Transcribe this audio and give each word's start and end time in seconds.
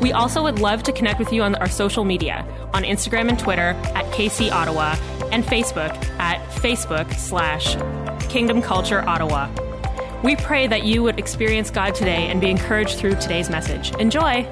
We 0.00 0.12
also 0.12 0.42
would 0.42 0.60
love 0.60 0.82
to 0.84 0.92
connect 0.92 1.18
with 1.18 1.30
you 1.30 1.42
on 1.42 1.56
our 1.56 1.68
social 1.68 2.04
media 2.04 2.46
on 2.72 2.84
Instagram 2.84 3.28
and 3.28 3.38
Twitter 3.38 3.74
at 3.94 4.06
KC 4.12 4.50
Ottawa 4.50 4.96
and 5.30 5.44
Facebook 5.44 5.94
at 6.18 6.40
Facebook 6.52 7.12
slash 7.14 7.76
Kingdom 8.30 8.62
Culture 8.62 9.06
Ottawa. 9.06 9.50
We 10.24 10.36
pray 10.36 10.66
that 10.66 10.84
you 10.84 11.02
would 11.02 11.18
experience 11.18 11.70
God 11.70 11.94
today 11.94 12.28
and 12.28 12.40
be 12.40 12.48
encouraged 12.50 12.98
through 12.98 13.16
today's 13.16 13.50
message. 13.50 13.94
Enjoy! 13.96 14.48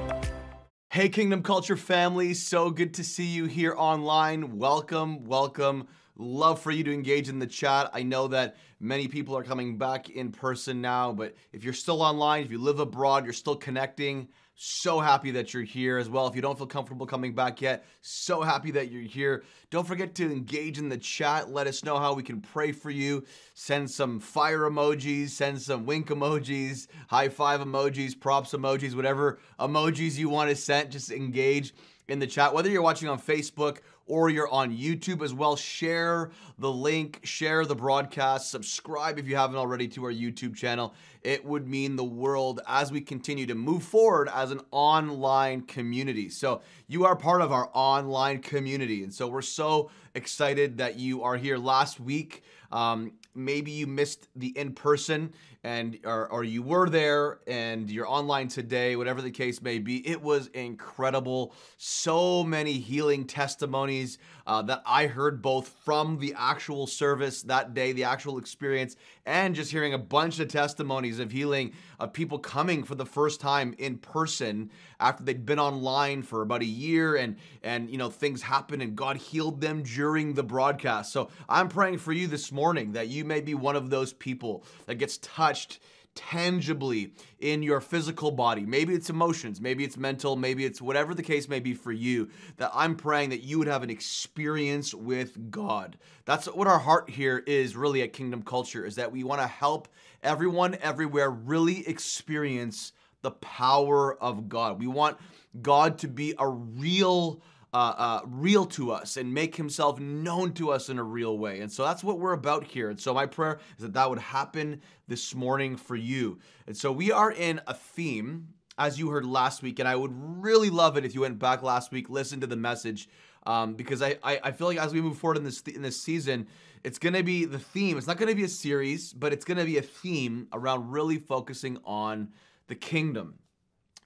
Hey, 0.91 1.09
Kingdom 1.09 1.43
Culture 1.43 1.77
family, 1.77 2.35
so 2.35 2.71
good 2.71 2.95
to 2.95 3.05
see 3.05 3.27
you 3.27 3.47
here 3.47 3.75
online. 3.77 4.59
Welcome, 4.59 5.25
welcome. 5.25 5.89
Love 6.17 6.61
for 6.61 6.73
you 6.73 6.85
to 6.85 6.93
engage 6.93 7.29
in 7.29 7.39
the 7.39 7.47
chat. 7.47 7.91
I 7.95 8.03
know 8.03 8.29
that 8.29 8.57
many 8.81 9.09
people 9.09 9.37
are 9.37 9.45
coming 9.45 9.79
back 9.79 10.11
in 10.11 10.33
person 10.33 10.83
now, 10.83 11.13
but 11.13 11.35
if 11.53 11.65
you're 11.65 11.73
still 11.73 12.03
online, 12.03 12.45
if 12.45 12.51
you 12.51 12.59
live 12.59 12.81
abroad, 12.81 13.25
you're 13.25 13.33
still 13.33 13.57
connecting. 13.57 14.29
So 14.61 14.99
happy 14.99 15.31
that 15.31 15.55
you're 15.55 15.63
here 15.63 15.99
as 15.99 16.11
well. 16.11 16.27
If 16.27 16.35
you 16.35 16.43
don't 16.43 16.59
feel 16.59 16.67
comfortable 16.67 17.07
coming 17.07 17.33
back 17.33 17.63
yet, 17.63 17.85
so 18.01 18.43
happy 18.43 18.73
that 18.73 18.91
you're 18.91 19.03
here. 19.03 19.45
Don't 19.71 19.87
forget 19.87 20.17
to 20.17 20.25
engage 20.25 20.79
in 20.79 20.89
the 20.89 20.99
chat. 20.99 21.49
Let 21.49 21.69
us 21.69 21.85
know 21.85 21.97
how 21.97 22.13
we 22.13 22.25
can 22.25 22.41
pray 22.41 22.73
for 22.73 22.91
you. 22.91 23.25
Send 23.55 23.89
some 23.89 24.19
fire 24.19 24.69
emojis, 24.69 25.29
send 25.29 25.63
some 25.63 25.87
wink 25.87 26.09
emojis, 26.09 26.89
high 27.07 27.29
five 27.29 27.61
emojis, 27.61 28.19
props 28.19 28.51
emojis, 28.51 28.97
whatever 28.97 29.39
emojis 29.61 30.17
you 30.17 30.29
want 30.29 30.51
to 30.51 30.57
send. 30.57 30.91
Just 30.91 31.13
engage 31.13 31.73
in 32.09 32.19
the 32.19 32.27
chat. 32.27 32.53
Whether 32.53 32.69
you're 32.69 32.83
watching 32.83 33.09
on 33.09 33.21
Facebook 33.21 33.79
or 34.09 34.31
you're 34.31 34.49
on 34.49 34.77
YouTube 34.77 35.23
as 35.23 35.33
well, 35.33 35.55
share 35.55 36.31
the 36.59 36.71
link, 36.71 37.21
share 37.23 37.65
the 37.65 37.75
broadcast, 37.75 38.51
subscribe 38.51 39.19
if 39.19 39.29
you 39.29 39.37
haven't 39.37 39.57
already 39.57 39.87
to 39.89 40.05
our 40.05 40.13
YouTube 40.13 40.57
channel. 40.57 40.95
It 41.23 41.45
would 41.45 41.69
mean 41.69 41.97
the 41.97 42.05
world 42.05 42.61
as 42.67 42.91
we 42.91 43.01
continue 43.01 43.47
to 43.47 43.55
move 43.55 43.83
forward 43.83 44.29
as 44.35 44.51
an 44.51 44.61
online 44.71 45.63
community. 45.63 46.29
So, 46.29 46.63
you 46.87 47.05
are 47.05 47.15
part 47.15 47.43
of 47.43 47.53
our 47.53 47.71
online 47.75 48.41
community. 48.41 49.03
And 49.05 49.13
so, 49.13 49.29
we're 49.29 49.43
so 49.43 49.91
excited 50.15 50.79
that 50.79 50.99
you 50.99 51.23
are 51.23 51.37
here 51.37 51.59
last 51.59 52.01
week. 52.01 52.43
Um, 52.73 53.13
maybe 53.35 53.71
you 53.71 53.87
missed 53.87 54.29
the 54.37 54.49
in 54.59 54.73
person 54.73 55.33
and 55.65 55.99
or, 56.05 56.31
or 56.31 56.45
you 56.45 56.63
were 56.63 56.89
there 56.89 57.41
and 57.47 57.91
you're 57.91 58.09
online 58.09 58.49
today 58.49 58.95
whatever 58.97 59.21
the 59.21 59.31
case 59.31 59.61
may 59.61 59.79
be 59.79 60.07
it 60.09 60.21
was 60.21 60.49
incredible. 60.49 61.55
So 61.77 62.45
many 62.45 62.75
healing 62.75 63.25
testimonies 63.25 64.19
uh, 64.47 64.63
that 64.63 64.83
i 64.87 65.07
heard 65.07 65.43
both 65.43 65.69
from 65.85 66.19
the 66.19 66.35
actual 66.37 66.87
service 66.87 67.43
that 67.43 67.75
day 67.75 67.93
the 67.93 68.05
actual 68.05 68.39
experience 68.39 68.97
and 69.29 69.55
just 69.55 69.71
hearing 69.71 69.93
a 69.93 69.99
bunch 69.99 70.41
of 70.41 70.49
testimonies 70.49 71.19
of 71.19 71.31
healing 71.31 71.73
of 72.01 72.15
people 72.15 72.39
coming 72.39 72.83
for 72.83 72.95
the 72.95 73.05
first 73.05 73.41
time 73.43 73.75
in 73.77 73.99
person 73.99 74.71
after 74.99 75.23
they'd 75.23 75.45
been 75.45 75.59
online 75.59 76.23
for 76.23 76.41
about 76.41 76.63
a 76.63 76.67
year 76.67 77.15
and 77.15 77.37
and 77.63 77.91
you 77.91 77.99
know 77.99 78.09
things 78.09 78.41
happened 78.41 78.81
and 78.81 78.97
god 78.97 79.19
healed 79.19 79.61
them 79.61 79.83
during 79.83 80.33
the 80.33 80.43
broadcast. 80.43 81.13
So 81.13 81.29
i'm 81.49 81.69
praying 81.69 81.99
for 81.99 82.13
you 82.13 82.27
this 82.27 82.51
morning 82.51 82.93
that 82.93 83.09
you 83.09 83.25
may 83.25 83.43
be 83.43 83.55
one 83.55 83.77
of 83.77 83.91
those 83.91 84.15
people 84.15 84.65
that 84.87 84.95
gets 84.95 85.19
touched 85.19 85.81
tangibly 86.19 87.13
in 87.39 87.63
your 87.63 87.81
physical 87.81 88.33
body. 88.33 88.67
Maybe 88.67 88.93
it's 88.93 89.09
emotions, 89.09 89.61
maybe 89.61 89.85
it's 89.85 89.97
mental, 89.97 90.35
maybe 90.35 90.65
it's 90.65 90.83
whatever 90.83 91.15
the 91.15 91.23
case 91.23 91.49
may 91.49 91.61
be 91.61 91.75
for 91.75 91.93
you. 91.93 92.29
That 92.57 92.73
I'm 92.75 92.97
praying 92.97 93.31
that 93.31 93.45
you 93.45 93.59
would 93.61 93.69
have 93.69 93.85
an 93.85 93.91
experience 93.91 94.93
with 94.93 95.53
God. 95.53 95.97
That's 96.25 96.47
what 96.47 96.67
our 96.67 96.81
heart 96.81 97.09
here 97.09 97.45
is 97.47 97.77
really 97.77 98.03
at 98.03 98.13
Kingdom 98.13 98.43
Culture 98.43 98.85
is 98.85 98.97
that 98.97 99.13
we 99.13 99.23
want 99.23 99.41
to 99.41 99.47
help 99.47 99.87
everyone 100.25 100.77
everywhere 100.83 101.31
really 101.31 101.87
experience 101.87 102.93
the 103.23 103.31
power 103.31 104.21
of 104.21 104.49
God. 104.49 104.81
We 104.81 104.89
want 104.89 105.19
God 105.63 105.99
to 105.99 106.09
be 106.09 106.35
a 106.37 106.49
real 106.49 107.41
uh, 107.73 107.95
uh, 107.97 108.21
real 108.27 108.65
to 108.65 108.91
us 108.91 109.17
and 109.17 109.33
make 109.33 109.57
himself 109.57 110.01
known 110.01 110.53
to 110.55 110.71
us 110.71 110.89
in 110.89 110.99
a 110.99 111.03
real 111.05 111.39
way. 111.39 111.61
And 111.61 111.71
so 111.71 111.85
that's 111.85 112.03
what 112.03 112.19
we're 112.19 112.33
about 112.33 112.65
here. 112.65 112.89
And 112.91 112.99
so 112.99 113.13
my 113.13 113.27
prayer 113.27 113.59
is 113.77 113.83
that 113.83 113.93
that 113.93 114.09
would 114.09 114.19
happen 114.19 114.81
this 115.07 115.35
morning 115.35 115.77
for 115.77 115.97
you. 115.97 116.39
And 116.67 116.77
so 116.77 116.91
we 116.91 117.13
are 117.13 117.31
in 117.31 117.61
a 117.67 117.75
theme, 117.75 118.49
as 118.79 118.99
you 118.99 119.11
heard 119.11 119.27
last 119.27 119.63
week, 119.63 119.79
and 119.81 119.89
I 119.89 119.97
would 119.97 120.13
really 120.15 120.71
love 120.71 120.97
it 120.97 121.05
if 121.05 121.15
you 121.15 121.23
went 121.23 121.39
back 121.39 121.63
last 121.63 121.93
week, 121.93 122.09
listen 122.09 122.41
to 122.41 122.47
the 122.47 122.57
message, 122.57 123.09
um, 123.45 123.75
because 123.75 124.03
I, 124.03 124.17
I, 124.23 124.41
I 124.45 124.53
feel 124.53 124.67
like 124.67 124.79
as 124.79 124.93
we 124.93 125.01
move 125.01 125.19
forward 125.19 125.37
in 125.37 125.45
this 125.45 125.61
in 125.63 125.83
this 125.83 126.01
season, 126.01 126.47
it's 126.85 126.99
to 126.99 127.23
be 127.23 127.45
the 127.45 127.59
theme. 127.59 127.99
It's 127.99 128.07
not 128.07 128.19
to 128.19 128.35
be 128.35 128.45
a 128.45 128.49
series, 128.49 129.13
but 129.13 129.33
it's 129.33 129.45
to 129.45 129.55
be 129.65 129.79
a 129.79 129.83
theme 129.83 130.49
around 130.53 130.91
really 130.91 131.19
focusing 131.19 131.79
on 131.85 132.29
the 132.69 132.75
kingdom. 132.75 133.35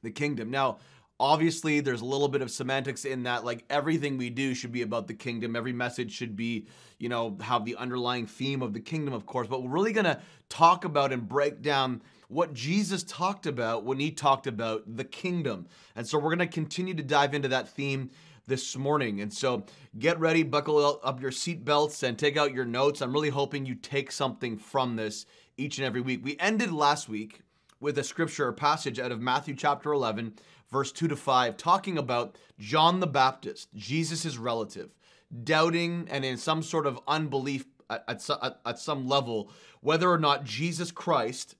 The 0.02 0.10
kingdom. 0.10 0.50
Now, 0.50 0.78
obviously 1.22 1.78
there's 1.78 2.00
a 2.00 2.04
little 2.04 2.26
bit 2.26 2.42
of 2.42 2.50
semantics 2.50 3.04
in 3.04 3.22
that 3.22 3.44
like 3.44 3.64
everything 3.70 4.18
we 4.18 4.28
do 4.28 4.54
should 4.54 4.72
be 4.72 4.82
about 4.82 5.06
the 5.06 5.14
kingdom 5.14 5.54
every 5.54 5.72
message 5.72 6.10
should 6.10 6.34
be 6.34 6.66
you 6.98 7.08
know 7.08 7.38
have 7.40 7.64
the 7.64 7.76
underlying 7.76 8.26
theme 8.26 8.60
of 8.60 8.72
the 8.72 8.80
kingdom 8.80 9.14
of 9.14 9.24
course 9.24 9.46
but 9.46 9.62
we're 9.62 9.70
really 9.70 9.92
going 9.92 10.04
to 10.04 10.20
talk 10.48 10.84
about 10.84 11.12
and 11.12 11.28
break 11.28 11.62
down 11.62 12.02
what 12.26 12.52
Jesus 12.54 13.04
talked 13.04 13.46
about 13.46 13.84
when 13.84 14.00
he 14.00 14.10
talked 14.10 14.48
about 14.48 14.82
the 14.96 15.04
kingdom 15.04 15.68
and 15.94 16.04
so 16.04 16.18
we're 16.18 16.34
going 16.34 16.38
to 16.40 16.46
continue 16.48 16.92
to 16.92 17.04
dive 17.04 17.34
into 17.34 17.48
that 17.48 17.68
theme 17.68 18.10
this 18.48 18.76
morning. 18.76 19.20
And 19.20 19.32
so 19.32 19.64
get 20.00 20.18
ready, 20.18 20.42
buckle 20.42 21.00
up 21.04 21.22
your 21.22 21.30
seatbelts, 21.30 22.02
and 22.02 22.18
take 22.18 22.36
out 22.36 22.52
your 22.52 22.64
notes. 22.64 23.00
I'm 23.00 23.12
really 23.12 23.28
hoping 23.28 23.64
you 23.64 23.76
take 23.76 24.10
something 24.10 24.58
from 24.58 24.96
this 24.96 25.26
each 25.56 25.78
and 25.78 25.86
every 25.86 26.00
week. 26.00 26.24
We 26.24 26.36
ended 26.40 26.72
last 26.72 27.08
week 27.08 27.42
with 27.82 27.98
a 27.98 28.04
scripture 28.04 28.46
or 28.46 28.52
passage 28.52 29.00
out 29.00 29.12
of 29.12 29.20
Matthew 29.20 29.56
chapter 29.56 29.92
11, 29.92 30.34
verse 30.72 30.90
2 30.90 31.06
to 31.08 31.16
5, 31.16 31.56
talking 31.58 31.98
about 31.98 32.36
John 32.58 33.00
the 33.00 33.06
Baptist, 33.06 33.68
Jesus' 33.74 34.38
relative, 34.38 34.90
doubting 35.44 36.08
and 36.10 36.24
in 36.24 36.38
some 36.38 36.62
sort 36.62 36.86
of 36.86 36.98
unbelief 37.06 37.66
at, 37.90 38.04
at, 38.08 38.60
at, 38.64 38.78
some 38.78 39.06
level 39.06 39.50
whether 39.82 40.10
or 40.10 40.18
not 40.18 40.44
Jesus 40.44 40.90
Christ, 40.90 41.56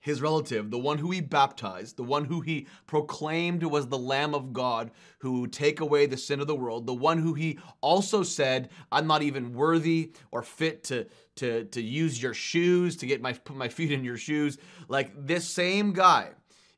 his 0.00 0.20
relative, 0.20 0.70
the 0.70 0.78
one 0.78 0.98
who 0.98 1.10
he 1.10 1.20
baptized, 1.20 1.96
the 1.96 2.02
one 2.02 2.24
who 2.24 2.40
he 2.40 2.66
proclaimed 2.86 3.62
was 3.62 3.88
the 3.88 3.98
Lamb 3.98 4.34
of 4.34 4.52
God 4.52 4.90
who 5.18 5.46
take 5.46 5.80
away 5.80 6.06
the 6.06 6.16
sin 6.16 6.40
of 6.40 6.46
the 6.46 6.56
world, 6.56 6.86
the 6.86 6.94
one 6.94 7.18
who 7.18 7.34
he 7.34 7.58
also 7.80 8.22
said, 8.22 8.70
I'm 8.92 9.06
not 9.06 9.22
even 9.22 9.54
worthy 9.54 10.12
or 10.30 10.42
fit 10.42 10.84
to, 10.84 11.06
to, 11.36 11.64
to 11.64 11.82
use 11.82 12.22
your 12.22 12.34
shoes, 12.34 12.96
to 12.98 13.06
get 13.06 13.22
my 13.22 13.32
put 13.32 13.56
my 13.56 13.68
feet 13.68 13.92
in 13.92 14.04
your 14.04 14.16
shoes. 14.16 14.58
Like 14.88 15.12
this 15.26 15.46
same 15.46 15.92
guy 15.92 16.30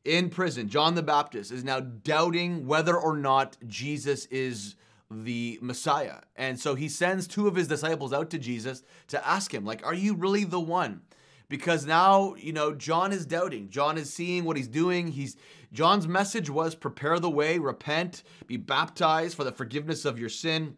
in 0.04 0.30
prison, 0.30 0.68
John 0.68 0.94
the 0.94 1.02
Baptist, 1.02 1.52
is 1.52 1.64
now 1.64 1.80
doubting 1.80 2.66
whether 2.66 2.96
or 2.96 3.16
not 3.16 3.56
Jesus 3.66 4.26
is 4.26 4.76
the 5.10 5.58
Messiah. 5.60 6.20
And 6.36 6.58
so 6.58 6.74
he 6.74 6.88
sends 6.88 7.26
two 7.26 7.46
of 7.46 7.54
his 7.54 7.68
disciples 7.68 8.12
out 8.12 8.30
to 8.30 8.38
Jesus 8.38 8.82
to 9.08 9.26
ask 9.26 9.52
him, 9.52 9.64
like, 9.64 9.84
are 9.86 9.94
you 9.94 10.14
really 10.14 10.44
the 10.44 10.60
one? 10.60 11.02
Because 11.48 11.84
now, 11.84 12.34
you 12.36 12.52
know, 12.52 12.74
John 12.74 13.12
is 13.12 13.26
doubting. 13.26 13.68
John 13.68 13.98
is 13.98 14.12
seeing 14.12 14.44
what 14.44 14.56
he's 14.56 14.68
doing. 14.68 15.08
He's 15.08 15.36
John's 15.72 16.08
message 16.08 16.48
was 16.48 16.74
prepare 16.74 17.18
the 17.18 17.30
way, 17.30 17.58
repent, 17.58 18.22
be 18.46 18.56
baptized 18.56 19.36
for 19.36 19.44
the 19.44 19.52
forgiveness 19.52 20.04
of 20.04 20.18
your 20.18 20.28
sin 20.28 20.76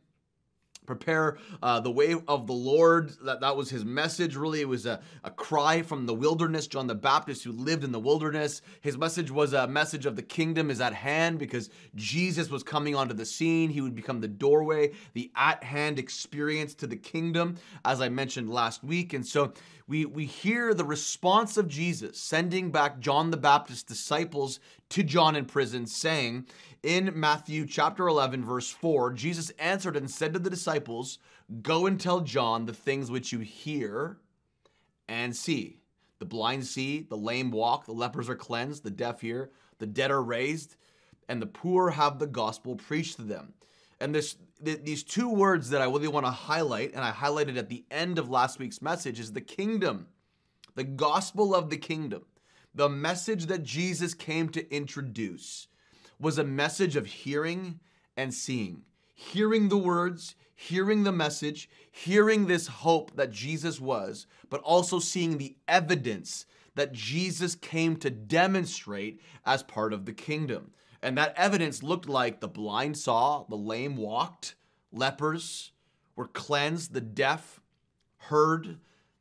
prepare 0.87 1.39
uh, 1.63 1.81
the 1.81 1.91
way 1.91 2.15
of 2.29 2.47
the 2.47 2.53
Lord. 2.53 3.11
That, 3.25 3.41
that 3.41 3.57
was 3.57 3.71
his 3.71 3.85
message, 3.85 4.37
really. 4.37 4.61
It 4.61 4.69
was 4.69 4.87
a, 4.87 5.01
a 5.23 5.31
cry 5.31 5.83
from 5.83 6.07
the 6.07 6.15
wilderness. 6.15 6.67
John 6.67 6.87
the 6.87 6.95
Baptist, 6.95 7.45
who 7.45 7.53
lived 7.53 7.85
in 7.85 7.93
the 7.93 8.01
wilderness, 8.01 8.63
his 8.81 8.97
message 8.97 9.31
was 9.31 9.53
a 9.53 9.67
message 9.67 10.07
of 10.07 10.17
the 10.17 10.23
kingdom 10.23 10.71
is 10.71 10.81
at 10.81 10.95
hand 10.95 11.39
because 11.39 11.71
Jesus 11.95 12.51
was 12.51 12.63
coming 12.63 12.95
onto 12.95 13.15
the 13.15 13.25
scene. 13.25 13.71
He 13.71 13.81
would 13.81 13.95
become 13.95 14.21
the 14.21 14.29
doorway, 14.29 14.93
the 15.15 15.31
at 15.37 15.63
hand 15.63 15.99
experience 15.99 16.75
to 16.77 16.87
the 16.87 16.97
kingdom, 16.97 17.57
as 17.85 18.01
I 18.01 18.09
mentioned 18.09 18.51
last 18.51 18.85
week. 18.85 19.13
And 19.13 19.27
so 19.27 19.53
we, 19.87 20.07
we 20.07 20.25
hear 20.25 20.73
the 20.73 20.85
response 20.85 21.57
of 21.57 21.69
Jesus 21.69 22.19
sending 22.19 22.71
back 22.71 23.01
John 23.01 23.31
the 23.31 23.37
Baptist's 23.37 23.83
disciples 23.83 24.61
to 24.91 25.03
John 25.03 25.37
in 25.37 25.47
prison, 25.47 25.87
saying 25.87 26.47
in 26.83 27.13
Matthew 27.19 27.67
chapter 27.67 28.07
11, 28.07 28.45
verse 28.45 28.71
4, 28.71 29.13
Jesus 29.13 29.51
answered 29.59 29.97
and 29.97 30.11
said 30.11 30.33
to 30.35 30.39
the 30.39 30.51
disciples, 30.51 31.19
Go 31.63 31.87
and 31.87 31.99
tell 32.01 32.21
John 32.21 32.67
the 32.67 32.75
things 32.75 33.11
which 33.11 33.33
you 33.33 33.41
hear 33.41 34.19
and 35.09 35.35
see. 35.35 35.79
The 36.19 36.27
blind 36.27 36.67
see, 36.67 37.07
the 37.09 37.17
lame 37.17 37.51
walk, 37.51 37.87
the 37.87 37.93
lepers 37.93 38.29
are 38.29 38.37
cleansed, 38.37 38.83
the 38.83 38.91
deaf 38.91 39.21
hear, 39.21 39.51
the 39.79 39.87
dead 39.87 40.11
are 40.11 40.23
raised, 40.23 40.77
and 41.29 41.41
the 41.41 41.47
poor 41.47 41.91
have 41.91 42.19
the 42.19 42.27
gospel 42.27 42.77
preached 42.77 43.17
to 43.17 43.23
them. 43.23 43.55
And 44.01 44.15
this 44.15 44.37
th- 44.65 44.83
these 44.85 45.03
two 45.03 45.29
words 45.29 45.71
that 45.71 45.83
I 45.83 45.87
really 45.87 46.09
want 46.09 46.27
to 46.27 46.33
highlight, 46.33 46.93
and 46.93 47.05
I 47.05 47.11
highlighted 47.11 47.57
at 47.57 47.69
the 47.69 47.85
end 47.91 48.19
of 48.19 48.31
last 48.31 48.59
week's 48.59 48.83
message, 48.83 49.19
is 49.19 49.33
the 49.33 49.41
kingdom, 49.41 50.09
the 50.75 50.85
gospel 50.85 51.55
of 51.55 51.71
the 51.71 51.77
kingdom. 51.77 52.25
The 52.75 52.89
message 52.89 53.47
that 53.47 53.63
Jesus 53.63 54.15
came 54.15 54.49
to 54.51 54.75
introduce 54.75 55.69
was 56.19 56.39
a 56.39 56.45
message 56.45 56.97
of 56.97 57.07
hearing 57.07 57.79
and 58.17 58.35
seeing. 58.35 58.83
Hearing 59.15 59.69
the 59.69 59.79
words, 59.79 60.35
hearing 60.57 61.05
the 61.05 61.13
message, 61.13 61.69
hearing 61.91 62.47
this 62.47 62.67
hope 62.67 63.15
that 63.17 63.31
Jesus 63.31 63.81
was, 63.81 64.27
but 64.51 64.61
also 64.63 64.99
seeing 64.99 65.39
the 65.39 65.57
evidence 65.69 66.47
that 66.75 66.93
Jesus 66.93 67.55
came 67.55 67.97
to 67.97 68.11
demonstrate 68.11 69.21
as 69.47 69.63
part 69.63 69.93
of 69.93 70.05
the 70.05 70.13
kingdom. 70.13 70.73
And 71.01 71.17
that 71.19 71.35
evidence 71.37 71.83
looked 71.83 72.09
like 72.09 72.41
the 72.41 72.49
blind 72.49 72.97
saw, 72.97 73.45
the 73.49 73.57
lame 73.57 73.97
walked, 73.97 74.57
lepers 74.91 75.71
were 76.17 76.27
cleansed, 76.27 76.93
the 76.93 77.01
deaf 77.01 77.61
heard, 78.17 78.79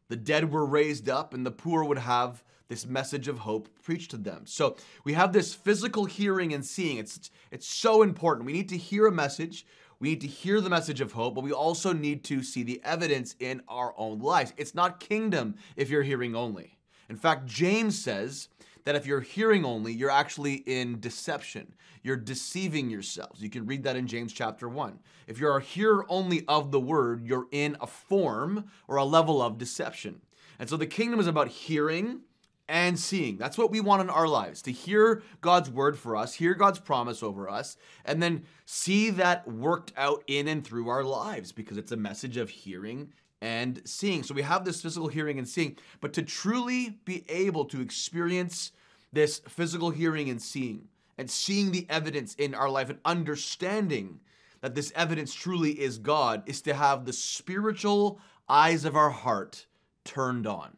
the 0.07 0.15
dead 0.15 0.51
were 0.51 0.65
raised 0.65 1.09
up, 1.09 1.33
and 1.33 1.45
the 1.45 1.51
poor 1.51 1.83
would 1.83 1.99
have 1.99 2.43
this 2.73 2.87
message 2.87 3.27
of 3.27 3.37
hope 3.37 3.69
preached 3.83 4.09
to 4.09 4.17
them. 4.17 4.41
So 4.45 4.75
we 5.03 5.13
have 5.13 5.31
this 5.31 5.53
physical 5.53 6.05
hearing 6.05 6.55
and 6.55 6.65
seeing. 6.65 6.97
It's 6.97 7.29
it's 7.51 7.67
so 7.67 8.01
important. 8.01 8.47
We 8.47 8.53
need 8.53 8.69
to 8.69 8.77
hear 8.77 9.05
a 9.05 9.11
message. 9.11 9.67
We 9.99 10.09
need 10.09 10.21
to 10.21 10.27
hear 10.27 10.59
the 10.59 10.71
message 10.71 10.99
of 10.99 11.11
hope, 11.11 11.35
but 11.35 11.43
we 11.43 11.51
also 11.51 11.93
need 11.93 12.23
to 12.25 12.41
see 12.41 12.63
the 12.63 12.81
evidence 12.83 13.35
in 13.39 13.61
our 13.67 13.93
own 13.95 14.19
lives. 14.19 14.53
It's 14.57 14.73
not 14.73 14.99
kingdom 14.99 15.53
if 15.75 15.91
you're 15.91 16.01
hearing 16.01 16.35
only. 16.35 16.79
In 17.09 17.15
fact, 17.15 17.45
James 17.45 17.97
says 17.97 18.49
that 18.85 18.95
if 18.95 19.05
you're 19.05 19.21
hearing 19.21 19.65
only, 19.65 19.93
you're 19.93 20.09
actually 20.09 20.55
in 20.65 20.99
deception. 20.99 21.75
You're 22.01 22.17
deceiving 22.17 22.89
yourselves. 22.89 23.39
You 23.39 23.51
can 23.51 23.67
read 23.67 23.83
that 23.83 23.95
in 23.95 24.07
James 24.07 24.33
chapter 24.33 24.67
1. 24.67 24.97
If 25.27 25.37
you're 25.37 25.57
a 25.57 25.61
hearer 25.61 26.07
only 26.09 26.43
of 26.47 26.71
the 26.71 26.81
word, 26.81 27.23
you're 27.23 27.47
in 27.51 27.77
a 27.79 27.87
form 27.87 28.65
or 28.87 28.95
a 28.95 29.05
level 29.05 29.43
of 29.43 29.59
deception. 29.59 30.21
And 30.57 30.67
so 30.67 30.75
the 30.75 30.87
kingdom 30.87 31.19
is 31.19 31.27
about 31.27 31.49
hearing 31.49 32.21
and 32.67 32.97
seeing. 32.97 33.37
That's 33.37 33.57
what 33.57 33.71
we 33.71 33.81
want 33.81 34.01
in 34.01 34.09
our 34.09 34.27
lives 34.27 34.61
to 34.63 34.71
hear 34.71 35.21
God's 35.41 35.69
word 35.69 35.97
for 35.97 36.15
us, 36.15 36.33
hear 36.33 36.53
God's 36.53 36.79
promise 36.79 37.21
over 37.21 37.49
us, 37.49 37.77
and 38.05 38.23
then 38.23 38.43
see 38.65 39.09
that 39.11 39.47
worked 39.47 39.91
out 39.97 40.23
in 40.27 40.47
and 40.47 40.65
through 40.65 40.89
our 40.89 41.03
lives 41.03 41.51
because 41.51 41.77
it's 41.77 41.91
a 41.91 41.97
message 41.97 42.37
of 42.37 42.49
hearing 42.49 43.11
and 43.41 43.81
seeing. 43.85 44.23
So 44.23 44.33
we 44.33 44.41
have 44.43 44.63
this 44.63 44.81
physical 44.81 45.09
hearing 45.09 45.37
and 45.37 45.47
seeing, 45.47 45.77
but 45.99 46.13
to 46.13 46.23
truly 46.23 46.97
be 47.03 47.25
able 47.27 47.65
to 47.65 47.81
experience 47.81 48.71
this 49.11 49.39
physical 49.39 49.89
hearing 49.89 50.29
and 50.29 50.41
seeing, 50.41 50.87
and 51.17 51.29
seeing 51.29 51.71
the 51.71 51.85
evidence 51.89 52.33
in 52.35 52.55
our 52.55 52.69
life 52.69 52.89
and 52.89 52.99
understanding 53.03 54.21
that 54.61 54.75
this 54.75 54.93
evidence 54.95 55.33
truly 55.33 55.71
is 55.71 55.97
God, 55.97 56.41
is 56.45 56.61
to 56.61 56.73
have 56.73 57.03
the 57.03 57.11
spiritual 57.11 58.21
eyes 58.47 58.85
of 58.85 58.95
our 58.95 59.09
heart 59.09 59.65
turned 60.05 60.47
on 60.47 60.77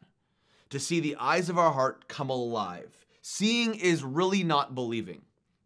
to 0.70 0.80
see 0.80 1.00
the 1.00 1.16
eyes 1.18 1.50
of 1.50 1.58
our 1.58 1.72
heart 1.72 2.08
come 2.08 2.30
alive. 2.30 3.06
Seeing 3.22 3.76
is 3.76 4.04
really 4.04 4.44
not 4.44 4.76
believing, 4.76 5.22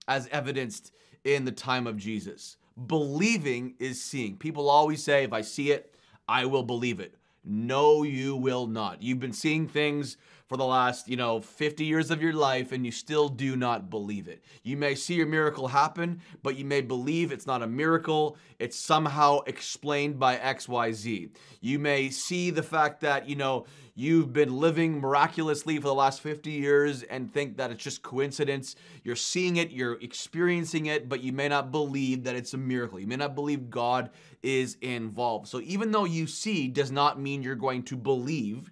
as 0.07 0.28
evidenced 0.31 0.92
in 1.24 1.46
the 1.46 1.51
time 1.51 1.88
of 1.88 1.98
Jesus. 1.98 2.57
Believing 2.88 3.75
is 3.80 4.01
seeing. 4.01 4.38
People 4.38 4.69
always 4.69 5.04
say, 5.04 5.24
if 5.24 5.34
I 5.34 5.42
see 5.42 5.72
it, 5.72 5.94
I 6.28 6.46
will 6.46 6.63
believe 6.63 7.00
it. 7.00 7.16
No, 7.44 8.04
you 8.04 8.36
will 8.36 8.68
not. 8.68 9.01
You've 9.01 9.19
been 9.19 9.34
seeing 9.34 9.68
things 9.68 10.18
for 10.50 10.57
the 10.57 10.66
last, 10.66 11.07
you 11.07 11.16
know, 11.16 11.40
50 11.40 11.86
years 11.86 12.10
of 12.10 12.24
your 12.24 12.34
life 12.34 12.72
and 12.72 12.84
you 12.84 12.92
still 12.92 13.30
do 13.30 13.56
not 13.56 13.92
believe 13.92 14.28
it. 14.28 14.44
You 14.63 14.78
may 14.78 14.96
see 14.96 15.22
a 15.22 15.25
miracle 15.25 15.68
happen, 15.68 16.22
but 16.42 16.57
you 16.57 16.66
may 16.66 16.81
believe 16.81 17.31
it's 17.31 17.46
not 17.46 17.62
a 17.62 17.68
miracle. 17.68 18.36
It's 18.57 18.75
somehow 18.75 19.42
explained 19.46 20.18
by 20.18 20.38
XYZ. 20.38 21.30
You 21.62 21.78
may 21.78 22.10
see 22.10 22.50
the 22.50 22.63
fact 22.63 23.01
that, 23.01 23.30
you 23.30 23.36
know, 23.36 23.68
you've 23.94 24.34
been 24.34 24.57
living 24.57 25.00
miraculously 25.00 25.75
for 25.78 25.88
the 25.88 25.94
last 25.94 26.19
50 26.22 26.50
years 26.50 27.04
and 27.04 27.31
think 27.31 27.57
that 27.57 27.69
it's 27.69 27.84
just 27.84 28.01
coincidence. 28.01 28.75
You're 29.04 29.16
seeing 29.16 29.57
it, 29.57 29.69
you're 29.69 30.01
experiencing 30.01 30.88
it, 30.88 31.07
but 31.07 31.22
you 31.22 31.31
may 31.31 31.48
not 31.48 31.72
believe 31.72 32.24
that 32.24 32.36
it's 32.36 32.56
a 32.56 32.57
miracle. 32.57 33.00
You 33.00 33.06
may 33.06 33.18
not 33.18 33.36
believe 33.36 33.69
God 33.69 34.10
is 34.42 34.78
involved. 34.81 35.48
So 35.48 35.62
even 35.62 35.92
though 35.92 36.06
you 36.06 36.25
see 36.25 36.69
does 36.69 36.92
not 36.92 37.19
mean 37.19 37.44
you're 37.44 37.54
going 37.54 37.84
to 37.84 37.96
believe 37.96 38.72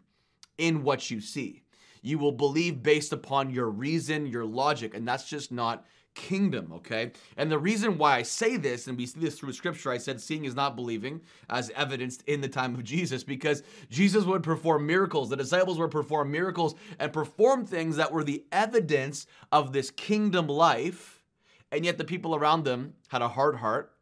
in 0.58 0.82
what 0.82 1.12
you 1.12 1.22
see. 1.22 1.62
You 2.02 2.18
will 2.18 2.32
believe 2.32 2.84
based 2.84 3.14
upon 3.14 3.50
your 3.50 3.70
reason, 3.70 4.28
your 4.28 4.46
logic, 4.46 4.94
and 4.96 5.08
that's 5.08 5.30
just 5.30 5.52
not 5.52 5.86
kingdom, 6.18 6.72
okay? 6.74 7.12
And 7.38 7.52
the 7.52 7.60
reason 7.60 7.98
why 7.98 8.18
I 8.18 8.24
say 8.24 8.58
this, 8.58 8.88
and 8.88 8.98
we 8.98 9.06
see 9.06 9.20
this 9.20 9.38
through 9.38 9.54
scripture, 9.54 9.92
I 9.92 10.00
said 10.00 10.20
seeing 10.20 10.46
is 10.46 10.56
not 10.56 10.76
believing, 10.76 11.22
as 11.50 11.70
evidenced 11.76 12.24
in 12.28 12.42
the 12.42 12.50
time 12.50 12.74
of 12.74 12.84
Jesus, 12.84 13.24
because 13.24 13.62
Jesus 13.90 14.26
would 14.26 14.42
perform 14.42 14.88
miracles. 14.88 15.30
The 15.30 15.38
disciples 15.38 15.78
would 15.78 15.92
perform 15.92 16.32
miracles 16.32 16.74
and 16.98 17.14
perform 17.14 17.66
things 17.66 17.96
that 17.98 18.12
were 18.12 18.24
the 18.24 18.44
evidence 18.52 19.28
of 19.52 19.74
this 19.74 19.92
kingdom 19.92 20.48
life, 20.48 21.24
and 21.72 21.86
yet 21.86 21.98
the 22.00 22.04
people 22.04 22.36
around 22.36 22.64
them 22.64 22.96
had 23.10 23.22
a 23.22 23.30
hard 23.30 23.58
heart, 23.58 23.94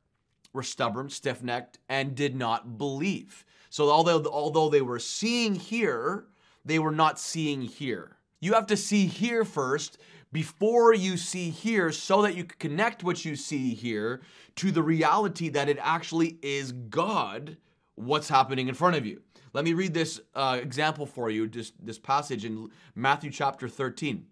were 0.53 0.63
stubborn, 0.63 1.09
stiff 1.09 1.43
necked, 1.43 1.79
and 1.89 2.15
did 2.15 2.33
not 2.33 2.77
believe. 2.77 3.43
So 3.69 3.89
although, 3.89 4.23
although 4.31 4.69
they 4.69 4.81
were 4.81 4.99
seeing 4.99 5.55
here, 5.55 6.27
they 6.65 6.79
were 6.79 6.91
not 6.91 7.19
seeing 7.19 7.61
here. 7.61 8.17
You 8.41 8.53
have 8.53 8.67
to 8.67 8.77
see 8.77 9.05
here 9.05 9.45
first 9.45 9.97
before 10.31 10.93
you 10.93 11.15
see 11.17 11.49
here 11.49 11.91
so 11.91 12.21
that 12.23 12.35
you 12.35 12.43
can 12.43 12.57
connect 12.59 13.03
what 13.03 13.23
you 13.23 13.35
see 13.35 13.73
here 13.73 14.21
to 14.55 14.71
the 14.71 14.83
reality 14.83 15.49
that 15.49 15.69
it 15.69 15.77
actually 15.79 16.37
is 16.41 16.71
God 16.71 17.57
what's 17.95 18.27
happening 18.27 18.67
in 18.67 18.75
front 18.75 18.95
of 18.95 19.05
you. 19.05 19.21
Let 19.53 19.63
me 19.63 19.73
read 19.73 19.93
this 19.93 20.19
uh, 20.33 20.59
example 20.61 21.05
for 21.05 21.29
you, 21.29 21.47
just 21.47 21.73
this 21.83 21.97
passage 21.97 22.43
in 22.43 22.69
Matthew 22.93 23.31
chapter 23.31 23.69
13, 23.69 24.25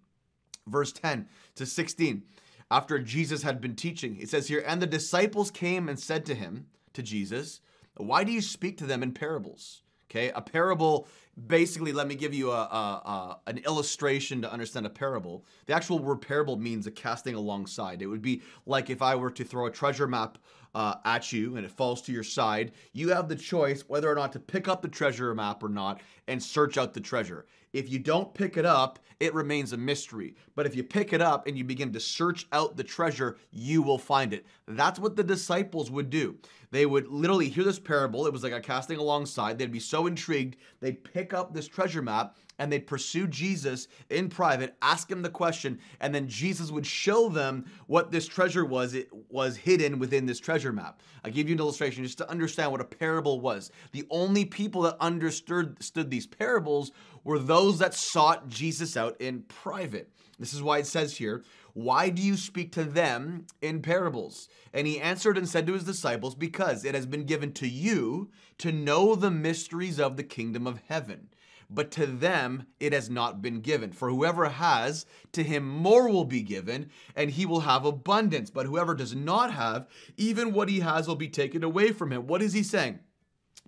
verse 0.68 0.92
10 0.92 1.28
to 1.56 1.66
16. 1.66 2.24
After 2.70 3.00
Jesus 3.00 3.44
had 3.44 3.62
been 3.62 3.76
teaching, 3.76 4.18
it 4.20 4.30
says 4.30 4.48
here, 4.48 4.64
And 4.68 4.82
the 4.82 4.88
disciples 4.88 5.52
came 5.52 5.88
and 5.88 5.98
said 5.98 6.26
to 6.26 6.36
him, 6.36 6.66
to 6.94 7.02
Jesus, 7.02 7.60
Why 7.98 8.24
do 8.24 8.32
you 8.32 8.42
speak 8.42 8.78
to 8.78 8.86
them 8.86 9.04
in 9.04 9.12
parables? 9.12 9.82
Okay, 10.14 10.32
a 10.36 10.42
parable 10.42 11.08
basically 11.48 11.92
let 11.92 12.08
me 12.08 12.14
give 12.14 12.36
you 12.36 12.52
a, 12.52 12.54
a, 12.54 13.02
a, 13.04 13.40
an 13.48 13.58
illustration 13.60 14.44
to 14.44 14.52
understand 14.52 14.86
a 14.86 14.90
parable. 14.90 15.44
The 15.66 15.74
actual 15.74 15.98
word 15.98 16.22
parable 16.22 16.56
means 16.56 16.86
a 16.86 16.92
casting 16.92 17.34
alongside. 17.34 18.00
It 18.04 18.06
would 18.06 18.22
be 18.22 18.44
like 18.68 18.92
if 18.92 19.02
i 19.02 19.16
were 19.16 19.32
to 19.32 19.44
throw 19.44 19.66
a 19.66 19.72
treasure 19.72 20.06
map 20.06 20.38
uh, 20.76 20.96
at 21.04 21.34
you 21.34 21.56
and 21.56 21.66
it 21.66 21.72
falls 21.72 22.02
to 22.04 22.12
your 22.12 22.24
side 22.24 22.72
you 22.94 23.10
have 23.10 23.28
the 23.28 23.36
choice 23.36 23.84
whether 23.88 24.12
or 24.12 24.16
not 24.16 24.32
to 24.34 24.40
pick 24.40 24.68
up 24.68 24.82
the 24.82 24.88
treasure 24.88 25.34
map 25.34 25.64
or 25.64 25.70
not 25.70 26.02
and 26.28 26.42
search 26.42 26.78
out 26.78 26.94
the 26.94 27.02
treasure. 27.02 27.48
If 27.74 27.90
you 27.90 27.98
don't 27.98 28.36
pick 28.36 28.56
it 28.56 28.66
up 28.66 29.00
it 29.24 29.34
remains 29.34 29.74
a 29.74 29.78
mystery 29.78 30.36
but 30.56 30.66
if 30.66 30.76
you 30.76 30.84
pick 30.84 31.14
it 31.14 31.22
up 31.22 31.48
and 31.48 31.58
you 31.58 31.64
begin 31.64 31.92
to 31.94 32.00
search 32.00 32.46
out 32.52 32.76
the 32.76 32.84
treasure 32.84 33.38
you 33.52 33.82
will 33.82 33.98
find 33.98 34.34
it 34.34 34.46
that's 34.68 35.00
what 35.00 35.16
the 35.16 35.24
disciples 35.24 35.90
would 35.90 36.10
do 36.10 36.36
they 36.72 36.86
would 36.86 37.08
literally 37.08 37.50
hear 37.50 37.64
this 37.64 37.80
parable 37.80 38.28
it 38.28 38.34
was 38.34 38.44
like 38.44 38.52
a 38.52 38.60
casting 38.60 38.98
alongside 38.98 39.58
they'd 39.58 39.72
be 39.72 39.80
so 39.80 40.08
intrigued 40.08 40.58
they'd 40.82 41.04
pick 41.04 41.34
up 41.34 41.54
this 41.54 41.68
treasure 41.68 42.02
map 42.02 42.36
and 42.60 42.72
they'd 42.72 42.88
pursue 42.88 43.28
Jesus 43.28 43.88
in 44.10 44.30
private, 44.30 44.76
ask 44.82 45.10
him 45.10 45.22
the 45.22 45.30
question, 45.30 45.80
and 46.00 46.14
then 46.14 46.28
Jesus 46.28 46.72
would 46.72 46.86
show 46.86 47.30
them 47.30 47.66
what 47.88 48.12
this 48.12 48.28
treasure 48.28 48.66
was. 48.66 48.94
It 48.94 49.10
was 49.30 49.58
hidden 49.58 50.00
within 50.00 50.26
this 50.26 50.40
treasure 50.40 50.72
map. 50.72 51.02
I 51.24 51.30
give 51.30 51.48
you 51.48 51.56
an 51.56 51.60
illustration 51.60 52.04
just 52.04 52.18
to 52.20 52.30
understand 52.30 52.72
what 52.72 52.82
a 52.82 52.86
parable 52.86 53.42
was. 53.42 53.72
The 53.92 54.06
only 54.10 54.46
people 54.46 54.82
that 54.84 54.98
understood 55.00 55.78
these 56.10 56.28
parables 56.28 56.92
were 57.24 57.40
those 57.40 57.80
that 57.80 57.94
sought 57.94 58.50
Jesus 58.50 58.98
out 58.98 59.13
in 59.20 59.44
private. 59.44 60.12
This 60.40 60.54
is 60.54 60.62
why 60.62 60.80
it 60.80 60.88
says 60.88 61.18
here, 61.18 61.44
Why 61.74 62.10
do 62.10 62.22
you 62.22 62.38
speak 62.38 62.72
to 62.74 62.84
them 62.84 63.46
in 63.62 63.82
parables? 63.82 64.50
And 64.74 64.88
he 64.88 65.00
answered 65.00 65.38
and 65.38 65.48
said 65.48 65.68
to 65.68 65.74
his 65.74 65.84
disciples, 65.84 66.36
Because 66.36 66.86
it 66.86 66.96
has 66.96 67.06
been 67.06 67.26
given 67.26 67.54
to 67.54 67.68
you 67.68 68.32
to 68.60 68.72
know 68.72 69.16
the 69.16 69.32
mysteries 69.32 70.00
of 70.00 70.18
the 70.18 70.24
kingdom 70.24 70.68
of 70.68 70.82
heaven. 70.88 71.30
But 71.70 71.92
to 71.92 72.06
them 72.06 72.68
it 72.80 72.94
has 72.94 73.10
not 73.10 73.42
been 73.42 73.62
given. 73.62 73.92
For 73.92 74.10
whoever 74.10 74.50
has, 74.50 75.06
to 75.32 75.44
him 75.44 75.68
more 75.68 76.10
will 76.10 76.26
be 76.26 76.42
given, 76.42 76.90
and 77.16 77.32
he 77.32 77.46
will 77.46 77.62
have 77.62 77.86
abundance. 77.86 78.50
But 78.50 78.68
whoever 78.68 78.94
does 78.94 79.16
not 79.16 79.54
have, 79.54 79.88
even 80.18 80.54
what 80.54 80.70
he 80.70 80.82
has 80.82 81.08
will 81.08 81.16
be 81.16 81.30
taken 81.30 81.64
away 81.64 81.92
from 81.92 82.12
him. 82.12 82.28
What 82.28 82.42
is 82.42 82.54
he 82.54 82.64
saying? 82.64 83.00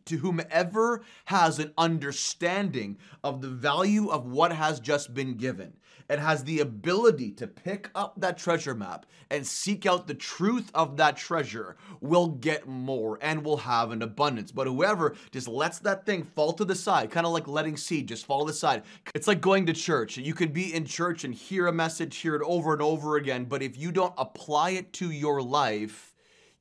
To 0.05 0.17
whomever 0.17 1.03
has 1.25 1.59
an 1.59 1.73
understanding 1.77 2.97
of 3.23 3.41
the 3.41 3.49
value 3.49 4.09
of 4.09 4.25
what 4.25 4.51
has 4.51 4.79
just 4.79 5.13
been 5.13 5.35
given 5.35 5.73
and 6.09 6.21
has 6.21 6.43
the 6.43 6.59
ability 6.59 7.31
to 7.31 7.47
pick 7.47 7.89
up 7.95 8.13
that 8.17 8.37
treasure 8.37 8.75
map 8.75 9.05
and 9.31 9.45
seek 9.45 9.85
out 9.85 10.07
the 10.07 10.13
truth 10.13 10.69
of 10.75 10.97
that 10.97 11.17
treasure 11.17 11.77
will 11.99 12.27
get 12.27 12.67
more 12.67 13.17
and 13.21 13.43
will 13.43 13.57
have 13.57 13.91
an 13.91 14.01
abundance. 14.01 14.51
But 14.51 14.67
whoever 14.67 15.15
just 15.31 15.47
lets 15.47 15.79
that 15.79 16.05
thing 16.05 16.23
fall 16.23 16.53
to 16.53 16.65
the 16.65 16.75
side, 16.75 17.11
kind 17.11 17.25
of 17.25 17.33
like 17.33 17.47
letting 17.47 17.77
seed 17.77 18.07
just 18.07 18.25
fall 18.25 18.45
to 18.45 18.51
the 18.51 18.57
side, 18.57 18.83
it's 19.13 19.27
like 19.27 19.41
going 19.41 19.65
to 19.65 19.73
church. 19.73 20.17
You 20.17 20.33
can 20.33 20.49
be 20.49 20.73
in 20.73 20.85
church 20.85 21.23
and 21.23 21.33
hear 21.33 21.67
a 21.67 21.73
message, 21.73 22.17
hear 22.17 22.35
it 22.35 22.43
over 22.45 22.73
and 22.73 22.81
over 22.81 23.17
again, 23.17 23.45
but 23.45 23.63
if 23.63 23.77
you 23.77 23.91
don't 23.91 24.13
apply 24.17 24.71
it 24.71 24.93
to 24.93 25.11
your 25.11 25.41
life, 25.41 26.14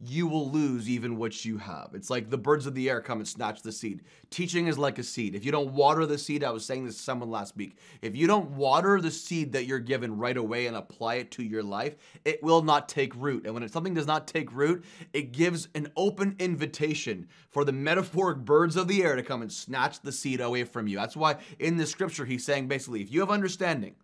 you 0.06 0.26
will 0.26 0.50
lose 0.50 0.88
even 0.88 1.16
what 1.16 1.44
you 1.44 1.58
have. 1.58 1.90
It's 1.94 2.10
like 2.10 2.30
the 2.30 2.38
birds 2.38 2.66
of 2.66 2.74
the 2.74 2.90
air 2.90 3.00
come 3.00 3.18
and 3.18 3.28
snatch 3.28 3.62
the 3.62 3.72
seed. 3.72 4.02
Teaching 4.30 4.66
is 4.66 4.76
like 4.76 4.98
a 4.98 5.02
seed. 5.02 5.34
If 5.34 5.44
you 5.44 5.52
don't 5.52 5.72
water 5.72 6.04
the 6.06 6.18
seed, 6.18 6.44
I 6.44 6.50
was 6.50 6.64
saying 6.64 6.84
this 6.84 6.96
to 6.96 7.02
someone 7.02 7.30
last 7.30 7.56
week, 7.56 7.76
if 8.02 8.14
you 8.14 8.26
don't 8.26 8.50
water 8.50 9.00
the 9.00 9.10
seed 9.10 9.52
that 9.52 9.66
you're 9.66 9.78
given 9.78 10.18
right 10.18 10.36
away 10.36 10.66
and 10.66 10.76
apply 10.76 11.16
it 11.16 11.30
to 11.32 11.42
your 11.42 11.62
life, 11.62 11.96
it 12.24 12.42
will 12.42 12.62
not 12.62 12.88
take 12.88 13.14
root. 13.16 13.46
And 13.46 13.54
when 13.54 13.68
something 13.68 13.94
does 13.94 14.06
not 14.06 14.26
take 14.26 14.52
root, 14.52 14.84
it 15.12 15.32
gives 15.32 15.68
an 15.74 15.90
open 15.96 16.36
invitation 16.38 17.28
for 17.50 17.64
the 17.64 17.72
metaphoric 17.72 18.38
birds 18.38 18.76
of 18.76 18.88
the 18.88 19.02
air 19.02 19.16
to 19.16 19.22
come 19.22 19.42
and 19.42 19.52
snatch 19.52 20.00
the 20.00 20.12
seed 20.12 20.40
away 20.40 20.64
from 20.64 20.86
you. 20.86 20.96
That's 20.96 21.16
why 21.16 21.36
in 21.58 21.76
the 21.76 21.86
scripture, 21.86 22.24
he's 22.24 22.44
saying 22.44 22.68
basically, 22.68 23.00
if 23.00 23.12
you 23.12 23.20
have 23.20 23.30
understanding, 23.30 23.94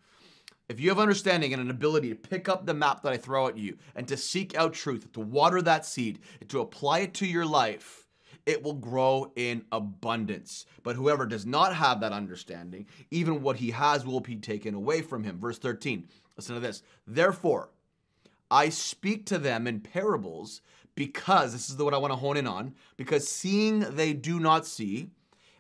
if 0.71 0.79
you 0.79 0.89
have 0.89 1.01
understanding 1.01 1.53
and 1.53 1.61
an 1.61 1.69
ability 1.69 2.11
to 2.11 2.15
pick 2.15 2.49
up 2.49 2.65
the 2.65 2.73
map 2.73 3.03
that 3.03 3.13
I 3.13 3.17
throw 3.17 3.49
at 3.49 3.59
you 3.59 3.77
and 3.97 4.07
to 4.07 4.17
seek 4.17 4.57
out 4.57 4.73
truth, 4.73 5.11
to 5.15 5.21
water 5.21 5.61
that 5.63 5.85
seed, 5.85 6.21
and 6.41 6.49
to 6.49 6.61
apply 6.61 7.01
it 7.01 7.15
to 7.15 7.27
your 7.27 7.45
life, 7.45 8.07
it 8.47 8.63
will 8.63 8.75
grow 8.75 9.33
in 9.35 9.65
abundance. 9.73 10.67
But 10.85 10.95
whoever 10.95 11.27
does 11.27 11.45
not 11.45 11.75
have 11.75 11.99
that 12.01 12.13
understanding, 12.13 12.87
even 13.11 13.43
what 13.43 13.57
he 13.57 13.73
has 13.73 14.07
will 14.07 14.21
be 14.21 14.37
taken 14.37 14.75
away 14.75 15.03
from 15.03 15.25
him. 15.25 15.41
Verse 15.41 15.59
13, 15.59 16.07
listen 16.37 16.55
to 16.55 16.61
this. 16.61 16.85
Therefore, 17.05 17.71
I 18.49 18.69
speak 18.69 19.27
to 19.27 19.39
them 19.39 19.67
in 19.67 19.81
parables 19.81 20.63
because, 20.95 21.53
this 21.53 21.69
is 21.69 21.77
what 21.79 21.95
I 21.95 21.99
want 21.99 22.13
to 22.13 22.17
hone 22.17 22.37
in 22.37 22.47
on, 22.47 22.77
because 22.97 23.27
seeing 23.27 23.81
they 23.81 24.13
do 24.13 24.39
not 24.39 24.67
see, 24.67 25.11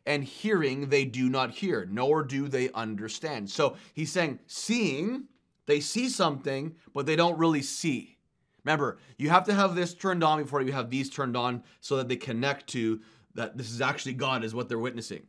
and 0.06 0.24
hearing 0.24 0.88
they 0.88 1.04
do 1.04 1.28
not 1.28 1.50
hear, 1.50 1.86
nor 1.90 2.22
do 2.22 2.48
they 2.48 2.70
understand. 2.72 3.50
So 3.50 3.76
he's 3.94 4.12
saying, 4.12 4.40
seeing, 4.46 5.24
they 5.66 5.80
see 5.80 6.08
something, 6.08 6.74
but 6.94 7.06
they 7.06 7.16
don't 7.16 7.38
really 7.38 7.62
see. 7.62 8.16
Remember, 8.64 8.98
you 9.16 9.30
have 9.30 9.44
to 9.44 9.54
have 9.54 9.74
this 9.74 9.94
turned 9.94 10.22
on 10.22 10.42
before 10.42 10.62
you 10.62 10.72
have 10.72 10.90
these 10.90 11.08
turned 11.08 11.36
on 11.36 11.62
so 11.80 11.96
that 11.96 12.08
they 12.08 12.16
connect 12.16 12.66
to 12.68 13.00
that 13.34 13.56
this 13.56 13.70
is 13.70 13.80
actually 13.80 14.14
God, 14.14 14.44
is 14.44 14.54
what 14.54 14.68
they're 14.68 14.78
witnessing. 14.78 15.22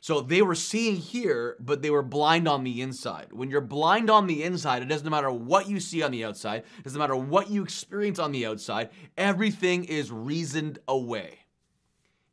So 0.00 0.20
they 0.20 0.42
were 0.42 0.56
seeing 0.56 0.96
here, 0.96 1.56
but 1.60 1.80
they 1.80 1.90
were 1.90 2.02
blind 2.02 2.48
on 2.48 2.64
the 2.64 2.82
inside. 2.82 3.28
When 3.32 3.50
you're 3.50 3.60
blind 3.60 4.10
on 4.10 4.26
the 4.26 4.42
inside, 4.42 4.82
it 4.82 4.88
doesn't 4.88 5.08
matter 5.08 5.30
what 5.30 5.68
you 5.68 5.78
see 5.78 6.02
on 6.02 6.10
the 6.10 6.24
outside, 6.24 6.64
it 6.78 6.84
doesn't 6.84 6.98
matter 6.98 7.14
what 7.14 7.50
you 7.50 7.62
experience 7.62 8.18
on 8.18 8.32
the 8.32 8.46
outside, 8.46 8.90
everything 9.16 9.84
is 9.84 10.10
reasoned 10.10 10.80
away 10.88 11.41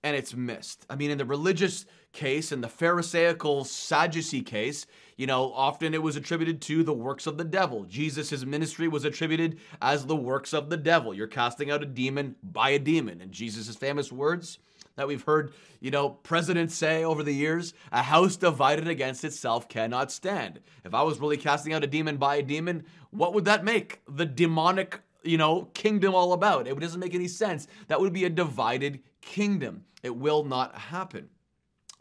and 0.03 0.15
it's 0.15 0.33
missed. 0.33 0.85
I 0.89 0.95
mean, 0.95 1.11
in 1.11 1.17
the 1.17 1.25
religious 1.25 1.85
case, 2.11 2.51
in 2.51 2.61
the 2.61 2.69
Pharisaical 2.69 3.65
Sadducee 3.65 4.41
case, 4.41 4.85
you 5.17 5.27
know, 5.27 5.51
often 5.53 5.93
it 5.93 6.01
was 6.01 6.15
attributed 6.15 6.61
to 6.63 6.83
the 6.83 6.93
works 6.93 7.27
of 7.27 7.37
the 7.37 7.43
devil. 7.43 7.83
Jesus' 7.83 8.45
ministry 8.45 8.87
was 8.87 9.03
attributed 9.03 9.59
as 9.81 10.05
the 10.05 10.15
works 10.15 10.53
of 10.53 10.69
the 10.69 10.77
devil. 10.77 11.13
You're 11.13 11.27
casting 11.27 11.69
out 11.69 11.83
a 11.83 11.85
demon 11.85 12.35
by 12.41 12.71
a 12.71 12.79
demon. 12.79 13.21
And 13.21 13.31
Jesus' 13.31 13.75
famous 13.75 14.11
words 14.11 14.59
that 14.95 15.07
we've 15.07 15.23
heard, 15.23 15.53
you 15.79 15.91
know, 15.91 16.09
presidents 16.09 16.75
say 16.75 17.03
over 17.03 17.23
the 17.23 17.33
years, 17.33 17.73
a 17.91 18.03
house 18.03 18.37
divided 18.37 18.87
against 18.87 19.23
itself 19.23 19.67
cannot 19.67 20.11
stand. 20.11 20.59
If 20.85 20.93
I 20.93 21.03
was 21.03 21.19
really 21.19 21.37
casting 21.37 21.73
out 21.73 21.83
a 21.83 21.87
demon 21.87 22.17
by 22.17 22.37
a 22.37 22.43
demon, 22.43 22.85
what 23.11 23.33
would 23.33 23.45
that 23.45 23.63
make 23.63 24.01
the 24.07 24.25
demonic 24.25 25.01
you 25.23 25.37
know, 25.37 25.63
kingdom 25.73 26.15
all 26.15 26.33
about. 26.33 26.67
It 26.67 26.79
doesn't 26.79 26.99
make 26.99 27.15
any 27.15 27.27
sense. 27.27 27.67
That 27.87 27.99
would 27.99 28.13
be 28.13 28.25
a 28.25 28.29
divided 28.29 29.01
kingdom. 29.21 29.85
It 30.03 30.15
will 30.15 30.43
not 30.43 30.75
happen. 30.75 31.29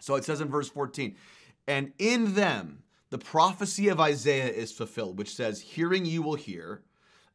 So 0.01 0.15
it 0.15 0.25
says 0.25 0.41
in 0.41 0.49
verse 0.49 0.69
14, 0.69 1.17
and 1.67 1.93
in 1.99 2.35
them 2.35 2.83
the 3.11 3.19
prophecy 3.19 3.89
of 3.89 4.01
Isaiah 4.01 4.49
is 4.49 4.73
fulfilled, 4.73 5.19
which 5.19 5.35
says, 5.35 5.61
Hearing 5.61 6.05
you 6.05 6.23
will 6.23 6.35
hear 6.35 6.83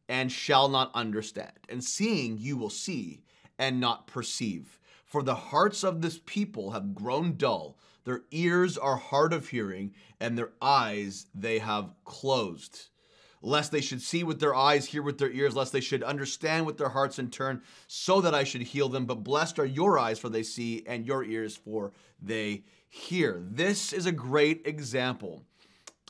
and 0.07 0.31
shall 0.31 0.69
not 0.69 0.91
understand, 0.93 1.51
and 1.69 1.83
seeing 1.83 2.37
you 2.37 2.57
will 2.57 2.69
see 2.69 3.23
and 3.57 3.79
not 3.79 4.07
perceive. 4.07 4.79
For 5.05 5.23
the 5.23 5.35
hearts 5.35 5.83
of 5.83 6.01
this 6.01 6.19
people 6.25 6.71
have 6.71 6.95
grown 6.95 7.37
dull, 7.37 7.77
their 8.03 8.23
ears 8.31 8.77
are 8.77 8.97
hard 8.97 9.33
of 9.33 9.49
hearing, 9.49 9.93
and 10.19 10.37
their 10.37 10.51
eyes 10.61 11.27
they 11.33 11.59
have 11.59 11.93
closed 12.03 12.89
lest 13.43 13.71
they 13.71 13.81
should 13.81 14.01
see 14.01 14.23
with 14.23 14.39
their 14.39 14.55
eyes, 14.55 14.85
hear 14.85 15.03
with 15.03 15.19
their 15.19 15.29
ears, 15.29 15.55
lest 15.55 15.73
they 15.73 15.81
should 15.81 16.01
understand 16.01 16.65
with 16.65 16.77
their 16.77 16.89
hearts 16.89 17.19
and 17.19 17.31
turn, 17.31 17.61
so 17.87 18.21
that 18.21 18.33
I 18.33 18.43
should 18.43 18.61
heal 18.61 18.89
them. 18.89 19.05
But 19.05 19.23
blessed 19.23 19.59
are 19.59 19.65
your 19.65 19.99
eyes, 19.99 20.17
for 20.17 20.29
they 20.29 20.43
see, 20.43 20.83
and 20.87 21.05
your 21.05 21.23
ears, 21.23 21.55
for 21.55 21.91
they 22.21 22.63
hear. 22.89 23.43
This 23.45 23.93
is 23.93 24.05
a 24.05 24.11
great 24.11 24.65
example 24.65 25.43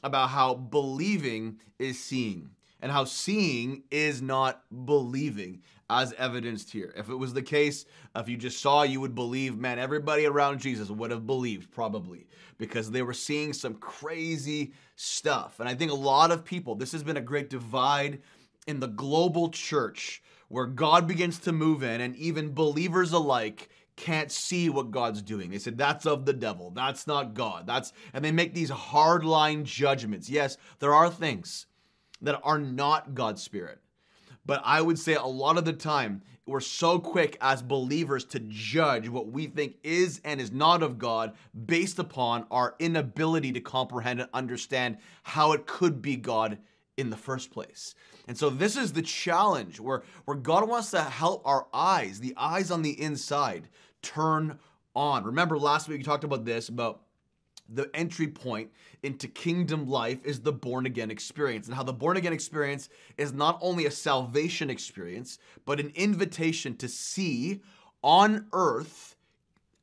about 0.04 0.30
how 0.30 0.54
believing 0.54 1.60
is 1.80 2.00
seeing 2.02 2.52
and 2.82 2.92
how 2.92 3.06
seeing 3.06 3.84
is 3.90 4.22
not 4.22 4.64
believing 4.86 5.62
as 5.90 6.14
evidenced 6.14 6.72
here. 6.72 6.94
If 6.96 7.10
it 7.10 7.16
was 7.16 7.34
the 7.34 7.42
case, 7.42 7.86
if 8.16 8.30
you 8.30 8.38
just 8.38 8.62
saw, 8.62 8.84
you 8.84 9.02
would 9.02 9.16
believe, 9.16 9.58
man, 9.58 9.80
everybody 9.80 10.26
around 10.26 10.60
Jesus 10.60 10.90
would 10.90 11.12
have 11.12 11.28
believed 11.28 11.72
probably 11.72 12.28
because 12.58 12.90
they 12.90 13.02
were 13.02 13.14
seeing 13.14 13.54
some 13.54 13.76
crazy 13.76 14.74
stuff. 14.96 15.60
And 15.60 15.68
I 15.68 15.76
think 15.76 15.92
a 15.92 15.96
lot 15.96 16.32
of 16.32 16.46
people, 16.46 16.76
this 16.76 16.92
has 16.92 17.04
been 17.04 17.18
a 17.18 17.22
great 17.22 17.50
divide 17.50 18.22
in 18.68 18.80
the 18.80 18.88
global 18.88 19.50
church 19.50 20.24
where 20.48 20.66
God 20.66 21.08
begins 21.08 21.40
to 21.40 21.52
move 21.52 21.84
in 21.84 22.02
and 22.02 22.16
even 22.16 22.54
believers 22.54 23.12
alike 23.12 23.70
can't 23.96 24.32
see 24.32 24.70
what 24.70 24.92
God's 24.92 25.22
doing. 25.22 25.52
They 25.52 25.60
said 25.60 25.78
that's 25.78 26.06
of 26.06 26.26
the 26.26 26.34
devil. 26.34 26.72
That's 26.72 27.06
not 27.06 27.34
God. 27.34 27.68
That's 27.68 27.94
and 28.14 28.24
they 28.24 28.32
make 28.32 28.54
these 28.54 28.72
hardline 28.72 29.64
judgments. 29.64 30.30
Yes, 30.30 30.58
there 30.80 30.94
are 30.94 31.10
things 31.10 31.68
that 32.22 32.40
are 32.44 32.58
not 32.58 33.14
God's 33.14 33.44
spirit. 33.44 33.80
But 34.46 34.62
I 34.66 34.82
would 34.82 35.00
say 35.00 35.16
a 35.16 35.24
lot 35.24 35.58
of 35.58 35.66
the 35.66 35.74
time, 35.74 36.22
we're 36.46 36.60
so 36.60 37.00
quick 37.00 37.38
as 37.40 37.62
believers 37.62 38.26
to 38.26 38.40
judge 38.40 39.08
what 39.08 39.28
we 39.28 39.48
think 39.48 39.78
is 39.84 40.20
and 40.26 40.42
is 40.42 40.52
not 40.52 40.84
of 40.84 40.98
God 40.98 41.34
based 41.66 42.00
upon 42.00 42.46
our 42.52 42.76
inability 42.80 43.54
to 43.54 43.62
comprehend 43.62 44.20
and 44.20 44.30
understand 44.34 44.98
how 45.24 45.54
it 45.54 45.66
could 45.66 46.02
be 46.02 46.18
God 46.18 46.58
in 46.98 47.10
the 47.10 47.18
first 47.18 47.52
place. 47.52 47.96
And 48.28 48.38
so 48.38 48.50
this 48.50 48.76
is 48.76 48.94
the 48.94 49.02
challenge 49.02 49.80
where, 49.80 50.04
where 50.26 50.38
God 50.38 50.68
wants 50.68 50.92
to 50.92 51.02
help 51.02 51.46
our 51.46 51.68
eyes, 51.74 52.20
the 52.20 52.34
eyes 52.36 52.72
on 52.72 52.82
the 52.82 53.02
inside, 53.02 53.70
turn 54.02 54.60
on. 54.96 55.24
Remember 55.24 55.58
last 55.58 55.88
week 55.88 56.00
we 56.00 56.04
talked 56.04 56.24
about 56.24 56.46
this 56.46 56.70
about 56.70 57.02
the 57.70 57.90
entry 57.94 58.28
point 58.28 58.70
into 59.04 59.28
kingdom 59.28 59.88
life 59.88 60.26
is 60.26 60.42
the 60.42 60.52
born 60.52 60.86
again 60.86 61.12
experience, 61.12 61.68
and 61.68 61.76
how 61.76 61.84
the 61.84 61.94
born 61.94 62.18
again 62.18 62.34
experience 62.34 62.90
is 63.18 63.34
not 63.34 63.60
only 63.62 63.86
a 63.86 63.92
salvation 63.92 64.70
experience, 64.70 65.38
but 65.66 65.80
an 65.80 65.92
invitation 65.96 66.76
to 66.78 66.88
see 66.88 67.62
on 68.02 68.48
earth 68.54 69.16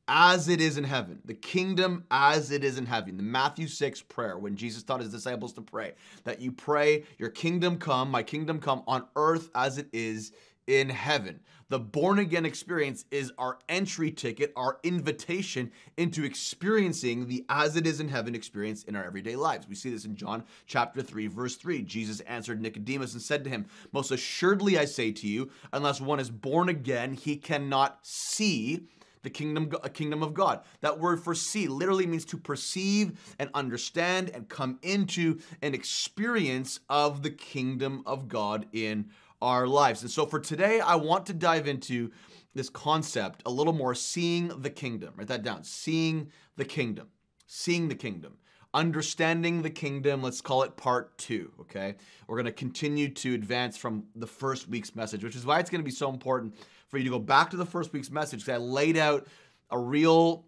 as 0.07 0.49
it 0.49 0.59
is 0.59 0.77
in 0.77 0.83
heaven, 0.83 1.19
the 1.23 1.33
kingdom 1.33 2.03
as 2.11 2.51
it 2.51 2.65
is 2.65 2.77
in 2.77 2.85
heaven. 2.85 3.15
The 3.15 3.23
Matthew 3.23 3.67
6 3.67 4.01
prayer, 4.03 4.37
when 4.37 4.57
Jesus 4.57 4.83
taught 4.83 4.99
his 4.99 5.11
disciples 5.11 5.53
to 5.53 5.61
pray, 5.61 5.93
that 6.25 6.41
you 6.41 6.51
pray, 6.51 7.05
Your 7.17 7.29
kingdom 7.29 7.77
come, 7.77 8.11
my 8.11 8.21
kingdom 8.21 8.59
come 8.59 8.83
on 8.87 9.05
earth 9.15 9.49
as 9.55 9.77
it 9.77 9.87
is 9.93 10.33
in 10.67 10.89
heaven. 10.89 11.39
The 11.71 11.79
born 11.79 12.19
again 12.19 12.45
experience 12.45 13.05
is 13.11 13.31
our 13.37 13.57
entry 13.69 14.11
ticket, 14.11 14.51
our 14.57 14.79
invitation 14.83 15.71
into 15.95 16.25
experiencing 16.25 17.29
the 17.29 17.45
as 17.47 17.77
it 17.77 17.87
is 17.87 18.01
in 18.01 18.09
heaven 18.09 18.35
experience 18.35 18.83
in 18.83 18.97
our 18.97 19.05
everyday 19.05 19.37
lives. 19.37 19.69
We 19.69 19.75
see 19.75 19.89
this 19.89 20.03
in 20.03 20.17
John 20.17 20.43
chapter 20.65 21.01
3, 21.01 21.27
verse 21.27 21.55
3. 21.55 21.83
Jesus 21.83 22.19
answered 22.21 22.61
Nicodemus 22.61 23.13
and 23.13 23.21
said 23.21 23.45
to 23.45 23.49
him, 23.49 23.67
Most 23.93 24.11
assuredly 24.11 24.77
I 24.77 24.83
say 24.83 25.13
to 25.13 25.27
you, 25.29 25.49
unless 25.71 26.01
one 26.01 26.19
is 26.19 26.29
born 26.29 26.67
again, 26.67 27.13
he 27.13 27.37
cannot 27.37 27.99
see 28.01 28.89
the 29.23 29.29
kingdom 29.29 29.71
kingdom 29.93 30.23
of 30.23 30.33
God. 30.33 30.61
That 30.81 30.99
word 30.99 31.23
for 31.23 31.33
see 31.33 31.69
literally 31.69 32.05
means 32.05 32.25
to 32.25 32.37
perceive 32.37 33.33
and 33.39 33.49
understand 33.53 34.29
and 34.31 34.49
come 34.49 34.77
into 34.81 35.39
an 35.61 35.73
experience 35.73 36.81
of 36.89 37.23
the 37.23 37.31
kingdom 37.31 38.03
of 38.05 38.27
God 38.27 38.65
in 38.73 39.09
our 39.41 39.67
lives. 39.67 40.01
And 40.01 40.11
so 40.11 40.25
for 40.25 40.39
today, 40.39 40.79
I 40.79 40.95
want 40.95 41.25
to 41.27 41.33
dive 41.33 41.67
into 41.67 42.11
this 42.53 42.69
concept 42.69 43.41
a 43.45 43.51
little 43.51 43.73
more 43.73 43.95
seeing 43.95 44.49
the 44.49 44.69
kingdom. 44.69 45.13
Write 45.15 45.27
that 45.27 45.43
down. 45.43 45.63
Seeing 45.63 46.31
the 46.57 46.65
kingdom. 46.65 47.07
Seeing 47.47 47.87
the 47.87 47.95
kingdom. 47.95 48.37
Understanding 48.73 49.61
the 49.61 49.69
kingdom, 49.69 50.21
let's 50.21 50.39
call 50.39 50.63
it 50.63 50.77
part 50.77 51.17
two, 51.17 51.51
okay? 51.59 51.95
We're 52.27 52.37
gonna 52.37 52.53
continue 52.53 53.09
to 53.15 53.33
advance 53.33 53.75
from 53.75 54.05
the 54.15 54.27
first 54.27 54.69
week's 54.69 54.95
message, 54.95 55.25
which 55.25 55.35
is 55.35 55.45
why 55.45 55.59
it's 55.59 55.69
gonna 55.69 55.83
be 55.83 55.91
so 55.91 56.09
important 56.09 56.55
for 56.87 56.97
you 56.97 57.03
to 57.03 57.09
go 57.09 57.19
back 57.19 57.49
to 57.49 57.57
the 57.57 57.65
first 57.65 57.91
week's 57.91 58.09
message 58.09 58.45
because 58.45 58.61
I 58.61 58.63
laid 58.63 58.95
out 58.95 59.27
a 59.69 59.77
real 59.77 60.45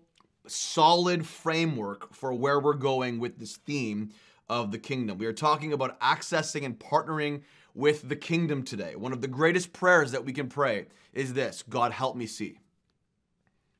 solid 0.47 1.25
framework 1.25 2.13
for 2.13 2.33
where 2.33 2.59
we're 2.59 2.73
going 2.73 3.19
with 3.19 3.39
this 3.39 3.57
theme 3.57 4.11
of 4.49 4.71
the 4.71 4.77
kingdom. 4.77 5.17
We 5.17 5.25
are 5.25 5.33
talking 5.33 5.73
about 5.73 5.99
accessing 5.99 6.65
and 6.65 6.77
partnering 6.77 7.41
with 7.73 8.07
the 8.07 8.15
kingdom 8.15 8.63
today. 8.63 8.95
One 8.95 9.13
of 9.13 9.21
the 9.21 9.27
greatest 9.27 9.73
prayers 9.73 10.11
that 10.11 10.25
we 10.25 10.33
can 10.33 10.47
pray 10.47 10.87
is 11.13 11.33
this 11.33 11.63
God, 11.63 11.91
help 11.91 12.15
me 12.15 12.25
see. 12.25 12.59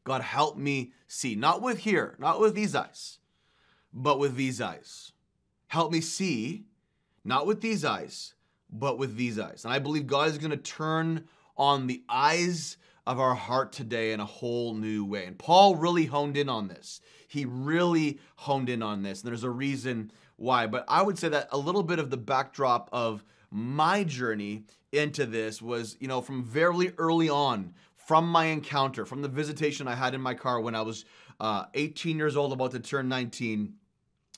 God, 0.03 0.21
help 0.21 0.57
me 0.57 0.91
see. 1.07 1.35
Not 1.35 1.61
with 1.61 1.79
here, 1.79 2.15
not 2.19 2.39
with 2.39 2.55
these 2.55 2.75
eyes, 2.75 3.19
but 3.93 4.19
with 4.19 4.35
these 4.35 4.59
eyes. 4.59 5.11
Help 5.67 5.91
me 5.91 6.01
see, 6.01 6.65
not 7.23 7.47
with 7.47 7.61
these 7.61 7.85
eyes, 7.85 8.33
but 8.69 8.97
with 8.97 9.15
these 9.15 9.39
eyes. 9.39 9.63
And 9.63 9.73
I 9.73 9.79
believe 9.79 10.07
God 10.07 10.27
is 10.29 10.37
going 10.37 10.51
to 10.51 10.57
turn 10.57 11.25
on 11.55 11.87
the 11.87 12.03
eyes 12.09 12.77
of 13.05 13.19
our 13.19 13.35
heart 13.35 13.71
today 13.71 14.11
in 14.11 14.19
a 14.19 14.25
whole 14.25 14.73
new 14.73 15.05
way. 15.05 15.25
And 15.25 15.37
Paul 15.37 15.75
really 15.75 16.05
honed 16.05 16.37
in 16.37 16.49
on 16.49 16.67
this. 16.67 17.01
He 17.27 17.45
really 17.45 18.19
honed 18.35 18.69
in 18.69 18.81
on 18.81 19.03
this. 19.03 19.21
And 19.21 19.29
there's 19.29 19.43
a 19.43 19.49
reason 19.49 20.11
why. 20.35 20.67
But 20.67 20.85
I 20.87 21.01
would 21.01 21.17
say 21.17 21.29
that 21.29 21.49
a 21.51 21.57
little 21.57 21.83
bit 21.83 21.99
of 21.99 22.09
the 22.09 22.17
backdrop 22.17 22.89
of 22.91 23.23
my 23.53 24.03
journey 24.03 24.65
into 24.91 25.25
this 25.25 25.61
was, 25.61 25.95
you 25.99 26.07
know, 26.07 26.21
from 26.21 26.43
very 26.43 26.93
early 26.97 27.29
on, 27.29 27.73
from 27.95 28.27
my 28.27 28.45
encounter, 28.45 29.05
from 29.05 29.21
the 29.21 29.27
visitation 29.27 29.87
I 29.87 29.95
had 29.95 30.13
in 30.13 30.21
my 30.21 30.33
car 30.33 30.59
when 30.59 30.75
I 30.75 30.81
was 30.81 31.05
uh, 31.39 31.65
18 31.73 32.17
years 32.17 32.35
old, 32.35 32.51
about 32.51 32.71
to 32.71 32.79
turn 32.79 33.07
19 33.07 33.73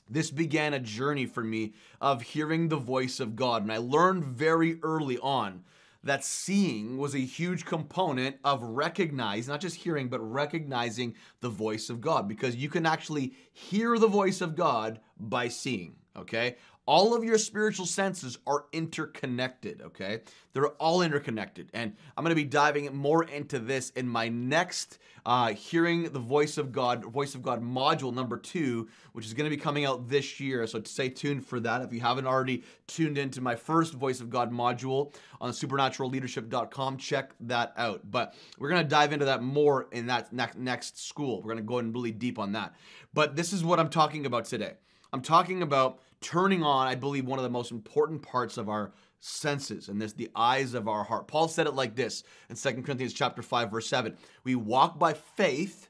this 0.08 0.30
began 0.30 0.74
a 0.74 0.78
journey 0.78 1.26
for 1.26 1.42
me 1.42 1.74
of 2.00 2.22
hearing 2.22 2.68
the 2.68 2.76
voice 2.76 3.18
of 3.20 3.36
God. 3.36 3.62
And 3.62 3.72
I 3.72 3.78
learned 3.78 4.24
very 4.24 4.78
early 4.82 5.18
on 5.18 5.64
that 6.04 6.24
seeing 6.24 6.98
was 6.98 7.14
a 7.14 7.18
huge 7.18 7.64
component 7.64 8.36
of 8.44 8.62
recognizing, 8.62 9.50
not 9.50 9.60
just 9.60 9.76
hearing, 9.76 10.08
but 10.08 10.20
recognizing 10.20 11.14
the 11.40 11.48
voice 11.48 11.90
of 11.90 12.00
God 12.00 12.28
because 12.28 12.54
you 12.54 12.68
can 12.68 12.86
actually 12.86 13.34
hear 13.52 13.98
the 13.98 14.06
voice 14.06 14.40
of 14.40 14.54
God 14.54 15.00
by 15.18 15.48
seeing, 15.48 15.96
okay? 16.16 16.56
All 16.86 17.14
of 17.14 17.24
your 17.24 17.36
spiritual 17.36 17.84
senses 17.84 18.38
are 18.46 18.66
interconnected, 18.72 19.82
okay? 19.82 20.20
They're 20.52 20.68
all 20.68 21.02
interconnected. 21.02 21.68
And 21.74 21.96
I'm 22.16 22.22
going 22.22 22.30
to 22.30 22.40
be 22.40 22.44
diving 22.44 22.94
more 22.96 23.24
into 23.24 23.58
this 23.58 23.90
in 23.90 24.08
my 24.08 24.28
next 24.28 24.98
uh, 25.26 25.48
Hearing 25.48 26.04
the 26.04 26.20
Voice 26.20 26.56
of 26.58 26.70
God, 26.70 27.04
Voice 27.04 27.34
of 27.34 27.42
God 27.42 27.60
module 27.60 28.14
number 28.14 28.36
two, 28.36 28.88
which 29.12 29.26
is 29.26 29.34
going 29.34 29.50
to 29.50 29.54
be 29.54 29.60
coming 29.60 29.84
out 29.84 30.08
this 30.08 30.38
year. 30.38 30.64
So 30.68 30.80
stay 30.84 31.08
tuned 31.08 31.44
for 31.44 31.58
that. 31.60 31.82
If 31.82 31.92
you 31.92 32.00
haven't 32.00 32.28
already 32.28 32.62
tuned 32.86 33.18
into 33.18 33.40
my 33.40 33.56
first 33.56 33.94
Voice 33.94 34.20
of 34.20 34.30
God 34.30 34.52
module 34.52 35.12
on 35.40 35.50
supernaturalleadership.com, 35.50 36.98
check 36.98 37.32
that 37.40 37.72
out. 37.76 38.08
But 38.08 38.34
we're 38.60 38.68
going 38.68 38.84
to 38.84 38.88
dive 38.88 39.12
into 39.12 39.24
that 39.24 39.42
more 39.42 39.88
in 39.90 40.06
that 40.06 40.32
next, 40.32 40.56
next 40.56 41.04
school. 41.04 41.42
We're 41.42 41.54
going 41.54 41.64
to 41.64 41.64
go 41.64 41.80
in 41.80 41.92
really 41.92 42.12
deep 42.12 42.38
on 42.38 42.52
that. 42.52 42.76
But 43.12 43.34
this 43.34 43.52
is 43.52 43.64
what 43.64 43.80
I'm 43.80 43.90
talking 43.90 44.24
about 44.24 44.44
today. 44.44 44.74
I'm 45.12 45.22
talking 45.22 45.62
about 45.62 46.00
turning 46.26 46.64
on, 46.64 46.88
I 46.88 46.96
believe, 46.96 47.24
one 47.24 47.38
of 47.38 47.44
the 47.44 47.48
most 47.50 47.70
important 47.70 48.20
parts 48.20 48.56
of 48.56 48.68
our 48.68 48.90
senses 49.20 49.88
and 49.88 50.02
this 50.02 50.12
the 50.12 50.30
eyes 50.34 50.74
of 50.74 50.88
our 50.88 51.04
heart. 51.04 51.28
Paul 51.28 51.46
said 51.46 51.66
it 51.66 51.74
like 51.74 51.94
this 51.94 52.24
in 52.50 52.56
2 52.56 52.82
Corinthians 52.82 53.12
chapter 53.12 53.42
5 53.42 53.70
verse 53.70 53.88
7. 53.88 54.16
We 54.42 54.56
walk 54.56 54.98
by 54.98 55.12
faith, 55.14 55.88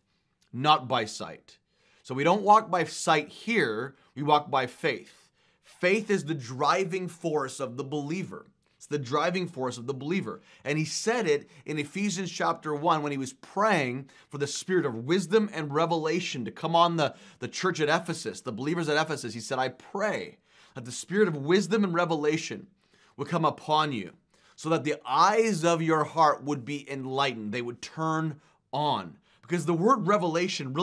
not 0.53 0.89
by 0.89 1.07
sight. 1.07 1.59
So 2.03 2.15
we 2.15 2.23
don't 2.23 2.43
walk 2.43 2.71
by 2.71 2.85
sight 2.85 3.29
here, 3.29 3.97
we 4.15 4.23
walk 4.23 4.51
by 4.51 4.67
faith. 4.67 5.31
Faith 5.65 6.11
is 6.11 6.25
the 6.25 6.35
driving 6.35 7.09
force 7.09 7.59
of 7.59 7.77
the 7.77 7.85
believer. 7.85 8.47
It's 8.87 8.93
the 8.93 8.99
driving 9.01 9.49
force 9.49 9.79
of 9.79 9.89
the 9.89 9.95
believer. 9.95 10.41
And 10.63 10.79
he 10.79 10.85
said 10.85 11.27
it 11.27 11.51
in 11.65 11.77
Ephesians 11.77 12.31
chapter 12.31 12.73
1 12.73 13.03
when 13.03 13.11
he 13.11 13.19
was 13.19 13.33
praying 13.33 14.09
for 14.29 14.39
the 14.39 14.47
spirit 14.47 14.87
of 14.87 14.95
wisdom 14.95 15.51
and 15.53 15.75
revelation 15.75 16.45
to 16.45 16.53
come 16.53 16.77
on 16.77 16.97
the, 16.97 17.17
the 17.41 17.49
church 17.49 17.81
at 17.81 17.89
Ephesus, 17.89 18.43
the 18.43 18.53
believers 18.53 18.89
at 18.89 18.97
Ephesus. 18.97 19.35
He 19.35 19.41
said, 19.41 19.59
I 19.59 19.71
pray 19.71 20.39
that 20.77 20.85
the 20.85 20.93
spirit 20.93 21.27
of 21.27 21.37
wisdom 21.37 21.83
and 21.83 21.95
revelation 21.95 22.69
would 23.17 23.27
come 23.27 23.45
upon 23.45 23.91
you 23.91 24.13
so 24.55 24.69
that 24.69 24.85
the 24.85 25.01
eyes 25.05 25.65
of 25.65 25.83
your 25.83 26.05
heart 26.05 26.45
would 26.45 26.65
be 26.65 26.89
enlightened, 26.89 27.51
they 27.51 27.63
would 27.63 27.83
turn 27.83 28.41
on. 28.73 29.19
Because 29.47 29.67
the 29.67 29.75
word 29.75 30.07
revelation, 30.07 30.75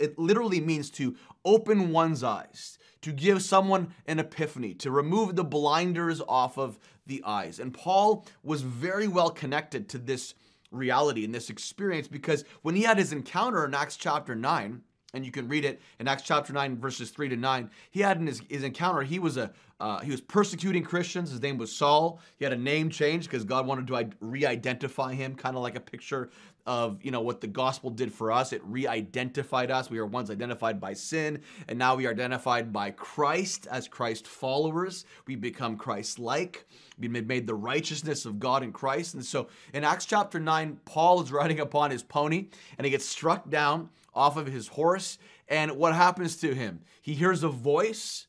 it 0.00 0.18
literally 0.18 0.60
means 0.60 0.90
to 0.92 1.16
open 1.44 1.90
one's 1.90 2.22
eyes, 2.22 2.78
to 3.02 3.12
give 3.12 3.42
someone 3.42 3.92
an 4.06 4.18
epiphany, 4.18 4.74
to 4.74 4.90
remove 4.90 5.34
the 5.34 5.44
blinders 5.44 6.20
off 6.28 6.56
of 6.56 6.78
the 7.06 7.22
eyes. 7.24 7.58
And 7.58 7.74
Paul 7.74 8.26
was 8.42 8.62
very 8.62 9.08
well 9.08 9.30
connected 9.30 9.88
to 9.90 9.98
this 9.98 10.34
reality 10.70 11.24
and 11.24 11.34
this 11.34 11.50
experience 11.50 12.08
because 12.08 12.44
when 12.62 12.74
he 12.74 12.82
had 12.82 12.98
his 12.98 13.12
encounter 13.12 13.64
in 13.64 13.74
Acts 13.74 13.96
chapter 13.96 14.34
9, 14.34 14.82
and 15.12 15.24
you 15.24 15.30
can 15.30 15.48
read 15.48 15.64
it 15.64 15.80
in 16.00 16.08
Acts 16.08 16.24
chapter 16.24 16.52
9 16.52 16.76
verses 16.76 17.10
3 17.10 17.28
to 17.30 17.36
9. 17.36 17.70
He 17.90 18.00
had 18.00 18.18
in 18.18 18.26
his, 18.26 18.42
his 18.48 18.64
encounter, 18.64 19.02
he 19.02 19.18
was 19.18 19.36
a 19.36 19.52
uh, 19.80 19.98
he 20.00 20.10
was 20.10 20.20
persecuting 20.20 20.82
Christians. 20.82 21.30
His 21.30 21.42
name 21.42 21.58
was 21.58 21.74
Saul. 21.74 22.20
He 22.36 22.44
had 22.44 22.52
a 22.52 22.58
name 22.58 22.90
change 22.90 23.24
because 23.24 23.44
God 23.44 23.66
wanted 23.66 23.88
to 23.88 24.10
re-identify 24.20 25.14
him, 25.14 25.34
kind 25.34 25.56
of 25.56 25.62
like 25.62 25.74
a 25.74 25.80
picture 25.80 26.30
of 26.66 26.98
you 27.02 27.10
know 27.10 27.20
what 27.20 27.40
the 27.40 27.46
gospel 27.46 27.90
did 27.90 28.12
for 28.12 28.32
us. 28.32 28.52
It 28.52 28.62
re-identified 28.64 29.70
us. 29.70 29.90
We 29.90 30.00
were 30.00 30.06
once 30.06 30.30
identified 30.30 30.80
by 30.80 30.94
sin, 30.94 31.40
and 31.68 31.78
now 31.78 31.94
we 31.94 32.06
are 32.06 32.10
identified 32.10 32.72
by 32.72 32.90
Christ 32.90 33.66
as 33.70 33.88
Christ 33.88 34.26
followers. 34.26 35.04
We 35.26 35.36
become 35.36 35.76
Christ-like. 35.76 36.66
We've 36.98 37.10
made 37.10 37.46
the 37.46 37.54
righteousness 37.54 38.24
of 38.24 38.38
God 38.38 38.62
in 38.62 38.72
Christ. 38.72 39.14
And 39.14 39.24
so 39.24 39.48
in 39.72 39.84
Acts 39.84 40.06
chapter 40.06 40.38
9, 40.38 40.80
Paul 40.84 41.22
is 41.22 41.32
riding 41.32 41.60
upon 41.60 41.90
his 41.90 42.02
pony 42.02 42.48
and 42.78 42.84
he 42.84 42.90
gets 42.90 43.04
struck 43.04 43.50
down 43.50 43.90
off 44.14 44.36
of 44.36 44.46
his 44.46 44.68
horse. 44.68 45.18
And 45.48 45.72
what 45.72 45.94
happens 45.94 46.36
to 46.36 46.54
him? 46.54 46.82
He 47.02 47.14
hears 47.14 47.42
a 47.42 47.48
voice. 47.48 48.28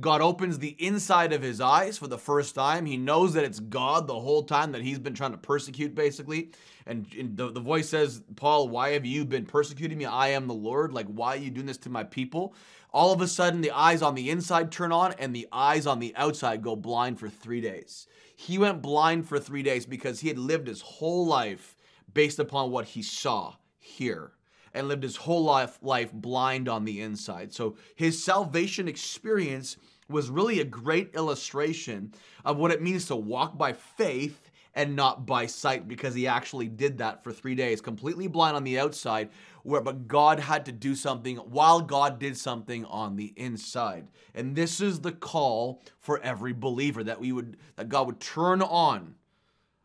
God 0.00 0.20
opens 0.20 0.58
the 0.58 0.74
inside 0.84 1.32
of 1.32 1.42
his 1.42 1.60
eyes 1.60 1.98
for 1.98 2.08
the 2.08 2.18
first 2.18 2.56
time. 2.56 2.84
He 2.84 2.96
knows 2.96 3.34
that 3.34 3.44
it's 3.44 3.60
God 3.60 4.08
the 4.08 4.18
whole 4.18 4.42
time 4.42 4.72
that 4.72 4.82
he's 4.82 4.98
been 4.98 5.14
trying 5.14 5.30
to 5.30 5.38
persecute, 5.38 5.94
basically. 5.94 6.50
And 6.84 7.06
the, 7.36 7.52
the 7.52 7.60
voice 7.60 7.88
says, 7.90 8.20
Paul, 8.34 8.68
why 8.68 8.90
have 8.90 9.06
you 9.06 9.24
been 9.24 9.46
persecuting 9.46 9.98
me? 9.98 10.04
I 10.04 10.28
am 10.28 10.48
the 10.48 10.54
Lord. 10.54 10.92
Like, 10.92 11.06
why 11.06 11.34
are 11.34 11.40
you 11.40 11.50
doing 11.50 11.66
this 11.66 11.78
to 11.78 11.90
my 11.90 12.02
people? 12.02 12.54
All 12.92 13.12
of 13.12 13.20
a 13.20 13.28
sudden, 13.28 13.60
the 13.60 13.70
eyes 13.70 14.02
on 14.02 14.16
the 14.16 14.30
inside 14.30 14.72
turn 14.72 14.90
on 14.90 15.12
and 15.12 15.34
the 15.34 15.46
eyes 15.52 15.86
on 15.86 16.00
the 16.00 16.14
outside 16.16 16.62
go 16.62 16.74
blind 16.74 17.20
for 17.20 17.28
three 17.28 17.60
days. 17.60 18.08
He 18.34 18.58
went 18.58 18.82
blind 18.82 19.28
for 19.28 19.38
three 19.38 19.62
days 19.62 19.86
because 19.86 20.18
he 20.18 20.28
had 20.28 20.38
lived 20.38 20.66
his 20.66 20.80
whole 20.80 21.24
life 21.24 21.76
based 22.12 22.40
upon 22.40 22.72
what 22.72 22.86
he 22.86 23.02
saw 23.02 23.54
here 23.78 24.32
and 24.74 24.88
lived 24.88 25.02
his 25.02 25.16
whole 25.16 25.44
life, 25.44 25.78
life 25.80 26.12
blind 26.12 26.68
on 26.68 26.84
the 26.84 27.00
inside. 27.00 27.52
So 27.52 27.76
his 27.94 28.22
salvation 28.22 28.88
experience 28.88 29.76
was 30.08 30.28
really 30.28 30.60
a 30.60 30.64
great 30.64 31.14
illustration 31.14 32.12
of 32.44 32.58
what 32.58 32.70
it 32.70 32.82
means 32.82 33.06
to 33.06 33.16
walk 33.16 33.56
by 33.56 33.72
faith 33.72 34.50
and 34.74 34.96
not 34.96 35.24
by 35.24 35.46
sight 35.46 35.86
because 35.86 36.14
he 36.14 36.26
actually 36.26 36.68
did 36.68 36.98
that 36.98 37.22
for 37.22 37.32
three 37.32 37.54
days, 37.54 37.80
completely 37.80 38.26
blind 38.26 38.56
on 38.56 38.64
the 38.64 38.78
outside, 38.78 39.30
where 39.62 39.80
but 39.80 40.08
God 40.08 40.40
had 40.40 40.66
to 40.66 40.72
do 40.72 40.94
something 40.94 41.36
while 41.36 41.80
God 41.80 42.18
did 42.18 42.36
something 42.36 42.84
on 42.86 43.16
the 43.16 43.32
inside. 43.36 44.08
And 44.34 44.56
this 44.56 44.80
is 44.80 45.00
the 45.00 45.12
call 45.12 45.80
for 46.00 46.20
every 46.20 46.52
believer 46.52 47.04
that 47.04 47.20
we 47.20 47.32
would 47.32 47.56
that 47.76 47.88
God 47.88 48.06
would 48.06 48.20
turn 48.20 48.60
on 48.62 49.14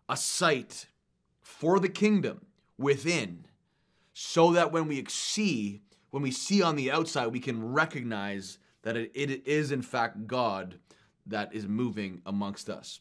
a 0.10 0.18
sight 0.18 0.88
for 1.42 1.80
the 1.80 1.90
kingdom 1.90 2.46
within 2.78 3.46
so 4.22 4.52
that 4.52 4.74
when 4.74 4.86
we 4.86 5.06
see, 5.08 5.82
when 6.10 6.22
we 6.22 6.30
see 6.30 6.62
on 6.62 6.76
the 6.76 6.92
outside, 6.92 7.28
we 7.28 7.40
can 7.40 7.72
recognize 7.72 8.58
that 8.82 8.98
it, 8.98 9.12
it 9.14 9.48
is 9.48 9.72
in 9.72 9.82
fact 9.82 10.28
God 10.28 10.78
that 11.26 11.56
is 11.56 11.70
moving 11.70 12.22
amongst 12.26 12.70
us. 12.70 13.00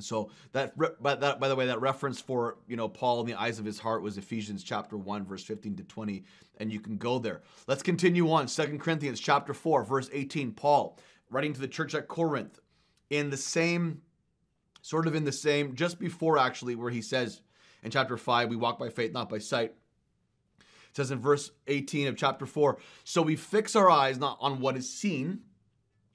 So 0.00 0.32
that, 0.50 0.76
by, 1.00 1.14
that, 1.14 1.38
by 1.38 1.46
the 1.46 1.54
way, 1.54 1.66
that 1.66 1.80
reference 1.80 2.20
for 2.20 2.56
you 2.66 2.76
know 2.76 2.88
Paul 2.88 3.20
in 3.20 3.26
the 3.26 3.40
eyes 3.40 3.60
of 3.60 3.64
his 3.64 3.78
heart 3.78 4.02
was 4.02 4.18
Ephesians 4.18 4.64
chapter 4.64 4.96
one, 4.96 5.24
verse 5.24 5.44
fifteen 5.44 5.76
to 5.76 5.84
twenty, 5.84 6.24
and 6.56 6.72
you 6.72 6.80
can 6.80 6.96
go 6.96 7.20
there. 7.20 7.42
Let's 7.68 7.84
continue 7.84 8.28
on. 8.32 8.48
Second 8.48 8.80
Corinthians 8.80 9.20
chapter 9.20 9.54
four, 9.54 9.84
verse 9.84 10.10
eighteen. 10.12 10.50
Paul 10.50 10.98
writing 11.30 11.52
to 11.52 11.60
the 11.60 11.68
church 11.68 11.94
at 11.94 12.08
Corinth, 12.08 12.58
in 13.10 13.30
the 13.30 13.36
same, 13.36 14.02
sort 14.82 15.06
of 15.06 15.14
in 15.14 15.24
the 15.24 15.30
same, 15.30 15.76
just 15.76 16.00
before 16.00 16.38
actually, 16.38 16.74
where 16.74 16.90
he 16.90 17.02
says 17.02 17.40
in 17.84 17.92
chapter 17.92 18.16
five, 18.16 18.48
we 18.48 18.56
walk 18.56 18.80
by 18.80 18.88
faith, 18.88 19.12
not 19.12 19.28
by 19.28 19.38
sight. 19.38 19.74
It 20.90 20.96
says 20.96 21.10
in 21.10 21.20
verse 21.20 21.52
18 21.68 22.08
of 22.08 22.16
chapter 22.16 22.46
4 22.46 22.78
So 23.04 23.22
we 23.22 23.36
fix 23.36 23.76
our 23.76 23.90
eyes 23.90 24.18
not 24.18 24.38
on 24.40 24.60
what 24.60 24.76
is 24.76 24.92
seen, 24.92 25.42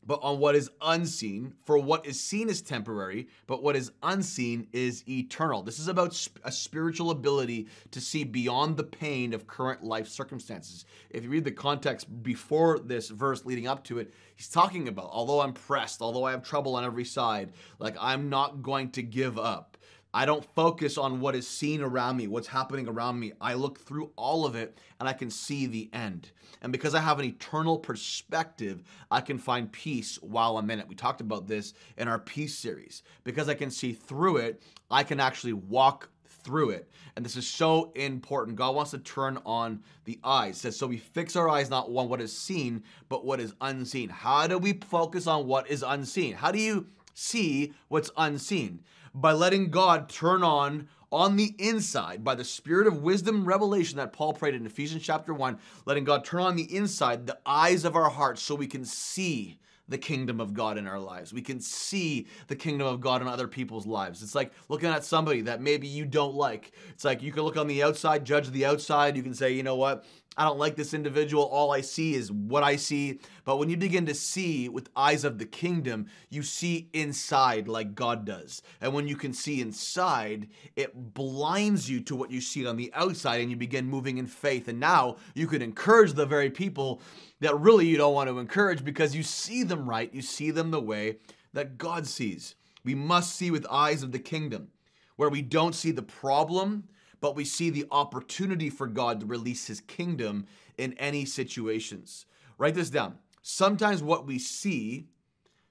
but 0.05 0.19
on 0.21 0.39
what 0.39 0.55
is 0.55 0.69
unseen. 0.81 1.53
For 1.65 1.77
what 1.77 2.05
is 2.05 2.19
seen 2.19 2.49
is 2.49 2.61
temporary, 2.61 3.27
but 3.47 3.63
what 3.63 3.75
is 3.75 3.91
unseen 4.03 4.67
is 4.71 5.07
eternal. 5.09 5.63
This 5.63 5.79
is 5.79 5.87
about 5.87 6.27
a 6.43 6.51
spiritual 6.51 7.09
ability 7.09 7.67
to 7.91 8.01
see 8.01 8.23
beyond 8.23 8.77
the 8.77 8.83
pain 8.83 9.33
of 9.33 9.47
current 9.47 9.83
life 9.83 10.07
circumstances. 10.07 10.85
If 11.09 11.23
you 11.23 11.29
read 11.29 11.45
the 11.45 11.51
context 11.51 12.21
before 12.21 12.79
this 12.79 13.09
verse 13.09 13.45
leading 13.45 13.67
up 13.67 13.83
to 13.85 13.99
it, 13.99 14.13
he's 14.35 14.49
talking 14.49 14.87
about, 14.87 15.09
although 15.09 15.39
I'm 15.39 15.53
pressed, 15.53 16.01
although 16.01 16.25
I 16.25 16.31
have 16.31 16.43
trouble 16.43 16.75
on 16.75 16.83
every 16.83 17.05
side, 17.05 17.53
like 17.79 17.95
I'm 17.99 18.29
not 18.29 18.61
going 18.61 18.91
to 18.91 19.01
give 19.01 19.39
up. 19.39 19.74
I 20.15 20.25
don't 20.25 20.45
focus 20.55 20.97
on 20.97 21.19
what 21.19 21.35
is 21.35 21.45
seen 21.45 21.81
around 21.81 22.15
me, 22.15 22.27
what's 22.27 22.47
happening 22.47 22.87
around 22.87 23.19
me. 23.19 23.33
I 23.41 23.53
look 23.53 23.77
through 23.77 24.11
all 24.15 24.45
of 24.45 24.55
it 24.55 24.77
and 24.97 25.09
I 25.09 25.13
can 25.13 25.29
see 25.29 25.65
the 25.65 25.89
end. 25.91 26.31
And 26.61 26.71
because 26.71 26.95
I 26.95 27.01
have 27.01 27.19
an 27.19 27.25
eternal 27.25 27.77
perspective, 27.77 28.81
I 29.11 29.19
can 29.19 29.37
find 29.37 29.69
peace 29.69 30.17
while 30.21 30.57
I'm 30.57 30.69
in 30.69 30.79
it. 30.79 30.87
We 30.87 30.95
talked 30.95 31.19
about 31.19 31.47
this 31.47 31.73
in 31.97 32.07
our 32.07 32.17
peace 32.17 32.57
series. 32.57 33.03
Because 33.25 33.49
I 33.49 33.55
can 33.55 33.69
see 33.69 33.91
through 33.91 34.37
it, 34.37 34.61
I 34.89 35.03
can 35.03 35.19
actually 35.19 35.51
walk 35.51 36.07
through 36.25 36.69
it. 36.69 36.89
And 37.17 37.25
this 37.25 37.35
is 37.35 37.45
so 37.45 37.91
important. 37.95 38.55
God 38.55 38.73
wants 38.73 38.91
to 38.91 38.99
turn 38.99 39.37
on 39.45 39.83
the 40.05 40.17
eyes. 40.23 40.55
It 40.55 40.59
says, 40.59 40.77
so 40.77 40.87
we 40.87 40.97
fix 40.97 41.35
our 41.35 41.49
eyes 41.49 41.69
not 41.69 41.89
on 41.89 42.07
what 42.07 42.21
is 42.21 42.31
seen, 42.31 42.83
but 43.09 43.25
what 43.25 43.41
is 43.41 43.53
unseen. 43.59 44.07
How 44.07 44.47
do 44.47 44.59
we 44.59 44.73
focus 44.73 45.27
on 45.27 45.45
what 45.45 45.69
is 45.69 45.83
unseen? 45.85 46.35
How 46.35 46.53
do 46.53 46.59
you 46.59 46.87
see 47.13 47.73
what's 47.89 48.11
unseen? 48.15 48.79
By 49.15 49.31
letting 49.31 49.69
God 49.69 50.09
turn 50.09 50.43
on 50.43 50.89
on 51.11 51.37
the 51.37 51.55
inside 51.57 52.23
by 52.23 52.35
the 52.35 52.43
spirit 52.43 52.87
of 52.87 53.01
wisdom 53.01 53.45
revelation 53.45 53.97
that 53.97 54.11
Paul 54.11 54.33
prayed 54.33 54.53
in 54.53 54.65
Ephesians 54.65 55.03
chapter 55.03 55.33
1, 55.33 55.57
letting 55.85 56.03
God 56.03 56.25
turn 56.25 56.41
on 56.41 56.55
the 56.55 56.75
inside 56.75 57.25
the 57.25 57.37
eyes 57.45 57.85
of 57.85 57.95
our 57.95 58.09
hearts 58.09 58.41
so 58.41 58.53
we 58.53 58.67
can 58.67 58.83
see 58.83 59.57
the 59.87 59.97
kingdom 59.97 60.39
of 60.39 60.53
God 60.53 60.77
in 60.77 60.87
our 60.87 60.99
lives. 60.99 61.33
We 61.33 61.41
can 61.41 61.59
see 61.59 62.27
the 62.47 62.55
kingdom 62.55 62.87
of 62.87 63.01
God 63.01 63.21
in 63.21 63.27
other 63.27 63.47
people's 63.47 63.85
lives. 63.85 64.23
It's 64.23 64.35
like 64.35 64.51
looking 64.69 64.89
at 64.89 65.03
somebody 65.03 65.41
that 65.41 65.61
maybe 65.61 65.87
you 65.87 66.05
don't 66.05 66.35
like. 66.35 66.71
It's 66.89 67.05
like 67.05 67.21
you 67.21 67.31
can 67.31 67.43
look 67.43 67.57
on 67.57 67.67
the 67.67 67.83
outside, 67.83 68.25
judge 68.25 68.49
the 68.49 68.65
outside. 68.65 69.15
You 69.15 69.23
can 69.23 69.33
say, 69.33 69.51
you 69.53 69.63
know 69.63 69.75
what? 69.75 70.05
I 70.37 70.43
don't 70.43 70.59
like 70.59 70.75
this 70.75 70.93
individual. 70.93 71.43
All 71.45 71.71
I 71.71 71.79
see 71.79 72.13
is 72.13 72.29
what 72.29 72.61
I 72.61 72.75
see. 72.75 73.19
But 73.45 73.57
when 73.57 73.69
you 73.69 73.77
begin 73.77 74.05
to 74.07 74.13
see 74.13 74.67
with 74.67 74.89
eyes 74.95 75.23
of 75.23 75.37
the 75.37 75.45
kingdom, 75.45 76.07
you 76.29 76.43
see 76.43 76.89
inside 76.91 77.69
like 77.69 77.95
God 77.95 78.25
does. 78.25 78.61
And 78.81 78.93
when 78.93 79.07
you 79.07 79.15
can 79.15 79.31
see 79.31 79.61
inside, 79.61 80.49
it 80.75 81.13
blinds 81.13 81.89
you 81.89 82.01
to 82.01 82.15
what 82.15 82.31
you 82.31 82.41
see 82.41 82.67
on 82.67 82.75
the 82.75 82.91
outside 82.93 83.39
and 83.39 83.49
you 83.49 83.55
begin 83.55 83.85
moving 83.85 84.17
in 84.17 84.25
faith. 84.25 84.67
And 84.67 84.79
now 84.79 85.17
you 85.35 85.47
can 85.47 85.61
encourage 85.61 86.13
the 86.13 86.25
very 86.25 86.49
people 86.49 87.01
that 87.39 87.59
really 87.59 87.87
you 87.87 87.97
don't 87.97 88.13
want 88.13 88.29
to 88.29 88.39
encourage 88.39 88.83
because 88.83 89.15
you 89.15 89.23
see 89.23 89.63
them 89.63 89.89
right. 89.89 90.13
You 90.13 90.21
see 90.21 90.51
them 90.51 90.71
the 90.71 90.81
way 90.81 91.17
that 91.53 91.77
God 91.77 92.07
sees. 92.07 92.55
We 92.83 92.95
must 92.95 93.35
see 93.35 93.51
with 93.51 93.65
eyes 93.69 94.03
of 94.03 94.11
the 94.11 94.19
kingdom 94.19 94.69
where 95.15 95.29
we 95.29 95.41
don't 95.41 95.75
see 95.75 95.91
the 95.91 96.01
problem 96.01 96.85
but 97.25 97.35
we 97.35 97.43
see 97.43 97.71
the 97.71 97.87
opportunity 97.89 98.69
for 98.69 98.85
God 98.85 99.19
to 99.19 99.25
release 99.25 99.65
his 99.65 99.81
kingdom 99.81 100.45
in 100.77 100.93
any 100.93 101.25
situations. 101.25 102.27
Write 102.59 102.75
this 102.75 102.91
down. 102.91 103.17
Sometimes 103.41 104.03
what 104.03 104.27
we 104.27 104.37
see 104.37 105.07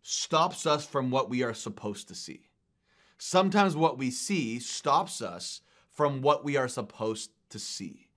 stops 0.03 0.67
us 0.67 0.85
from 0.85 1.13
what 1.13 1.31
we 1.31 1.45
are 1.45 1.55
supposed 1.55 2.09
to 2.09 2.15
see. 2.17 2.49
Sometimes 3.19 3.77
what 3.77 3.99
we 3.99 4.11
see 4.11 4.59
stops 4.59 5.23
us 5.23 5.61
from 5.93 6.23
what 6.23 6.45
we 6.45 6.57
are 6.57 6.67
supposed 6.67 7.31
to 7.51 7.61
see. 7.61 8.09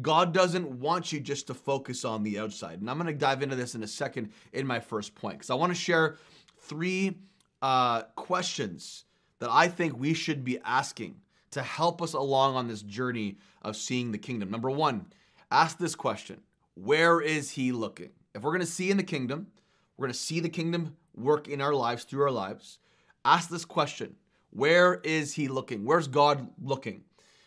God 0.00 0.32
doesn't 0.32 0.80
want 0.80 1.12
you 1.12 1.20
just 1.20 1.46
to 1.48 1.54
focus 1.54 2.04
on 2.04 2.22
the 2.22 2.38
outside. 2.38 2.80
And 2.80 2.88
I'm 2.88 2.96
going 2.96 3.06
to 3.08 3.12
dive 3.12 3.42
into 3.42 3.56
this 3.56 3.74
in 3.74 3.82
a 3.82 3.88
second 3.88 4.32
in 4.52 4.66
my 4.66 4.80
first 4.80 5.14
point 5.14 5.38
because 5.38 5.50
I 5.50 5.54
want 5.54 5.70
to 5.70 5.78
share 5.78 6.16
three 6.58 7.18
uh, 7.60 8.02
questions 8.16 9.04
that 9.40 9.50
I 9.50 9.68
think 9.68 9.98
we 9.98 10.14
should 10.14 10.44
be 10.44 10.58
asking 10.64 11.16
to 11.50 11.62
help 11.62 12.00
us 12.00 12.14
along 12.14 12.56
on 12.56 12.68
this 12.68 12.82
journey 12.82 13.36
of 13.60 13.76
seeing 13.76 14.12
the 14.12 14.18
kingdom. 14.18 14.50
Number 14.50 14.70
one, 14.70 15.06
ask 15.50 15.78
this 15.78 15.94
question 15.94 16.40
Where 16.74 17.20
is 17.20 17.50
he 17.50 17.72
looking? 17.72 18.10
If 18.34 18.42
we're 18.42 18.52
going 18.52 18.60
to 18.60 18.66
see 18.66 18.90
in 18.90 18.96
the 18.96 19.02
kingdom, 19.02 19.48
we're 19.96 20.06
going 20.06 20.14
to 20.14 20.18
see 20.18 20.40
the 20.40 20.48
kingdom 20.48 20.96
work 21.14 21.48
in 21.48 21.60
our 21.60 21.74
lives, 21.74 22.04
through 22.04 22.22
our 22.22 22.30
lives. 22.30 22.78
Ask 23.24 23.50
this 23.50 23.66
question 23.66 24.16
Where 24.50 25.00
is 25.04 25.34
he 25.34 25.48
looking? 25.48 25.84
Where's 25.84 26.08
God 26.08 26.48
looking? 26.62 27.04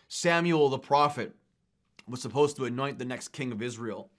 Samuel 0.08 0.70
the 0.70 0.78
prophet 0.78 1.34
was 2.08 2.22
supposed 2.22 2.56
to 2.58 2.66
anoint 2.66 3.00
the 3.00 3.06
next 3.06 3.30
king 3.30 3.52
of 3.52 3.62
Israel 3.62 4.10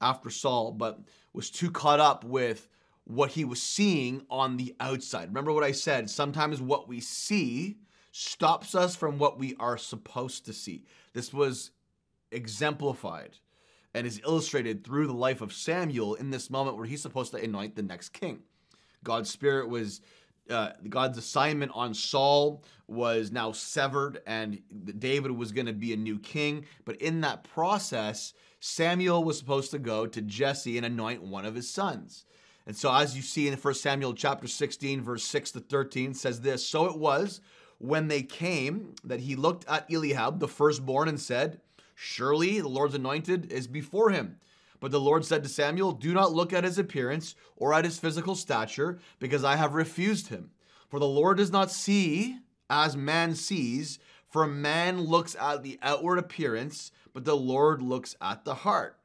after 0.00 0.30
Saul, 0.30 0.72
but 0.72 1.00
was 1.32 1.50
too 1.50 1.70
caught 1.70 2.00
up 2.00 2.24
with 2.24 2.68
what 3.04 3.30
he 3.30 3.44
was 3.44 3.62
seeing 3.62 4.24
on 4.30 4.56
the 4.56 4.74
outside. 4.80 5.28
Remember 5.28 5.52
what 5.52 5.64
I 5.64 5.72
said? 5.72 6.08
Sometimes 6.08 6.60
what 6.60 6.88
we 6.88 7.00
see 7.00 7.76
stops 8.12 8.74
us 8.74 8.96
from 8.96 9.18
what 9.18 9.38
we 9.38 9.54
are 9.58 9.76
supposed 9.76 10.46
to 10.46 10.52
see. 10.52 10.84
This 11.12 11.32
was 11.32 11.72
exemplified 12.30 13.36
and 13.92 14.06
is 14.06 14.20
illustrated 14.24 14.84
through 14.84 15.06
the 15.06 15.12
life 15.12 15.40
of 15.40 15.52
Samuel 15.52 16.14
in 16.14 16.30
this 16.30 16.50
moment 16.50 16.76
where 16.76 16.86
he's 16.86 17.02
supposed 17.02 17.32
to 17.32 17.42
anoint 17.42 17.76
the 17.76 17.82
next 17.82 18.10
king. 18.10 18.42
God's 19.02 19.30
spirit 19.30 19.68
was 19.68 20.00
uh, 20.50 20.70
God's 20.88 21.18
assignment 21.18 21.72
on 21.74 21.94
Saul 21.94 22.62
was 22.86 23.32
now 23.32 23.52
severed, 23.52 24.20
and 24.26 24.60
David 24.98 25.30
was 25.30 25.52
going 25.52 25.66
to 25.66 25.72
be 25.72 25.92
a 25.92 25.96
new 25.96 26.18
king. 26.18 26.66
But 26.84 26.96
in 26.96 27.22
that 27.22 27.44
process, 27.44 28.34
Samuel 28.60 29.24
was 29.24 29.38
supposed 29.38 29.70
to 29.70 29.78
go 29.78 30.06
to 30.06 30.20
Jesse 30.20 30.76
and 30.76 30.86
anoint 30.86 31.22
one 31.22 31.44
of 31.44 31.54
his 31.54 31.70
sons. 31.70 32.24
And 32.66 32.76
so, 32.76 32.92
as 32.94 33.14
you 33.14 33.22
see 33.22 33.48
in 33.48 33.54
1 33.54 33.74
Samuel 33.74 34.14
chapter 34.14 34.48
16, 34.48 35.02
verse 35.02 35.24
6 35.24 35.52
to 35.52 35.60
13, 35.60 36.14
says 36.14 36.40
this 36.40 36.66
So 36.66 36.86
it 36.86 36.96
was 36.96 37.40
when 37.78 38.08
they 38.08 38.22
came 38.22 38.94
that 39.04 39.20
he 39.20 39.36
looked 39.36 39.68
at 39.68 39.90
Eliab, 39.90 40.40
the 40.40 40.48
firstborn, 40.48 41.08
and 41.08 41.20
said, 41.20 41.60
Surely 41.94 42.60
the 42.60 42.68
Lord's 42.68 42.94
anointed 42.94 43.52
is 43.52 43.66
before 43.66 44.10
him. 44.10 44.38
But 44.84 44.90
the 44.90 45.00
Lord 45.00 45.24
said 45.24 45.42
to 45.42 45.48
Samuel, 45.48 45.92
Do 45.92 46.12
not 46.12 46.34
look 46.34 46.52
at 46.52 46.64
his 46.64 46.76
appearance 46.76 47.36
or 47.56 47.72
at 47.72 47.86
his 47.86 47.98
physical 47.98 48.34
stature, 48.34 48.98
because 49.18 49.42
I 49.42 49.56
have 49.56 49.74
refused 49.74 50.28
him. 50.28 50.50
For 50.90 51.00
the 51.00 51.06
Lord 51.06 51.38
does 51.38 51.50
not 51.50 51.70
see 51.70 52.36
as 52.68 52.94
man 52.94 53.34
sees, 53.34 53.98
for 54.28 54.46
man 54.46 55.00
looks 55.00 55.34
at 55.40 55.62
the 55.62 55.78
outward 55.80 56.18
appearance, 56.18 56.92
but 57.14 57.24
the 57.24 57.34
Lord 57.34 57.80
looks 57.80 58.14
at 58.20 58.44
the 58.44 58.56
heart. 58.56 58.98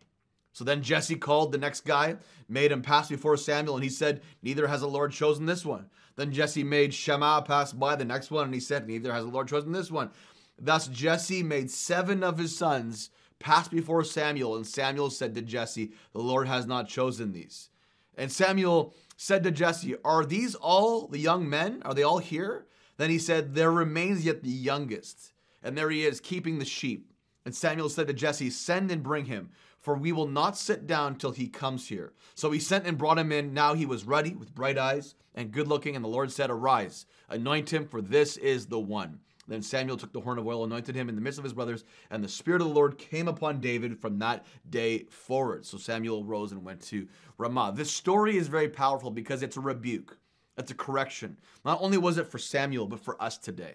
So 0.52 0.66
then 0.66 0.84
Jesse 0.84 1.16
called 1.16 1.54
the 1.54 1.58
next 1.58 1.86
guy, 1.86 2.18
made 2.50 2.74
him 2.74 2.82
pass 2.82 3.08
before 3.08 3.38
Samuel, 3.38 3.76
and 3.76 3.84
he 3.86 3.90
said, 3.90 4.22
Neither 4.44 4.68
has 4.68 4.82
the 4.82 4.88
Lord 4.88 5.14
chosen 5.14 5.46
this 5.46 5.64
one. 5.64 5.86
Then 6.18 6.34
Jesse 6.34 6.66
made 6.66 6.94
Shammah 6.94 7.46
pass 7.48 7.72
by 7.72 7.96
the 7.96 8.04
next 8.04 8.32
one, 8.32 8.44
and 8.44 8.54
he 8.54 8.60
said, 8.60 8.86
Neither 8.86 9.14
has 9.14 9.24
the 9.24 9.32
Lord 9.32 9.48
chosen 9.48 9.72
this 9.72 9.90
one. 9.90 10.12
Thus 10.60 10.90
Jesse 10.90 11.42
made 11.42 11.72
seven 11.72 12.22
of 12.22 12.38
his 12.38 12.58
sons 12.58 13.12
pass 13.40 13.68
before 13.68 14.04
Samuel, 14.04 14.56
and 14.56 14.68
Samuel 14.68 15.10
said 15.10 15.34
to 15.36 15.42
Jesse, 15.42 15.92
The 16.14 16.20
Lord 16.20 16.48
has 16.48 16.66
not 16.66 16.88
chosen 16.88 17.32
these. 17.32 17.70
And 18.18 18.32
Samuel 18.32 18.94
said 19.18 19.44
to 19.44 19.52
Jesse, 19.52 19.96
Are 20.04 20.26
these 20.26 20.56
all 20.56 21.08
the 21.08 21.20
young 21.20 21.50
men? 21.50 21.82
Are 21.86 21.94
they 21.94 22.04
all 22.04 22.20
here? 22.20 22.66
Then 22.98 23.10
he 23.10 23.20
said, 23.20 23.56
There 23.56 23.72
remains 23.72 24.26
yet 24.26 24.44
the 24.44 24.50
youngest, 24.50 25.34
and 25.64 25.78
there 25.78 25.90
he 25.90 26.06
is, 26.06 26.20
keeping 26.20 26.60
the 26.60 26.66
sheep. 26.66 27.12
And 27.46 27.56
Samuel 27.56 27.90
said 27.90 28.08
to 28.08 28.14
Jesse, 28.14 28.50
Send 28.50 28.92
and 28.92 29.02
bring 29.02 29.26
him 29.26 29.50
for 29.82 29.96
we 29.96 30.12
will 30.12 30.28
not 30.28 30.58
sit 30.58 30.86
down 30.86 31.16
till 31.16 31.32
he 31.32 31.48
comes 31.48 31.88
here. 31.88 32.14
So 32.36 32.52
he 32.52 32.60
sent 32.60 32.86
and 32.86 32.98
brought 32.98 33.18
him 33.18 33.32
in. 33.32 33.54
Now 33.54 33.74
he 33.74 33.86
was 33.86 34.06
ruddy, 34.06 34.36
with 34.36 34.54
bright 34.54 34.78
eyes, 34.78 35.16
and 35.34 35.52
good 35.52 35.68
looking. 35.68 35.96
And 35.96 36.04
the 36.04 36.10
Lord 36.10 36.32
said, 36.32 36.50
Arise, 36.50 37.06
anoint 37.30 37.72
him, 37.72 37.88
for 37.88 38.02
this 38.02 38.38
is 38.38 38.68
the 38.68 38.80
one. 38.80 39.20
Then 39.50 39.64
Samuel 39.64 39.98
took 39.98 40.14
the 40.14 40.22
horn 40.22 40.38
of 40.38 40.46
oil, 40.46 40.64
anointed 40.64 40.94
him 40.94 41.10
in 41.10 41.16
the 41.16 41.22
midst 41.22 41.40
of 41.40 41.44
his 41.44 41.54
brothers, 41.54 41.84
and 42.12 42.24
the 42.24 42.30
Spirit 42.30 42.62
of 42.62 42.68
the 42.68 42.74
Lord 42.74 43.00
came 43.00 43.28
upon 43.28 43.60
David 43.60 44.00
from 44.00 44.20
that 44.20 44.46
day 44.70 45.06
forward. 45.10 45.66
So 45.66 45.80
Samuel 45.80 46.24
rose 46.24 46.52
and 46.52 46.64
went 46.64 46.82
to 46.84 47.08
Ramah. 47.40 47.74
This 47.76 47.92
story 47.92 48.38
is 48.38 48.48
very 48.48 48.70
powerful 48.70 49.10
because 49.10 49.42
it's 49.42 49.58
a 49.58 49.62
rebuke, 49.62 50.20
it's 50.56 50.70
a 50.70 50.76
correction. 50.76 51.36
Not 51.66 51.82
only 51.82 51.98
was 51.98 52.20
it 52.20 52.28
for 52.28 52.38
Samuel, 52.38 52.86
but 52.86 53.00
for 53.00 53.22
us 53.22 53.40
today. 53.40 53.74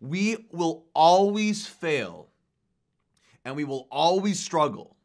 We 0.00 0.48
will 0.50 0.86
always 0.92 1.68
fail 1.68 2.28
and 3.44 3.54
we 3.54 3.64
will 3.64 3.86
always 3.92 4.40
struggle 4.40 4.96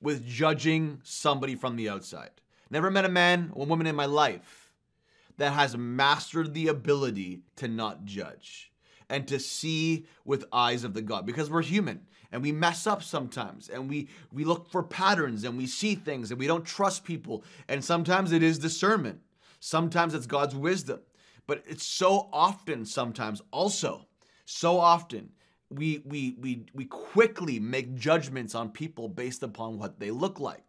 with 0.00 0.26
judging 0.26 1.00
somebody 1.02 1.54
from 1.54 1.76
the 1.76 1.90
outside. 1.90 2.30
Never 2.70 2.90
met 2.90 3.04
a 3.04 3.10
man 3.10 3.50
or 3.52 3.66
woman 3.66 3.86
in 3.86 3.94
my 3.94 4.06
life 4.06 4.72
that 5.36 5.52
has 5.52 5.76
mastered 5.76 6.54
the 6.54 6.68
ability 6.68 7.42
to 7.56 7.68
not 7.68 8.06
judge 8.06 8.69
and 9.10 9.26
to 9.28 9.38
see 9.38 10.06
with 10.24 10.46
eyes 10.52 10.84
of 10.84 10.94
the 10.94 11.02
God 11.02 11.26
because 11.26 11.50
we're 11.50 11.62
human 11.62 12.06
and 12.32 12.42
we 12.42 12.52
mess 12.52 12.86
up 12.86 13.02
sometimes 13.02 13.68
and 13.68 13.90
we 13.90 14.08
we 14.32 14.44
look 14.44 14.70
for 14.70 14.82
patterns 14.82 15.44
and 15.44 15.58
we 15.58 15.66
see 15.66 15.96
things 15.96 16.30
and 16.30 16.38
we 16.38 16.46
don't 16.46 16.64
trust 16.64 17.04
people 17.04 17.44
and 17.68 17.84
sometimes 17.84 18.32
it 18.32 18.42
is 18.42 18.58
discernment. 18.58 19.20
Sometimes 19.58 20.14
it's 20.14 20.26
God's 20.26 20.54
wisdom. 20.54 21.00
But 21.46 21.64
it's 21.66 21.84
so 21.84 22.30
often 22.32 22.86
sometimes 22.86 23.42
also 23.50 24.06
so 24.46 24.78
often 24.78 25.30
we 25.68 26.02
we 26.04 26.36
we 26.40 26.66
we 26.72 26.84
quickly 26.84 27.58
make 27.58 27.96
judgments 27.96 28.54
on 28.54 28.70
people 28.70 29.08
based 29.08 29.42
upon 29.42 29.78
what 29.78 29.98
they 29.98 30.12
look 30.12 30.38
like 30.38 30.62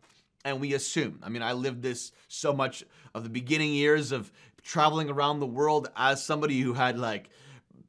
and 0.43 0.59
we 0.59 0.73
assume. 0.73 1.19
I 1.21 1.29
mean 1.29 1.43
i 1.43 1.53
lived 1.53 1.83
this 1.83 2.11
so 2.27 2.53
much 2.53 2.83
of 3.13 3.23
the 3.23 3.29
beginning 3.29 3.73
years 3.73 4.11
of 4.11 4.31
traveling 4.63 5.09
around 5.09 5.39
the 5.39 5.45
world 5.45 5.89
as 5.95 6.23
somebody 6.23 6.59
who 6.59 6.73
had 6.73 6.97
like 6.97 7.29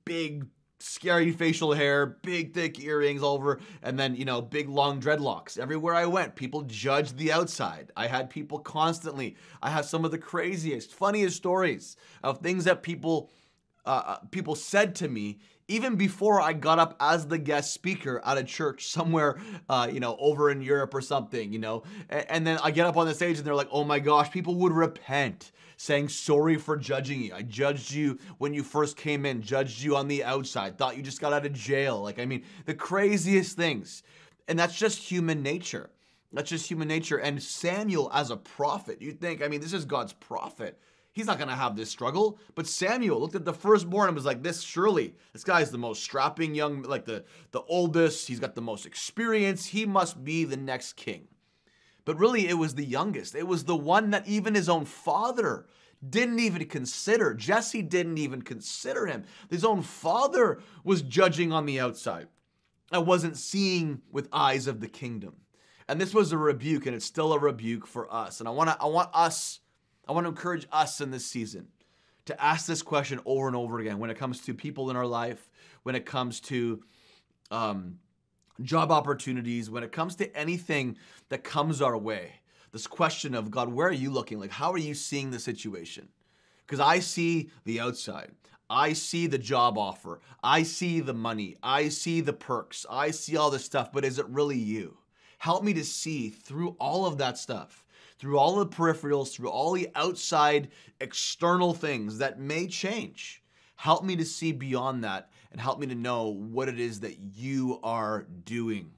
big 0.04 0.46
scary 0.78 1.30
facial 1.30 1.72
hair 1.72 2.18
big 2.22 2.52
thick 2.52 2.80
earrings 2.80 3.22
over 3.22 3.60
and 3.84 3.96
then 3.96 4.16
you 4.16 4.24
know 4.24 4.42
big 4.42 4.68
long 4.68 5.00
dreadlocks. 5.00 5.58
Everywhere 5.58 5.94
i 5.94 6.06
went 6.06 6.34
people 6.34 6.62
judged 6.62 7.16
the 7.18 7.32
outside. 7.32 7.92
I 7.96 8.08
had 8.08 8.30
people 8.30 8.58
constantly 8.58 9.36
i 9.62 9.70
have 9.70 9.84
some 9.84 10.04
of 10.04 10.10
the 10.10 10.18
craziest 10.18 10.92
funniest 10.92 11.36
stories 11.36 11.96
of 12.22 12.38
things 12.38 12.64
that 12.64 12.82
people 12.82 13.30
uh, 13.86 14.02
uh 14.06 14.16
people 14.30 14.54
said 14.54 14.94
to 14.96 15.08
me 15.08 15.38
even 15.68 15.96
before 15.96 16.40
I 16.40 16.52
got 16.52 16.78
up 16.78 16.96
as 17.00 17.26
the 17.26 17.38
guest 17.38 17.72
speaker 17.72 18.20
at 18.24 18.36
a 18.36 18.44
church 18.44 18.88
somewhere, 18.88 19.38
uh, 19.68 19.88
you 19.90 20.00
know, 20.00 20.16
over 20.18 20.50
in 20.50 20.60
Europe 20.60 20.92
or 20.92 21.00
something, 21.00 21.52
you 21.52 21.58
know, 21.58 21.84
and, 22.10 22.26
and 22.28 22.46
then 22.46 22.58
I 22.62 22.70
get 22.70 22.86
up 22.86 22.96
on 22.96 23.06
the 23.06 23.14
stage 23.14 23.38
and 23.38 23.46
they're 23.46 23.54
like, 23.54 23.70
oh 23.72 23.84
my 23.84 23.98
gosh, 23.98 24.30
people 24.30 24.56
would 24.56 24.72
repent 24.72 25.52
saying 25.82 26.08
sorry 26.08 26.56
for 26.56 26.76
judging 26.76 27.20
you. 27.20 27.34
I 27.34 27.42
judged 27.42 27.90
you 27.92 28.16
when 28.38 28.54
you 28.54 28.62
first 28.62 28.96
came 28.96 29.26
in, 29.26 29.42
judged 29.42 29.82
you 29.82 29.96
on 29.96 30.06
the 30.06 30.22
outside, 30.22 30.78
thought 30.78 30.96
you 30.96 31.02
just 31.02 31.20
got 31.20 31.32
out 31.32 31.44
of 31.44 31.52
jail. 31.52 32.00
Like, 32.00 32.20
I 32.20 32.24
mean, 32.24 32.44
the 32.66 32.74
craziest 32.74 33.56
things. 33.56 34.04
And 34.46 34.56
that's 34.56 34.78
just 34.78 34.98
human 35.00 35.42
nature. 35.42 35.90
That's 36.32 36.50
just 36.50 36.68
human 36.68 36.86
nature. 36.86 37.16
And 37.18 37.42
Samuel, 37.42 38.12
as 38.14 38.30
a 38.30 38.36
prophet, 38.36 39.02
you 39.02 39.10
think, 39.10 39.42
I 39.42 39.48
mean, 39.48 39.60
this 39.60 39.72
is 39.72 39.84
God's 39.84 40.12
prophet. 40.12 40.78
He's 41.10 41.26
not 41.26 41.38
going 41.38 41.50
to 41.50 41.56
have 41.56 41.74
this 41.74 41.90
struggle. 41.90 42.38
But 42.54 42.68
Samuel 42.68 43.20
looked 43.20 43.34
at 43.34 43.44
the 43.44 43.52
firstborn 43.52 44.06
and 44.06 44.14
was 44.14 44.24
like, 44.24 44.44
this 44.44 44.62
surely, 44.62 45.16
this 45.32 45.42
guy's 45.42 45.72
the 45.72 45.78
most 45.78 46.04
strapping 46.04 46.54
young, 46.54 46.82
like 46.82 47.06
the, 47.06 47.24
the 47.50 47.62
oldest. 47.62 48.28
He's 48.28 48.40
got 48.40 48.54
the 48.54 48.62
most 48.62 48.86
experience. 48.86 49.66
He 49.66 49.84
must 49.84 50.22
be 50.22 50.44
the 50.44 50.56
next 50.56 50.92
king. 50.92 51.26
But 52.04 52.18
really, 52.18 52.48
it 52.48 52.58
was 52.58 52.74
the 52.74 52.84
youngest. 52.84 53.34
It 53.34 53.46
was 53.46 53.64
the 53.64 53.76
one 53.76 54.10
that 54.10 54.26
even 54.26 54.54
his 54.54 54.68
own 54.68 54.84
father 54.84 55.66
didn't 56.08 56.40
even 56.40 56.64
consider. 56.66 57.32
Jesse 57.32 57.82
didn't 57.82 58.18
even 58.18 58.42
consider 58.42 59.06
him. 59.06 59.24
His 59.50 59.64
own 59.64 59.82
father 59.82 60.60
was 60.82 61.02
judging 61.02 61.52
on 61.52 61.66
the 61.66 61.78
outside. 61.78 62.28
I 62.90 62.98
wasn't 62.98 63.36
seeing 63.36 64.02
with 64.10 64.28
eyes 64.32 64.66
of 64.66 64.80
the 64.80 64.88
kingdom. 64.88 65.36
And 65.88 66.00
this 66.00 66.14
was 66.14 66.32
a 66.32 66.38
rebuke, 66.38 66.86
and 66.86 66.94
it's 66.94 67.04
still 67.04 67.32
a 67.32 67.38
rebuke 67.38 67.86
for 67.86 68.12
us. 68.12 68.40
And 68.40 68.48
I 68.48 68.52
want 68.52 68.70
to, 68.70 68.76
I 68.80 68.86
want 68.86 69.10
us, 69.14 69.60
I 70.08 70.12
want 70.12 70.24
to 70.24 70.30
encourage 70.30 70.66
us 70.72 71.00
in 71.00 71.10
this 71.10 71.26
season 71.26 71.68
to 72.26 72.42
ask 72.42 72.66
this 72.66 72.82
question 72.82 73.20
over 73.26 73.46
and 73.46 73.56
over 73.56 73.78
again 73.78 73.98
when 73.98 74.10
it 74.10 74.16
comes 74.16 74.40
to 74.42 74.54
people 74.54 74.90
in 74.90 74.96
our 74.96 75.06
life, 75.06 75.50
when 75.82 75.94
it 75.94 76.06
comes 76.06 76.40
to 76.40 76.82
um, 77.50 77.98
job 78.60 78.92
opportunities, 78.92 79.70
when 79.70 79.82
it 79.82 79.92
comes 79.92 80.14
to 80.16 80.36
anything 80.36 80.96
that 81.28 81.44
comes 81.44 81.80
our 81.80 81.96
way. 81.96 82.32
This 82.72 82.86
question 82.86 83.34
of 83.34 83.50
God, 83.50 83.72
where 83.72 83.88
are 83.88 83.92
you 83.92 84.10
looking? 84.10 84.38
Like, 84.38 84.50
how 84.50 84.72
are 84.72 84.78
you 84.78 84.94
seeing 84.94 85.30
the 85.30 85.38
situation? 85.38 86.08
Because 86.66 86.80
I 86.80 87.00
see 87.00 87.50
the 87.64 87.80
outside. 87.80 88.32
I 88.70 88.94
see 88.94 89.26
the 89.26 89.36
job 89.38 89.76
offer. 89.76 90.20
I 90.42 90.62
see 90.62 91.00
the 91.00 91.12
money. 91.12 91.56
I 91.62 91.90
see 91.90 92.22
the 92.22 92.32
perks. 92.32 92.86
I 92.88 93.10
see 93.10 93.36
all 93.36 93.50
this 93.50 93.64
stuff, 93.64 93.92
but 93.92 94.04
is 94.04 94.18
it 94.18 94.26
really 94.28 94.56
you? 94.56 94.96
Help 95.38 95.64
me 95.64 95.74
to 95.74 95.84
see 95.84 96.30
through 96.30 96.76
all 96.78 97.04
of 97.04 97.18
that 97.18 97.36
stuff, 97.36 97.84
through 98.18 98.38
all 98.38 98.56
the 98.56 98.66
peripherals, 98.66 99.34
through 99.34 99.50
all 99.50 99.72
the 99.72 99.90
outside 99.94 100.68
external 101.00 101.74
things 101.74 102.16
that 102.18 102.40
may 102.40 102.66
change. 102.66 103.42
Help 103.74 104.04
me 104.04 104.14
to 104.14 104.24
see 104.24 104.52
beyond 104.52 105.02
that 105.02 105.31
and 105.52 105.60
help 105.60 105.78
me 105.78 105.86
to 105.86 105.94
know 105.94 106.28
what 106.28 106.68
it 106.68 106.80
is 106.80 107.00
that 107.00 107.18
you 107.18 107.78
are 107.82 108.26
doing 108.44 108.90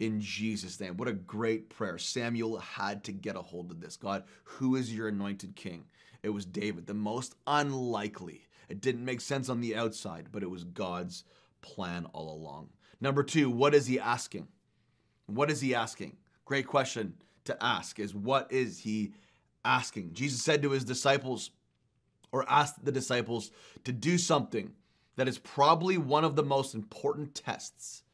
in 0.00 0.20
Jesus' 0.20 0.80
name. 0.80 0.96
What 0.96 1.08
a 1.08 1.12
great 1.12 1.68
prayer. 1.68 1.98
Samuel 1.98 2.58
had 2.58 3.04
to 3.04 3.12
get 3.12 3.36
a 3.36 3.42
hold 3.42 3.70
of 3.70 3.80
this. 3.80 3.96
God, 3.96 4.24
who 4.44 4.76
is 4.76 4.94
your 4.94 5.08
anointed 5.08 5.54
king? 5.54 5.84
It 6.22 6.30
was 6.30 6.46
David, 6.46 6.86
the 6.86 6.94
most 6.94 7.34
unlikely. 7.46 8.46
It 8.68 8.80
didn't 8.80 9.04
make 9.04 9.20
sense 9.20 9.48
on 9.48 9.60
the 9.60 9.76
outside, 9.76 10.28
but 10.32 10.42
it 10.42 10.50
was 10.50 10.64
God's 10.64 11.24
plan 11.60 12.06
all 12.12 12.34
along. 12.34 12.70
Number 13.00 13.22
two, 13.22 13.50
what 13.50 13.74
is 13.74 13.86
he 13.86 14.00
asking? 14.00 14.48
What 15.26 15.50
is 15.50 15.60
he 15.60 15.74
asking? 15.74 16.16
Great 16.44 16.66
question 16.66 17.14
to 17.44 17.62
ask 17.62 17.98
is 17.98 18.14
what 18.14 18.50
is 18.50 18.78
he 18.78 19.12
asking? 19.64 20.14
Jesus 20.14 20.42
said 20.42 20.62
to 20.62 20.70
his 20.70 20.84
disciples, 20.84 21.50
or 22.30 22.44
asked 22.48 22.84
the 22.84 22.92
disciples 22.92 23.50
to 23.84 23.92
do 23.92 24.18
something 24.18 24.72
that 25.18 25.26
is 25.26 25.38
probably 25.38 25.98
one 25.98 26.24
of 26.24 26.36
the 26.36 26.44
most 26.44 26.76
important 26.76 27.34
tests, 27.34 28.04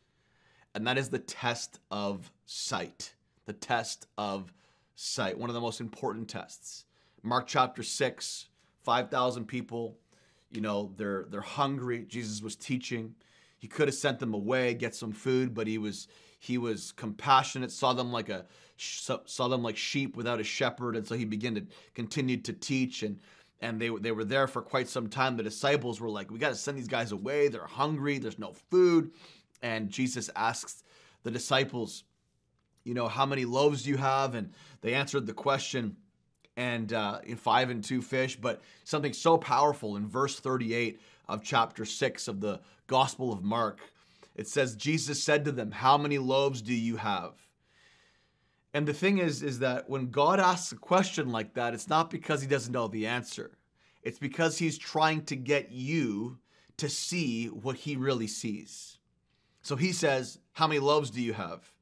and 0.75 0.87
that 0.87 0.97
is 0.97 1.11
the 1.11 1.19
test 1.19 1.79
of 1.91 2.33
sight. 2.47 3.13
The 3.45 3.53
test 3.53 4.07
of 4.17 4.55
sight, 4.95 5.37
one 5.37 5.51
of 5.51 5.55
the 5.55 5.61
most 5.61 5.83
important 5.83 6.31
tests. 6.31 6.87
Mark 7.23 7.47
chapter 7.47 7.83
6, 7.83 8.47
5,000 8.85 9.45
people, 9.45 9.99
you 10.51 10.63
know, 10.63 10.95
they're 10.97 11.27
they're 11.29 11.43
hungry. 11.43 12.07
Jesus 12.09 12.41
was 12.41 12.57
teaching. 12.57 13.15
He 13.59 13.69
could 13.69 13.89
have 13.89 13.95
sent 13.95 14.19
them 14.19 14.33
away, 14.33 14.73
get 14.73 14.95
some 14.95 15.13
food, 15.13 15.53
but 15.53 15.67
he 15.67 15.77
was 15.77 16.09
he 16.39 16.57
was 16.57 16.93
compassionate, 16.93 17.71
saw 17.71 17.93
them 17.93 18.13
like 18.13 18.31
a 18.31 18.47
saw 18.79 19.49
them 19.49 19.63
like 19.63 19.77
sheep 19.77 20.17
without 20.17 20.41
a 20.41 20.45
shepherd, 20.45 20.97
and 20.97 21.07
so 21.07 21.17
he 21.17 21.27
began 21.27 21.55
to 21.55 21.67
continue 21.93 22.39
to 22.39 22.55
teach 22.55 23.03
and 23.03 23.21
and 23.65 23.81
they 23.81 23.89
they 23.89 24.13
were 24.13 24.25
there 24.25 24.47
for 24.47 24.63
quite 24.63 24.89
some 24.89 25.09
time. 25.09 25.37
The 25.37 25.43
disciples 25.43 26.01
were 26.01 26.11
like, 26.11 26.31
"We 26.31 26.39
got 26.39 26.51
to 26.51 26.55
send 26.55 26.79
these 26.79 26.89
guys 26.89 27.13
away. 27.13 27.49
They're 27.49 27.67
hungry. 27.67 28.19
There's 28.19 28.39
no 28.39 28.53
food." 28.71 29.13
And 29.63 29.91
Jesus 29.91 30.31
asks 30.37 30.85
the 31.23 31.31
disciples, 31.31 32.05
"You 32.85 32.95
know, 32.95 33.09
how 33.09 33.27
many 33.27 33.45
loaves 33.45 33.83
do 33.83 33.91
you 33.91 33.97
have?" 33.97 34.35
And 34.35 34.53
they 34.83 34.95
answered 34.95 35.27
the 35.27 35.35
question, 35.35 35.97
and 36.57 36.93
uh, 36.93 37.21
in 37.25 37.37
five 37.37 37.71
and 37.71 37.83
two 37.83 38.03
fish. 38.03 38.37
But 38.37 38.63
something 38.85 39.13
so 39.13 39.39
powerful 39.39 39.97
in 39.97 40.07
verse 40.07 40.39
38 40.39 41.01
of 41.29 41.43
chapter 41.43 41.85
six 41.85 42.29
of 42.29 42.41
the 42.41 42.61
Gospel 42.87 43.33
of 43.33 43.43
Mark 43.43 43.81
it 44.35 44.49
says, 44.49 44.75
Jesus 44.75 45.23
said 45.23 45.45
to 45.45 45.53
them, 45.53 45.71
How 45.71 45.97
many 45.97 46.19
loaves 46.19 46.61
do 46.61 46.75
you 46.75 46.97
have? 46.97 47.35
And 48.75 48.89
the 48.89 48.93
thing 48.93 49.19
is, 49.19 49.43
is 49.43 49.61
that 49.61 49.89
when 49.89 50.11
God 50.11 50.41
asks 50.41 50.73
a 50.73 50.77
question 50.77 51.31
like 51.31 51.55
that, 51.55 51.75
it's 51.75 51.89
not 51.89 52.11
because 52.11 52.43
he 52.43 52.49
doesn't 52.49 52.73
know 52.73 52.89
the 52.89 53.07
answer. 53.07 53.57
It's 54.03 54.19
because 54.19 54.59
he's 54.59 54.77
trying 54.77 55.23
to 55.27 55.37
get 55.37 55.71
you 55.71 56.39
to 56.77 56.89
see 56.89 57.47
what 57.47 57.77
he 57.77 57.95
really 57.95 58.27
sees. 58.27 58.99
So 59.63 59.77
he 59.77 59.93
says, 59.93 60.41
How 60.53 60.67
many 60.67 60.81
loaves 60.81 61.11
do 61.11 61.23
you 61.23 61.33
have? 61.35 61.73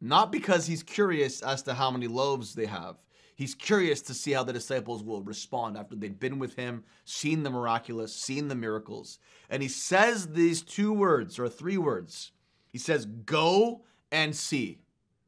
Not 0.00 0.32
because 0.32 0.66
he's 0.66 0.82
curious 0.82 1.40
as 1.40 1.62
to 1.62 1.74
how 1.74 1.90
many 1.90 2.08
loaves 2.08 2.54
they 2.54 2.66
have. 2.66 2.96
He's 3.36 3.54
curious 3.54 4.02
to 4.02 4.14
see 4.14 4.32
how 4.32 4.42
the 4.42 4.52
disciples 4.52 5.04
will 5.04 5.22
respond 5.22 5.76
after 5.76 5.94
they've 5.94 6.18
been 6.18 6.40
with 6.40 6.56
him, 6.56 6.82
seen 7.04 7.44
the 7.44 7.50
miraculous, 7.50 8.12
seen 8.12 8.48
the 8.48 8.56
miracles. 8.56 9.20
And 9.48 9.62
he 9.62 9.68
says 9.68 10.32
these 10.32 10.62
two 10.62 10.92
words 10.92 11.38
or 11.38 11.48
three 11.48 11.78
words. 11.78 12.32
He 12.66 12.78
says, 12.78 13.06
"Go 13.06 13.84
and 14.10 14.34
see." 14.34 14.80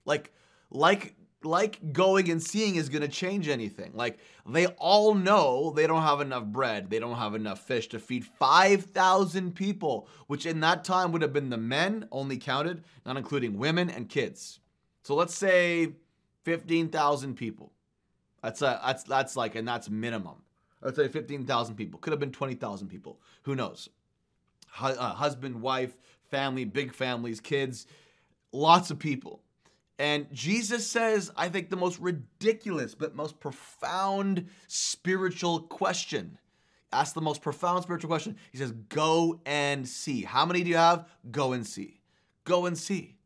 Like 0.05 0.33
like 0.70 1.14
like 1.42 1.92
going 1.92 2.30
and 2.30 2.42
seeing 2.42 2.76
is 2.76 2.88
going 2.88 3.02
to 3.02 3.09
change 3.09 3.48
anything. 3.48 3.92
Like 3.94 4.18
they 4.46 4.66
all 4.66 5.14
know 5.14 5.72
they 5.74 5.87
don't 5.87 6.02
have 6.02 6.20
enough 6.20 6.44
bread, 6.44 6.90
they 6.90 6.98
don't 6.98 7.16
have 7.16 7.35
enough 7.35 7.61
fish 7.61 7.88
to 7.88 7.98
feed 7.98 8.24
5,000 8.24 9.54
people, 9.54 10.09
which 10.26 10.44
in 10.44 10.61
that 10.61 10.85
time 10.85 11.12
would 11.12 11.22
have 11.22 11.33
been 11.33 11.50
the 11.50 11.56
men 11.56 12.06
only 12.12 12.37
counted, 12.37 12.85
not 13.06 13.16
including 13.16 13.56
women 13.59 13.88
and 13.88 14.09
kids. 14.09 14.61
So 15.02 15.14
let's 15.14 15.35
say 15.35 15.94
15,000 16.44 17.35
people. 17.35 17.72
That's 18.42 18.62
a, 18.62 18.80
that's 18.85 19.02
that's 19.04 19.37
like 19.37 19.54
and 19.54 19.66
that's 19.66 19.90
minimum. 19.90 20.42
I'd 20.83 20.96
say 20.96 21.09
15,000 21.09 21.74
people. 21.74 22.00
Could 22.00 22.12
have 22.12 22.20
been 22.20 22.33
20,000 22.33 22.88
people. 22.88 23.20
Who 23.42 23.54
knows? 23.54 23.90
H- 24.78 24.96
uh, 24.98 25.12
husband, 25.12 25.61
wife, 25.61 25.94
family, 26.30 26.64
big 26.64 26.94
families, 26.94 27.38
kids, 27.40 27.87
lots 28.52 28.90
of 28.90 28.98
people. 28.98 29.42
And 30.00 30.32
Jesus 30.32 30.86
says, 30.86 31.30
I 31.36 31.50
think 31.50 31.68
the 31.68 31.76
most 31.76 31.98
ridiculous 31.98 32.94
but 32.94 33.14
most 33.14 33.38
profound 33.38 34.48
spiritual 34.66 35.60
question. 35.60 36.38
Ask 36.90 37.12
the 37.12 37.20
most 37.20 37.42
profound 37.42 37.82
spiritual 37.82 38.08
question. 38.08 38.38
He 38.50 38.56
says, 38.56 38.72
Go 38.88 39.42
and 39.44 39.86
see. 39.86 40.22
How 40.22 40.46
many 40.46 40.62
do 40.62 40.70
you 40.70 40.76
have? 40.76 41.06
Go 41.30 41.52
and 41.52 41.66
see. 41.66 42.00
Go 42.44 42.64
and 42.64 42.78
see 42.78 43.19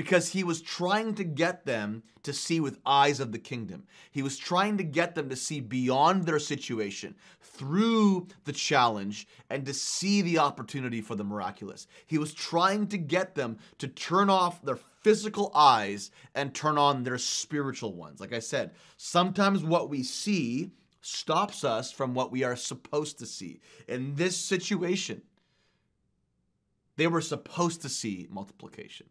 because 0.00 0.30
he 0.30 0.42
was 0.42 0.62
trying 0.62 1.14
to 1.14 1.22
get 1.22 1.66
them 1.66 2.02
to 2.22 2.32
see 2.32 2.58
with 2.58 2.78
eyes 2.86 3.20
of 3.20 3.32
the 3.32 3.38
kingdom. 3.38 3.84
He 4.10 4.22
was 4.22 4.38
trying 4.38 4.78
to 4.78 4.82
get 4.82 5.14
them 5.14 5.28
to 5.28 5.36
see 5.36 5.60
beyond 5.60 6.24
their 6.24 6.38
situation, 6.38 7.14
through 7.42 8.26
the 8.44 8.52
challenge, 8.54 9.28
and 9.50 9.66
to 9.66 9.74
see 9.74 10.22
the 10.22 10.38
opportunity 10.38 11.02
for 11.02 11.16
the 11.16 11.22
miraculous. 11.22 11.86
He 12.06 12.16
was 12.16 12.32
trying 12.32 12.86
to 12.86 12.96
get 12.96 13.34
them 13.34 13.58
to 13.76 13.88
turn 13.88 14.30
off 14.30 14.62
their 14.62 14.78
physical 15.02 15.52
eyes 15.54 16.10
and 16.34 16.54
turn 16.54 16.78
on 16.78 17.02
their 17.02 17.18
spiritual 17.18 17.92
ones. 17.92 18.20
Like 18.20 18.32
I 18.32 18.38
said, 18.38 18.70
sometimes 18.96 19.62
what 19.62 19.90
we 19.90 20.02
see 20.02 20.70
stops 21.02 21.62
us 21.62 21.92
from 21.92 22.14
what 22.14 22.32
we 22.32 22.42
are 22.42 22.56
supposed 22.56 23.18
to 23.18 23.26
see. 23.26 23.60
In 23.86 24.14
this 24.14 24.38
situation, 24.38 25.20
they 26.96 27.06
were 27.06 27.20
supposed 27.20 27.82
to 27.82 27.90
see 27.90 28.28
multiplication. 28.30 29.06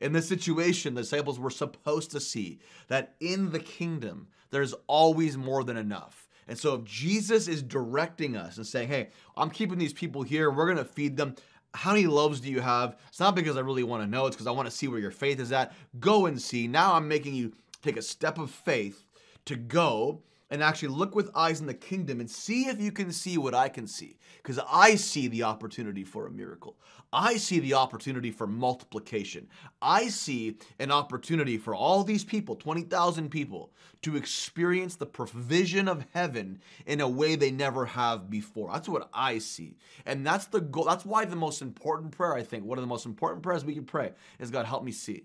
In 0.00 0.12
this 0.12 0.28
situation, 0.28 0.94
the 0.94 1.02
disciples 1.02 1.38
were 1.38 1.50
supposed 1.50 2.10
to 2.12 2.20
see 2.20 2.60
that 2.88 3.14
in 3.20 3.50
the 3.50 3.58
kingdom, 3.58 4.28
there's 4.50 4.74
always 4.86 5.36
more 5.36 5.64
than 5.64 5.76
enough. 5.76 6.28
And 6.48 6.58
so 6.58 6.74
if 6.74 6.84
Jesus 6.84 7.48
is 7.48 7.62
directing 7.62 8.36
us 8.36 8.56
and 8.56 8.66
saying, 8.66 8.88
hey, 8.88 9.08
I'm 9.36 9.50
keeping 9.50 9.78
these 9.78 9.92
people 9.92 10.22
here, 10.22 10.50
we're 10.50 10.66
going 10.66 10.76
to 10.78 10.84
feed 10.84 11.16
them. 11.16 11.34
How 11.74 11.92
many 11.92 12.06
loaves 12.06 12.40
do 12.40 12.50
you 12.50 12.60
have? 12.60 12.96
It's 13.08 13.20
not 13.20 13.34
because 13.34 13.56
I 13.56 13.60
really 13.60 13.82
want 13.82 14.02
to 14.02 14.08
know, 14.08 14.26
it's 14.26 14.36
because 14.36 14.46
I 14.46 14.52
want 14.52 14.66
to 14.66 14.74
see 14.74 14.88
where 14.88 15.00
your 15.00 15.10
faith 15.10 15.40
is 15.40 15.52
at. 15.52 15.74
Go 15.98 16.26
and 16.26 16.40
see. 16.40 16.68
Now 16.68 16.94
I'm 16.94 17.08
making 17.08 17.34
you 17.34 17.52
take 17.82 17.96
a 17.96 18.02
step 18.02 18.38
of 18.38 18.50
faith 18.50 19.04
to 19.46 19.56
go 19.56 20.22
and 20.50 20.62
actually 20.62 20.88
look 20.88 21.14
with 21.14 21.30
eyes 21.34 21.60
in 21.60 21.66
the 21.66 21.74
kingdom 21.74 22.20
and 22.20 22.30
see 22.30 22.66
if 22.68 22.80
you 22.80 22.92
can 22.92 23.10
see 23.10 23.36
what 23.36 23.54
I 23.54 23.68
can 23.68 23.86
see. 23.86 24.16
Because 24.36 24.60
I 24.70 24.94
see 24.94 25.28
the 25.28 25.42
opportunity 25.42 26.04
for 26.04 26.26
a 26.26 26.30
miracle. 26.30 26.76
I 27.12 27.36
see 27.36 27.58
the 27.58 27.74
opportunity 27.74 28.30
for 28.30 28.46
multiplication. 28.46 29.48
I 29.82 30.08
see 30.08 30.56
an 30.78 30.90
opportunity 30.92 31.58
for 31.58 31.74
all 31.74 32.04
these 32.04 32.24
people, 32.24 32.54
20,000 32.56 33.28
people, 33.30 33.72
to 34.02 34.16
experience 34.16 34.96
the 34.96 35.06
provision 35.06 35.88
of 35.88 36.06
heaven 36.12 36.60
in 36.86 37.00
a 37.00 37.08
way 37.08 37.34
they 37.34 37.50
never 37.50 37.86
have 37.86 38.30
before. 38.30 38.70
That's 38.72 38.88
what 38.88 39.08
I 39.12 39.38
see. 39.38 39.76
And 40.04 40.24
that's 40.26 40.46
the 40.46 40.60
goal. 40.60 40.84
That's 40.84 41.04
why 41.04 41.24
the 41.24 41.36
most 41.36 41.62
important 41.62 42.12
prayer, 42.12 42.34
I 42.34 42.42
think, 42.42 42.64
one 42.64 42.78
of 42.78 42.82
the 42.82 42.88
most 42.88 43.06
important 43.06 43.42
prayers 43.42 43.64
we 43.64 43.74
can 43.74 43.84
pray 43.84 44.12
is 44.38 44.50
God, 44.50 44.66
help 44.66 44.84
me 44.84 44.92
see. 44.92 45.24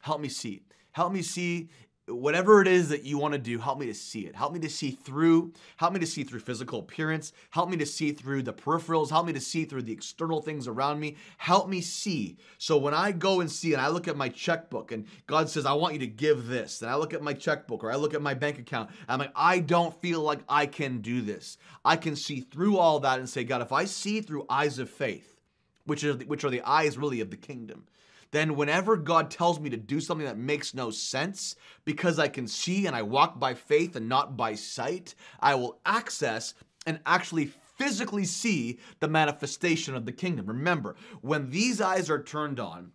Help 0.00 0.20
me 0.20 0.28
see. 0.28 0.62
Help 0.92 1.12
me 1.12 1.22
see 1.22 1.70
whatever 2.06 2.60
it 2.60 2.68
is 2.68 2.90
that 2.90 3.04
you 3.04 3.16
want 3.16 3.32
to 3.32 3.38
do, 3.38 3.58
help 3.58 3.78
me 3.78 3.86
to 3.86 3.94
see 3.94 4.20
it. 4.20 4.36
Help 4.36 4.52
me 4.52 4.60
to 4.60 4.68
see 4.68 4.90
through, 4.90 5.52
help 5.76 5.94
me 5.94 6.00
to 6.00 6.06
see 6.06 6.22
through 6.22 6.40
physical 6.40 6.80
appearance, 6.80 7.32
help 7.50 7.70
me 7.70 7.76
to 7.78 7.86
see 7.86 8.12
through 8.12 8.42
the 8.42 8.52
peripherals, 8.52 9.10
help 9.10 9.26
me 9.26 9.32
to 9.32 9.40
see 9.40 9.64
through 9.64 9.82
the 9.82 9.92
external 9.92 10.42
things 10.42 10.68
around 10.68 11.00
me. 11.00 11.16
Help 11.38 11.68
me 11.68 11.80
see. 11.80 12.36
So 12.58 12.76
when 12.76 12.92
I 12.92 13.12
go 13.12 13.40
and 13.40 13.50
see 13.50 13.72
and 13.72 13.80
I 13.80 13.88
look 13.88 14.06
at 14.06 14.16
my 14.16 14.28
checkbook 14.28 14.92
and 14.92 15.06
God 15.26 15.48
says, 15.48 15.64
I 15.64 15.72
want 15.72 15.94
you 15.94 16.00
to 16.00 16.06
give 16.06 16.46
this, 16.46 16.82
and 16.82 16.90
I 16.90 16.96
look 16.96 17.14
at 17.14 17.22
my 17.22 17.32
checkbook 17.32 17.82
or 17.82 17.90
I 17.90 17.96
look 17.96 18.14
at 18.14 18.22
my 18.22 18.34
bank 18.34 18.58
account, 18.58 18.90
I'm 19.08 19.20
like, 19.20 19.32
I 19.34 19.60
don't 19.60 19.98
feel 20.00 20.20
like 20.20 20.40
I 20.48 20.66
can 20.66 21.00
do 21.00 21.22
this. 21.22 21.56
I 21.84 21.96
can 21.96 22.16
see 22.16 22.40
through 22.40 22.76
all 22.76 23.00
that 23.00 23.18
and 23.18 23.28
say, 23.28 23.44
God, 23.44 23.62
if 23.62 23.72
I 23.72 23.86
see 23.86 24.20
through 24.20 24.46
eyes 24.50 24.78
of 24.78 24.90
faith, 24.90 25.40
which 25.86 26.04
are 26.04 26.14
the, 26.14 26.24
which 26.26 26.44
are 26.44 26.50
the 26.50 26.62
eyes 26.62 26.98
really 26.98 27.20
of 27.20 27.30
the 27.30 27.36
kingdom, 27.36 27.86
then 28.34 28.56
whenever 28.56 28.96
God 28.96 29.30
tells 29.30 29.60
me 29.60 29.70
to 29.70 29.76
do 29.76 30.00
something 30.00 30.26
that 30.26 30.36
makes 30.36 30.74
no 30.74 30.90
sense, 30.90 31.56
because 31.84 32.18
I 32.18 32.28
can 32.28 32.48
see 32.48 32.86
and 32.86 32.96
I 32.96 33.02
walk 33.02 33.38
by 33.38 33.54
faith 33.54 33.96
and 33.96 34.08
not 34.08 34.36
by 34.36 34.54
sight, 34.54 35.14
I 35.40 35.54
will 35.54 35.78
access 35.86 36.54
and 36.86 37.00
actually 37.06 37.52
physically 37.76 38.24
see 38.24 38.78
the 39.00 39.08
manifestation 39.08 39.94
of 39.94 40.06
the 40.06 40.12
kingdom. 40.12 40.46
Remember, 40.46 40.96
when 41.20 41.50
these 41.50 41.80
eyes 41.80 42.10
are 42.10 42.22
turned 42.22 42.60
on, 42.60 42.92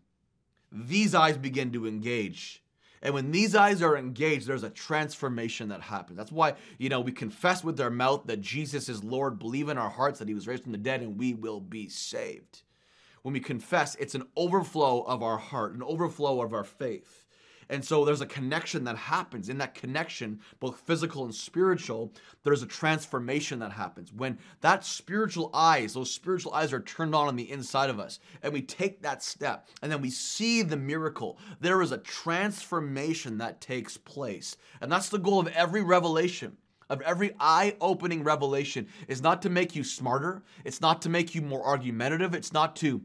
these 0.72 1.16
eyes 1.16 1.38
begin 1.38 1.72
to 1.74 1.88
engage. 1.88 2.64
And 3.02 3.14
when 3.14 3.32
these 3.32 3.56
eyes 3.56 3.82
are 3.82 3.98
engaged, 3.98 4.46
there's 4.46 4.64
a 4.64 4.70
transformation 4.70 5.70
that 5.70 5.82
happens. 5.82 6.18
That's 6.18 6.32
why, 6.32 6.56
you 6.78 6.90
know, 6.90 7.00
we 7.00 7.14
confess 7.14 7.64
with 7.64 7.80
our 7.80 7.90
mouth 7.90 8.24
that 8.26 8.42
Jesus 8.42 8.90
is 8.90 9.04
Lord, 9.04 9.40
believe 9.40 9.70
in 9.70 9.78
our 9.78 9.90
hearts 9.90 10.20
that 10.20 10.28
he 10.28 10.34
was 10.34 10.48
raised 10.48 10.64
from 10.64 10.74
the 10.74 10.78
dead, 10.78 11.02
and 11.02 11.18
we 11.18 11.34
will 11.34 11.62
be 11.62 11.88
saved 11.88 12.64
when 13.22 13.34
we 13.34 13.40
confess, 13.40 13.96
it's 13.96 14.16
an 14.16 14.28
overflow 14.36 15.02
of 15.02 15.24
our 15.24 15.38
heart, 15.38 15.74
an 15.74 15.84
overflow 15.84 16.42
of 16.42 16.54
our 16.54 16.64
faith. 16.64 17.26
And 17.72 17.86
so 17.86 18.04
there's 18.04 18.22
a 18.22 18.26
connection 18.26 18.84
that 18.86 18.98
happens. 18.98 19.48
In 19.48 19.60
that 19.60 19.76
connection, 19.76 20.40
both 20.60 20.80
physical 20.80 21.24
and 21.24 21.34
spiritual, 21.34 22.12
there's 22.44 22.64
a 22.64 22.68
transformation 22.68 23.60
that 23.60 23.72
happens. 23.72 24.12
When 24.12 24.40
that 24.62 24.84
spiritual 24.84 25.52
eyes, 25.54 25.94
those 25.94 26.12
spiritual 26.12 26.54
eyes 26.54 26.74
are 26.74 26.82
turned 26.82 27.14
on 27.14 27.28
on 27.28 27.36
the 27.36 27.50
inside 27.52 27.92
of 27.92 28.00
us, 28.00 28.20
and 28.42 28.52
we 28.52 28.64
take 28.64 29.04
that 29.04 29.22
step, 29.22 29.68
and 29.84 29.92
then 29.92 30.02
we 30.02 30.10
see 30.10 30.64
the 30.64 30.78
miracle, 30.78 31.38
there 31.60 31.82
is 31.84 31.92
a 31.92 32.00
transformation 32.00 33.38
that 33.38 33.62
takes 33.62 33.98
place. 33.98 34.58
And 34.82 34.92
that's 34.92 35.10
the 35.10 35.20
goal 35.20 35.40
of 35.40 35.48
every 35.50 35.84
revelation 35.84 36.58
of 36.90 37.02
every 37.02 37.34
eye 37.40 37.76
opening 37.80 38.24
revelation 38.24 38.88
is 39.08 39.22
not 39.22 39.42
to 39.44 39.50
make 39.50 39.76
you 39.76 39.84
smarter. 39.84 40.44
It's 40.66 40.82
not 40.82 41.02
to 41.04 41.10
make 41.10 41.36
you 41.36 41.42
more 41.42 41.66
argumentative. 41.66 42.34
It's 42.34 42.54
not 42.54 42.76
to 42.78 43.02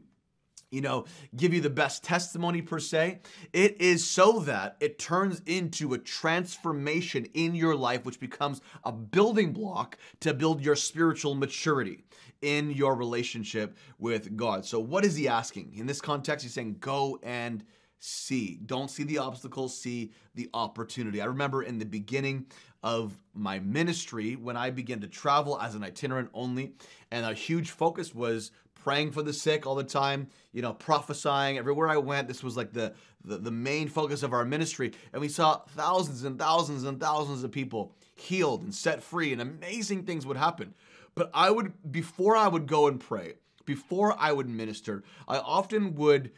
you 0.71 0.81
know, 0.81 1.05
give 1.35 1.53
you 1.53 1.61
the 1.61 1.69
best 1.69 2.03
testimony 2.03 2.61
per 2.61 2.79
se. 2.79 3.19
It 3.53 3.79
is 3.79 4.05
so 4.05 4.39
that 4.41 4.75
it 4.81 4.99
turns 4.99 5.41
into 5.45 5.93
a 5.93 5.97
transformation 5.97 7.25
in 7.33 7.55
your 7.55 7.75
life, 7.75 8.03
which 8.03 8.19
becomes 8.19 8.59
a 8.83 8.91
building 8.91 9.53
block 9.53 9.97
to 10.19 10.33
build 10.33 10.61
your 10.61 10.75
spiritual 10.75 11.35
maturity 11.35 12.03
in 12.41 12.71
your 12.71 12.95
relationship 12.95 13.77
with 13.99 14.35
God. 14.35 14.65
So, 14.65 14.79
what 14.79 15.05
is 15.05 15.15
he 15.15 15.29
asking? 15.29 15.75
In 15.75 15.85
this 15.85 16.01
context, 16.01 16.43
he's 16.43 16.53
saying, 16.53 16.77
go 16.79 17.19
and 17.23 17.63
see. 17.99 18.59
Don't 18.65 18.91
see 18.91 19.03
the 19.03 19.19
obstacles, 19.19 19.79
see 19.79 20.11
the 20.35 20.49
opportunity. 20.53 21.21
I 21.21 21.25
remember 21.25 21.63
in 21.63 21.79
the 21.79 21.85
beginning 21.85 22.47
of 22.85 23.17
my 23.33 23.57
ministry 23.57 24.35
when 24.35 24.55
I 24.55 24.69
began 24.69 24.99
to 25.01 25.07
travel 25.07 25.59
as 25.59 25.73
an 25.73 25.83
itinerant 25.83 26.29
only, 26.35 26.75
and 27.09 27.25
a 27.25 27.33
huge 27.33 27.71
focus 27.71 28.13
was 28.13 28.51
praying 28.75 29.11
for 29.11 29.23
the 29.23 29.33
sick 29.33 29.65
all 29.65 29.73
the 29.73 29.83
time, 29.83 30.27
you 30.53 30.61
know, 30.61 30.71
prophesying 30.71 31.57
everywhere 31.57 31.89
I 31.89 31.97
went. 31.97 32.27
This 32.27 32.43
was 32.43 32.55
like 32.55 32.71
the, 32.73 32.93
the, 33.23 33.37
the 33.37 33.49
main 33.49 33.87
focus 33.87 34.21
of 34.21 34.33
our 34.33 34.45
ministry. 34.45 34.91
And 35.11 35.19
we 35.19 35.29
saw 35.29 35.61
thousands 35.69 36.23
and 36.23 36.37
thousands 36.37 36.83
and 36.83 36.99
thousands 36.99 37.43
of 37.43 37.51
people 37.51 37.95
healed 38.13 38.61
and 38.61 38.73
set 38.73 39.01
free, 39.01 39.33
and 39.33 39.41
amazing 39.41 40.03
things 40.03 40.23
would 40.27 40.37
happen. 40.37 40.75
But 41.15 41.31
I 41.33 41.49
would, 41.49 41.73
before 41.91 42.35
I 42.35 42.47
would 42.47 42.67
go 42.67 42.87
and 42.87 42.99
pray, 42.99 43.33
before 43.65 44.15
I 44.19 44.31
would 44.31 44.47
minister, 44.47 45.03
I 45.27 45.39
often 45.39 45.95
would 45.95 46.31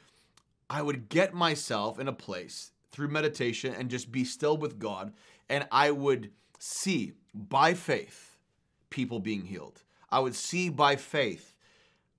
I 0.69 0.81
would 0.81 1.07
get 1.07 1.33
myself 1.33 1.97
in 1.97 2.07
a 2.10 2.13
place 2.13 2.71
through 2.91 3.07
meditation 3.07 3.73
and 3.73 3.89
just 3.89 4.12
be 4.12 4.25
still 4.25 4.57
with 4.57 4.79
God, 4.79 5.13
and 5.49 5.67
I 5.71 5.91
would 5.91 6.31
see 6.60 7.13
by 7.33 7.73
faith 7.73 8.38
people 8.89 9.19
being 9.19 9.45
healed. 9.45 9.83
I 10.10 10.19
would 10.19 10.36
see 10.36 10.69
by 10.69 10.95
faith 10.95 11.55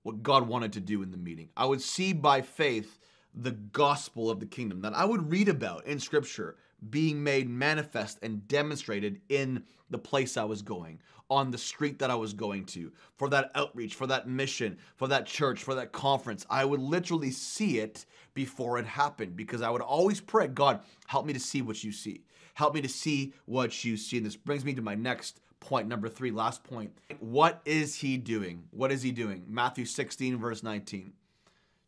what 0.03 0.23
God 0.23 0.47
wanted 0.47 0.73
to 0.73 0.79
do 0.79 1.01
in 1.01 1.11
the 1.11 1.17
meeting. 1.17 1.49
I 1.57 1.65
would 1.65 1.81
see 1.81 2.13
by 2.13 2.41
faith 2.41 2.99
the 3.33 3.51
gospel 3.51 4.29
of 4.29 4.39
the 4.39 4.45
kingdom 4.45 4.81
that 4.81 4.93
I 4.93 5.05
would 5.05 5.31
read 5.31 5.49
about 5.49 5.85
in 5.85 5.99
scripture 5.99 6.55
being 6.89 7.23
made 7.23 7.49
manifest 7.49 8.19
and 8.21 8.47
demonstrated 8.47 9.21
in 9.29 9.63
the 9.89 9.97
place 9.97 10.37
I 10.37 10.45
was 10.45 10.61
going, 10.61 10.99
on 11.29 11.51
the 11.51 11.57
street 11.57 11.99
that 11.99 12.09
I 12.09 12.15
was 12.15 12.33
going 12.33 12.65
to, 12.65 12.91
for 13.15 13.29
that 13.29 13.51
outreach, 13.53 13.95
for 13.95 14.07
that 14.07 14.27
mission, 14.27 14.77
for 14.95 15.07
that 15.09 15.25
church, 15.25 15.63
for 15.63 15.75
that 15.75 15.91
conference. 15.91 16.45
I 16.49 16.65
would 16.65 16.79
literally 16.79 17.31
see 17.31 17.79
it 17.79 18.05
before 18.33 18.79
it 18.79 18.85
happened 18.85 19.35
because 19.35 19.61
I 19.61 19.69
would 19.69 19.81
always 19.81 20.21
pray, 20.21 20.47
God, 20.47 20.81
help 21.05 21.25
me 21.25 21.33
to 21.33 21.39
see 21.39 21.61
what 21.61 21.83
you 21.83 21.91
see. 21.91 22.23
Help 22.59 22.73
me 22.73 22.81
to 22.81 22.89
see 22.89 23.31
what 23.45 23.85
you 23.85 23.95
see. 23.95 24.17
And 24.17 24.25
this 24.25 24.35
brings 24.35 24.65
me 24.65 24.73
to 24.73 24.81
my 24.81 24.93
next 24.93 25.39
point, 25.61 25.87
number 25.87 26.09
three, 26.09 26.29
last 26.29 26.61
point. 26.61 26.91
What 27.21 27.61
is 27.63 27.95
he 27.95 28.17
doing? 28.17 28.65
What 28.71 28.91
is 28.91 29.01
he 29.01 29.13
doing? 29.13 29.45
Matthew 29.47 29.85
16, 29.85 30.37
verse 30.37 30.61
19. 30.61 31.13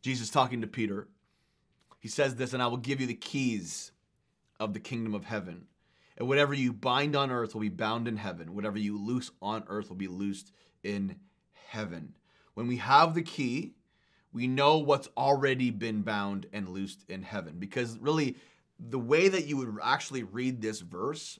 Jesus 0.00 0.30
talking 0.30 0.62
to 0.62 0.66
Peter. 0.66 1.08
He 2.00 2.08
says 2.08 2.36
this, 2.36 2.54
and 2.54 2.62
I 2.62 2.68
will 2.68 2.78
give 2.78 3.02
you 3.02 3.06
the 3.06 3.12
keys 3.12 3.92
of 4.58 4.72
the 4.72 4.80
kingdom 4.80 5.14
of 5.14 5.26
heaven. 5.26 5.66
And 6.16 6.26
whatever 6.26 6.54
you 6.54 6.72
bind 6.72 7.14
on 7.16 7.30
earth 7.30 7.52
will 7.52 7.60
be 7.60 7.68
bound 7.68 8.08
in 8.08 8.16
heaven. 8.16 8.54
Whatever 8.54 8.78
you 8.78 8.98
loose 8.98 9.30
on 9.42 9.64
earth 9.68 9.90
will 9.90 9.96
be 9.96 10.08
loosed 10.08 10.52
in 10.82 11.16
heaven. 11.66 12.14
When 12.54 12.66
we 12.66 12.78
have 12.78 13.12
the 13.14 13.20
key, 13.20 13.74
we 14.32 14.46
know 14.46 14.78
what's 14.78 15.10
already 15.18 15.70
been 15.70 16.00
bound 16.00 16.46
and 16.50 16.70
loosed 16.70 17.04
in 17.10 17.24
heaven. 17.24 17.56
Because 17.58 17.98
really, 17.98 18.36
the 18.88 18.98
way 18.98 19.28
that 19.28 19.46
you 19.46 19.56
would 19.58 19.76
actually 19.82 20.22
read 20.22 20.60
this 20.60 20.80
verse 20.80 21.38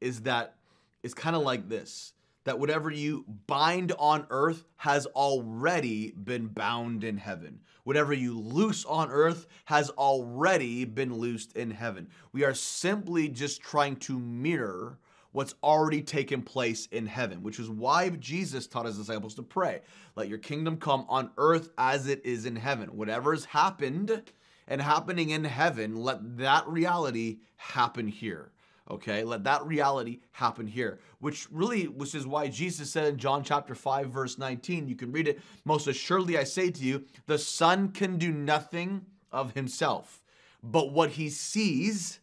is 0.00 0.22
that 0.22 0.56
it's 1.02 1.14
kind 1.14 1.36
of 1.36 1.42
like 1.42 1.68
this 1.68 2.12
that 2.44 2.58
whatever 2.58 2.90
you 2.90 3.24
bind 3.46 3.92
on 3.98 4.26
earth 4.28 4.64
has 4.76 5.06
already 5.06 6.10
been 6.10 6.46
bound 6.46 7.02
in 7.02 7.16
heaven. 7.16 7.58
Whatever 7.84 8.12
you 8.12 8.38
loose 8.38 8.84
on 8.84 9.10
earth 9.10 9.46
has 9.64 9.88
already 9.90 10.84
been 10.84 11.14
loosed 11.14 11.56
in 11.56 11.70
heaven. 11.70 12.08
We 12.32 12.44
are 12.44 12.54
simply 12.54 13.28
just 13.28 13.62
trying 13.62 13.96
to 13.96 14.18
mirror 14.18 14.98
what's 15.32 15.54
already 15.64 16.00
taken 16.00 16.42
place 16.42 16.86
in 16.92 17.06
heaven, 17.06 17.42
which 17.42 17.58
is 17.58 17.68
why 17.68 18.08
Jesus 18.10 18.66
taught 18.66 18.86
his 18.86 18.98
disciples 18.98 19.34
to 19.34 19.42
pray, 19.42 19.80
let 20.14 20.28
your 20.28 20.38
kingdom 20.38 20.76
come 20.76 21.06
on 21.08 21.30
earth 21.38 21.70
as 21.76 22.06
it 22.06 22.24
is 22.24 22.46
in 22.46 22.54
heaven. 22.54 22.88
Whatever 22.90 23.32
has 23.32 23.46
happened 23.46 24.22
and 24.66 24.80
happening 24.80 25.30
in 25.30 25.44
heaven, 25.44 25.96
let 25.96 26.38
that 26.38 26.66
reality 26.66 27.38
happen 27.56 28.08
here. 28.08 28.52
Okay, 28.90 29.24
let 29.24 29.44
that 29.44 29.64
reality 29.64 30.20
happen 30.32 30.66
here, 30.66 31.00
which 31.18 31.48
really, 31.50 31.88
which 31.88 32.14
is 32.14 32.26
why 32.26 32.48
Jesus 32.48 32.90
said 32.90 33.06
in 33.06 33.18
John 33.18 33.42
chapter 33.42 33.74
5, 33.74 34.10
verse 34.10 34.36
19, 34.36 34.88
you 34.88 34.94
can 34.94 35.10
read 35.10 35.26
it. 35.26 35.40
Most 35.64 35.86
assuredly, 35.86 36.36
I 36.36 36.44
say 36.44 36.70
to 36.70 36.84
you, 36.84 37.04
the 37.26 37.38
Son 37.38 37.88
can 37.92 38.18
do 38.18 38.30
nothing 38.30 39.06
of 39.32 39.54
himself, 39.54 40.22
but 40.62 40.92
what 40.92 41.12
he 41.12 41.30
sees 41.30 42.20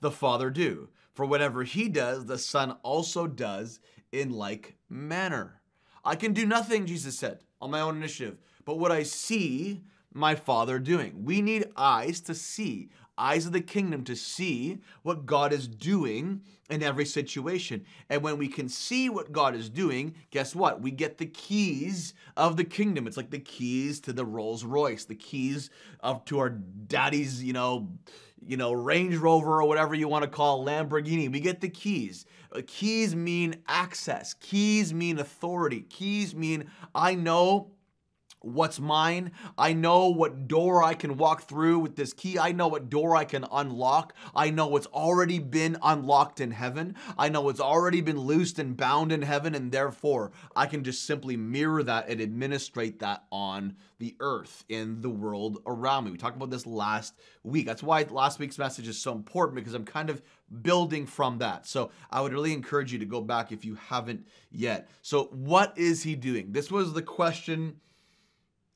the 0.00 0.10
Father 0.10 0.50
do. 0.50 0.90
For 1.14 1.24
whatever 1.24 1.62
he 1.64 1.88
does, 1.88 2.26
the 2.26 2.38
Son 2.38 2.76
also 2.82 3.26
does 3.26 3.80
in 4.12 4.30
like 4.30 4.76
manner. 4.90 5.62
I 6.04 6.16
can 6.16 6.34
do 6.34 6.44
nothing, 6.44 6.84
Jesus 6.84 7.18
said, 7.18 7.40
on 7.60 7.70
my 7.70 7.80
own 7.80 7.96
initiative, 7.96 8.38
but 8.66 8.78
what 8.78 8.92
I 8.92 9.02
see 9.02 9.82
my 10.14 10.34
Father 10.34 10.78
doing. 10.78 11.24
We 11.24 11.42
need 11.42 11.66
eyes 11.76 12.20
to 12.22 12.34
see 12.34 12.90
eyes 13.18 13.46
of 13.46 13.52
the 13.52 13.60
kingdom 13.60 14.04
to 14.04 14.16
see 14.16 14.78
what 15.02 15.26
God 15.26 15.52
is 15.52 15.68
doing 15.68 16.40
in 16.70 16.82
every 16.82 17.04
situation. 17.04 17.84
And 18.08 18.22
when 18.22 18.38
we 18.38 18.48
can 18.48 18.68
see 18.68 19.10
what 19.10 19.32
God 19.32 19.54
is 19.54 19.68
doing, 19.68 20.14
guess 20.30 20.54
what? 20.54 20.80
We 20.80 20.90
get 20.90 21.18
the 21.18 21.26
keys 21.26 22.14
of 22.36 22.56
the 22.56 22.64
kingdom. 22.64 23.06
It's 23.06 23.16
like 23.16 23.30
the 23.30 23.38
keys 23.38 24.00
to 24.00 24.12
the 24.12 24.24
Rolls 24.24 24.64
Royce, 24.64 25.04
the 25.04 25.14
keys 25.14 25.70
of 26.00 26.24
to 26.26 26.38
our 26.38 26.50
daddy's, 26.50 27.42
you 27.42 27.52
know, 27.52 27.88
you 28.44 28.56
know, 28.56 28.72
Range 28.72 29.16
Rover 29.16 29.60
or 29.60 29.68
whatever 29.68 29.94
you 29.94 30.08
want 30.08 30.24
to 30.24 30.30
call 30.30 30.64
Lamborghini. 30.64 31.30
We 31.30 31.40
get 31.40 31.60
the 31.60 31.68
keys. 31.68 32.24
Uh, 32.50 32.62
keys 32.66 33.14
mean 33.14 33.56
access. 33.68 34.34
Keys 34.34 34.92
mean 34.92 35.18
authority. 35.18 35.82
Keys 35.82 36.34
mean 36.34 36.70
I 36.94 37.14
know 37.14 37.70
what's 38.44 38.80
mine. 38.80 39.32
I 39.56 39.72
know 39.72 40.08
what 40.08 40.48
door 40.48 40.82
I 40.82 40.94
can 40.94 41.16
walk 41.16 41.42
through 41.42 41.78
with 41.80 41.96
this 41.96 42.12
key. 42.12 42.38
I 42.38 42.52
know 42.52 42.68
what 42.68 42.90
door 42.90 43.16
I 43.16 43.24
can 43.24 43.44
unlock. 43.50 44.14
I 44.34 44.50
know 44.50 44.66
what's 44.66 44.86
already 44.88 45.38
been 45.38 45.76
unlocked 45.82 46.40
in 46.40 46.50
heaven. 46.50 46.96
I 47.16 47.28
know 47.28 47.42
what's 47.42 47.60
already 47.60 48.00
been 48.00 48.18
loosed 48.18 48.58
and 48.58 48.76
bound 48.76 49.12
in 49.12 49.22
heaven, 49.22 49.54
and 49.54 49.72
therefore 49.72 50.32
I 50.54 50.66
can 50.66 50.84
just 50.84 51.04
simply 51.06 51.36
mirror 51.36 51.82
that 51.82 52.08
and 52.08 52.20
administrate 52.20 53.00
that 53.00 53.24
on 53.30 53.76
the 53.98 54.16
earth 54.20 54.64
in 54.68 55.00
the 55.00 55.10
world 55.10 55.62
around 55.66 56.04
me. 56.04 56.10
We 56.10 56.18
talked 56.18 56.36
about 56.36 56.50
this 56.50 56.66
last 56.66 57.14
week. 57.44 57.66
That's 57.66 57.82
why 57.82 58.02
last 58.02 58.38
week's 58.38 58.58
message 58.58 58.88
is 58.88 58.98
so 59.00 59.12
important 59.12 59.56
because 59.56 59.74
I'm 59.74 59.84
kind 59.84 60.10
of 60.10 60.22
building 60.62 61.06
from 61.06 61.38
that. 61.38 61.66
So 61.66 61.90
I 62.10 62.20
would 62.20 62.32
really 62.32 62.52
encourage 62.52 62.92
you 62.92 62.98
to 62.98 63.04
go 63.04 63.20
back 63.20 63.52
if 63.52 63.64
you 63.64 63.76
haven't 63.76 64.26
yet. 64.50 64.90
So, 65.02 65.24
what 65.26 65.76
is 65.78 66.02
he 66.02 66.14
doing? 66.14 66.52
This 66.52 66.70
was 66.70 66.92
the 66.92 67.02
question 67.02 67.80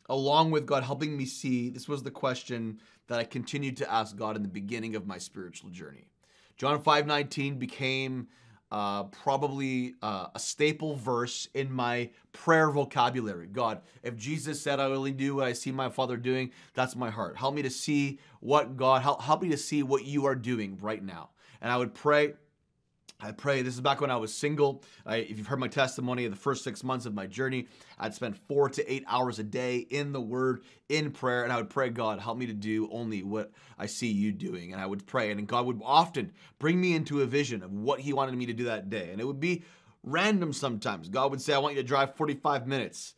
along 0.09 0.50
with 0.50 0.66
God 0.66 0.84
helping 0.84 1.16
me 1.16 1.24
see, 1.24 1.70
this 1.70 1.88
was 1.88 2.02
the 2.02 2.11
question 2.11 2.80
that 3.09 3.18
I 3.18 3.24
continued 3.24 3.76
to 3.78 3.92
ask 3.92 4.16
God 4.16 4.36
in 4.36 4.42
the 4.42 4.48
beginning 4.48 4.96
of 4.96 5.07
my 5.07 5.18
spiritual 5.18 5.70
journey. 5.70 6.09
John 6.57 6.82
5:19 6.82 7.59
became 7.59 8.28
uh, 8.72 9.04
probably 9.04 9.94
uh, 10.02 10.26
a 10.34 10.38
staple 10.38 10.96
verse 10.96 11.48
in 11.54 11.70
my 11.70 12.11
prayer 12.32 12.70
vocabulary. 12.70 13.46
God, 13.46 13.80
if 14.02 14.16
Jesus 14.16 14.61
said 14.61 14.80
I 14.80 14.84
only 14.86 15.12
do 15.12 15.36
what 15.36 15.46
I 15.46 15.52
see 15.52 15.70
my 15.70 15.88
Father 15.88 16.16
doing, 16.16 16.50
that's 16.74 16.96
my 16.96 17.11
heart. 17.11 17.36
Help 17.36 17.54
me 17.54 17.62
to 17.62 17.70
see 17.70 18.18
what 18.40 18.76
God 18.76 19.02
help, 19.02 19.22
help 19.22 19.42
me 19.42 19.50
to 19.50 19.57
see 19.57 19.82
what 19.82 20.04
you 20.04 20.26
are 20.26 20.34
doing 20.34 20.78
right 20.80 21.02
now. 21.02 21.30
And 21.61 21.70
I 21.70 21.76
would 21.76 21.94
pray 21.94 22.34
I 23.19 23.33
pray. 23.33 23.62
This 23.62 23.75
is 23.75 23.81
back 23.81 24.03
when 24.03 24.11
I 24.11 24.17
was 24.17 24.35
single. 24.35 24.83
I, 25.07 25.17
if 25.17 25.39
you've 25.39 25.47
heard 25.47 25.59
my 25.59 25.69
testimony 25.69 26.27
of 26.27 26.33
the 26.33 26.39
first 26.39 26.62
six 26.62 26.85
months 26.85 27.07
of 27.07 27.14
my 27.14 27.27
journey, 27.27 27.67
I'd 27.99 28.14
spend 28.14 28.37
four 28.37 28.69
to 28.69 28.93
eight 28.93 29.05
hours 29.09 29.39
a 29.39 29.43
day 29.43 29.79
in 29.79 30.12
the 30.12 30.21
Word, 30.21 30.64
in 30.91 31.11
prayer, 31.11 31.43
and 31.43 31.53
I 31.53 31.57
would 31.57 31.71
pray, 31.71 31.89
God, 31.89 32.21
help 32.21 32.37
me 32.37 32.47
to 32.47 32.53
do 32.53 32.91
only 32.93 33.23
what 33.23 33.53
I 33.79 33.87
see 33.87 34.09
you 34.09 34.33
doing. 34.33 34.75
And 34.75 34.83
I 34.83 34.87
would 34.87 35.07
pray, 35.07 35.31
and 35.31 35.47
God 35.47 35.64
would 35.64 35.81
often 35.83 36.33
bring 36.59 36.79
me 36.79 36.95
into 36.95 37.23
a 37.23 37.27
vision 37.27 37.62
of 37.62 37.73
what 37.73 38.01
He 38.01 38.12
wanted 38.12 38.35
me 38.35 38.47
to 38.47 38.53
do 38.53 38.64
that 38.64 38.91
day. 38.91 39.09
And 39.11 39.21
it 39.21 39.27
would 39.27 39.41
be 39.41 39.64
random 40.03 40.53
sometimes. 40.53 41.09
God 41.09 41.31
would 41.31 41.41
say, 41.41 41.55
I 41.55 41.59
want 41.59 41.75
you 41.75 41.81
to 41.81 41.89
drive 41.89 42.17
45 42.17 42.67
minutes, 42.67 43.14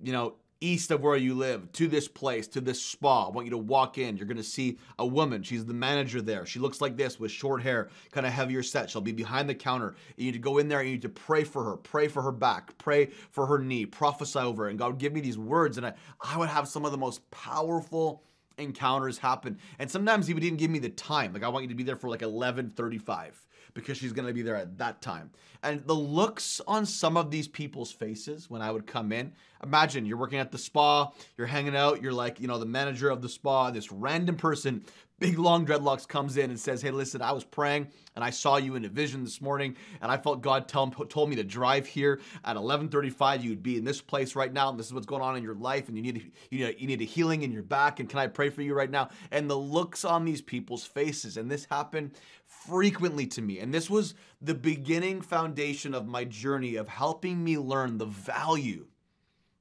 you 0.00 0.12
know, 0.12 0.36
east 0.60 0.90
of 0.90 1.00
where 1.02 1.16
you 1.16 1.34
live 1.34 1.70
to 1.72 1.88
this 1.88 2.06
place, 2.06 2.46
to 2.48 2.60
this 2.60 2.82
spa. 2.82 3.26
I 3.26 3.30
want 3.30 3.46
you 3.46 3.50
to 3.52 3.58
walk 3.58 3.98
in. 3.98 4.16
You're 4.16 4.26
going 4.26 4.36
to 4.36 4.42
see 4.42 4.78
a 4.98 5.06
woman. 5.06 5.42
She's 5.42 5.64
the 5.64 5.74
manager 5.74 6.20
there. 6.20 6.44
She 6.44 6.58
looks 6.58 6.80
like 6.80 6.96
this 6.96 7.18
with 7.18 7.30
short 7.30 7.62
hair, 7.62 7.88
kind 8.12 8.26
of 8.26 8.32
heavier 8.32 8.62
set. 8.62 8.90
She'll 8.90 9.00
be 9.00 9.12
behind 9.12 9.48
the 9.48 9.54
counter. 9.54 9.94
You 10.16 10.26
need 10.26 10.32
to 10.32 10.38
go 10.38 10.58
in 10.58 10.68
there 10.68 10.80
and 10.80 10.88
you 10.88 10.94
need 10.94 11.02
to 11.02 11.08
pray 11.08 11.44
for 11.44 11.64
her, 11.64 11.76
pray 11.76 12.08
for 12.08 12.22
her 12.22 12.32
back, 12.32 12.76
pray 12.78 13.06
for 13.30 13.46
her 13.46 13.58
knee, 13.58 13.86
prophesy 13.86 14.38
over 14.38 14.64
her. 14.64 14.68
And 14.68 14.78
God 14.78 14.88
would 14.88 14.98
give 14.98 15.12
me 15.12 15.20
these 15.20 15.38
words, 15.38 15.76
and 15.78 15.86
I, 15.86 15.94
I 16.20 16.36
would 16.36 16.48
have 16.48 16.68
some 16.68 16.84
of 16.84 16.92
the 16.92 16.98
most 16.98 17.28
powerful 17.30 18.22
encounters 18.58 19.18
happen. 19.18 19.58
And 19.78 19.90
sometimes 19.90 20.26
he 20.26 20.34
would 20.34 20.44
even 20.44 20.58
give 20.58 20.70
me 20.70 20.78
the 20.78 20.90
time. 20.90 21.32
Like, 21.32 21.42
I 21.42 21.48
want 21.48 21.64
you 21.64 21.68
to 21.70 21.74
be 21.74 21.82
there 21.82 21.96
for 21.96 22.08
like 22.08 22.20
1135 22.20 23.46
because 23.74 23.98
she's 23.98 24.12
going 24.12 24.26
to 24.26 24.34
be 24.34 24.42
there 24.42 24.56
at 24.56 24.78
that 24.78 25.00
time. 25.02 25.30
And 25.62 25.86
the 25.86 25.94
looks 25.94 26.60
on 26.66 26.86
some 26.86 27.16
of 27.16 27.30
these 27.30 27.46
people's 27.46 27.92
faces 27.92 28.48
when 28.48 28.62
I 28.62 28.70
would 28.70 28.86
come 28.86 29.12
in, 29.12 29.32
imagine 29.62 30.06
you're 30.06 30.16
working 30.16 30.38
at 30.38 30.50
the 30.50 30.58
spa, 30.58 31.10
you're 31.36 31.46
hanging 31.46 31.76
out, 31.76 32.02
you're 32.02 32.12
like, 32.12 32.40
you 32.40 32.48
know, 32.48 32.58
the 32.58 32.66
manager 32.66 33.10
of 33.10 33.22
the 33.22 33.28
spa, 33.28 33.70
this 33.70 33.92
random 33.92 34.36
person 34.36 34.84
big 35.20 35.38
long 35.38 35.64
dreadlocks 35.64 36.08
comes 36.08 36.36
in 36.36 36.50
and 36.50 36.58
says, 36.58 36.82
Hey, 36.82 36.90
listen, 36.90 37.22
I 37.22 37.30
was 37.30 37.44
praying 37.44 37.86
and 38.16 38.24
I 38.24 38.30
saw 38.30 38.56
you 38.56 38.74
in 38.74 38.84
a 38.84 38.88
vision 38.88 39.22
this 39.22 39.40
morning 39.40 39.76
and 40.00 40.10
I 40.10 40.16
felt 40.16 40.40
God 40.40 40.66
tell, 40.66 40.90
told 40.90 41.30
me 41.30 41.36
to 41.36 41.44
drive 41.44 41.86
here 41.86 42.14
at 42.44 42.56
1135. 42.56 43.44
You'd 43.44 43.62
be 43.62 43.76
in 43.76 43.84
this 43.84 44.00
place 44.00 44.34
right 44.34 44.52
now 44.52 44.70
and 44.70 44.78
this 44.78 44.86
is 44.86 44.94
what's 44.94 45.06
going 45.06 45.22
on 45.22 45.36
in 45.36 45.44
your 45.44 45.54
life 45.54 45.88
and 45.88 45.96
you 45.96 46.02
need, 46.02 46.32
you, 46.50 46.66
need, 46.66 46.76
you 46.80 46.86
need 46.88 47.00
a 47.02 47.04
healing 47.04 47.42
in 47.42 47.52
your 47.52 47.62
back 47.62 48.00
and 48.00 48.08
can 48.08 48.18
I 48.18 48.26
pray 48.26 48.48
for 48.48 48.62
you 48.62 48.74
right 48.74 48.90
now? 48.90 49.10
And 49.30 49.48
the 49.48 49.58
looks 49.58 50.04
on 50.04 50.24
these 50.24 50.42
people's 50.42 50.84
faces 50.84 51.36
and 51.36 51.50
this 51.50 51.66
happened 51.66 52.12
frequently 52.46 53.26
to 53.28 53.42
me. 53.42 53.60
And 53.60 53.72
this 53.72 53.90
was 53.90 54.14
the 54.40 54.54
beginning 54.54 55.20
foundation 55.20 55.94
of 55.94 56.08
my 56.08 56.24
journey 56.24 56.76
of 56.76 56.88
helping 56.88 57.44
me 57.44 57.58
learn 57.58 57.98
the 57.98 58.06
value 58.06 58.86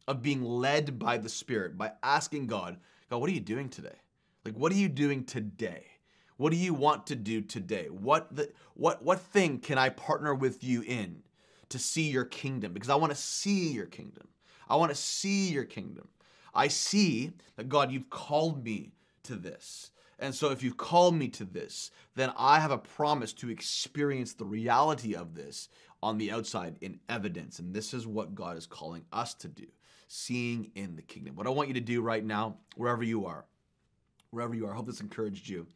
of 0.07 0.23
being 0.23 0.41
led 0.41 0.97
by 0.97 1.17
the 1.17 1.29
Spirit, 1.29 1.77
by 1.77 1.91
asking 2.01 2.47
God, 2.47 2.77
God, 3.09 3.17
what 3.21 3.29
are 3.29 3.33
you 3.33 3.39
doing 3.39 3.69
today? 3.69 3.95
Like, 4.49 4.57
what 4.57 4.71
are 4.71 4.77
you 4.77 4.89
doing 4.89 5.25
today? 5.25 5.85
What 6.37 6.49
do 6.49 6.57
you 6.57 6.73
want 6.73 7.05
to 7.07 7.15
do 7.15 7.39
today? 7.39 7.85
What 7.91 8.35
the 8.35 8.51
what 8.73 9.03
what 9.03 9.19
thing 9.19 9.59
can 9.59 9.77
I 9.77 9.89
partner 9.89 10.33
with 10.33 10.63
you 10.63 10.81
in 10.81 11.21
to 11.69 11.77
see 11.77 12.09
your 12.09 12.25
kingdom? 12.25 12.73
Because 12.73 12.89
I 12.89 12.95
want 12.95 13.11
to 13.11 13.15
see 13.15 13.71
your 13.71 13.85
kingdom. 13.85 14.27
I 14.67 14.75
want 14.75 14.89
to 14.89 14.95
see 14.95 15.49
your 15.49 15.65
kingdom. 15.65 16.07
I 16.51 16.67
see 16.67 17.33
that 17.57 17.69
God, 17.69 17.91
you've 17.91 18.09
called 18.09 18.65
me 18.65 18.93
to 19.21 19.35
this. 19.35 19.91
And 20.17 20.33
so 20.33 20.49
if 20.49 20.63
you've 20.63 20.77
called 20.77 21.13
me 21.13 21.27
to 21.27 21.45
this, 21.45 21.91
then 22.15 22.31
I 22.35 22.59
have 22.59 22.71
a 22.71 22.79
promise 22.79 23.33
to 23.33 23.51
experience 23.51 24.33
the 24.33 24.45
reality 24.45 25.13
of 25.13 25.35
this 25.35 25.69
on 26.01 26.17
the 26.17 26.31
outside 26.31 26.77
in 26.81 26.99
evidence. 27.07 27.59
And 27.59 27.71
this 27.71 27.93
is 27.93 28.07
what 28.07 28.33
God 28.33 28.57
is 28.57 28.65
calling 28.65 29.05
us 29.13 29.35
to 29.35 29.47
do, 29.47 29.67
seeing 30.07 30.71
in 30.73 30.95
the 30.95 31.03
kingdom. 31.03 31.35
What 31.35 31.45
I 31.45 31.51
want 31.51 31.67
you 31.67 31.75
to 31.75 31.79
do 31.79 32.01
right 32.01 32.25
now, 32.25 32.57
wherever 32.75 33.03
you 33.03 33.27
are, 33.27 33.45
wherever 34.31 34.55
you 34.55 34.67
are. 34.67 34.73
I 34.73 34.75
hope 34.75 34.87
this 34.87 35.01
encouraged 35.01 35.47
you. 35.47 35.67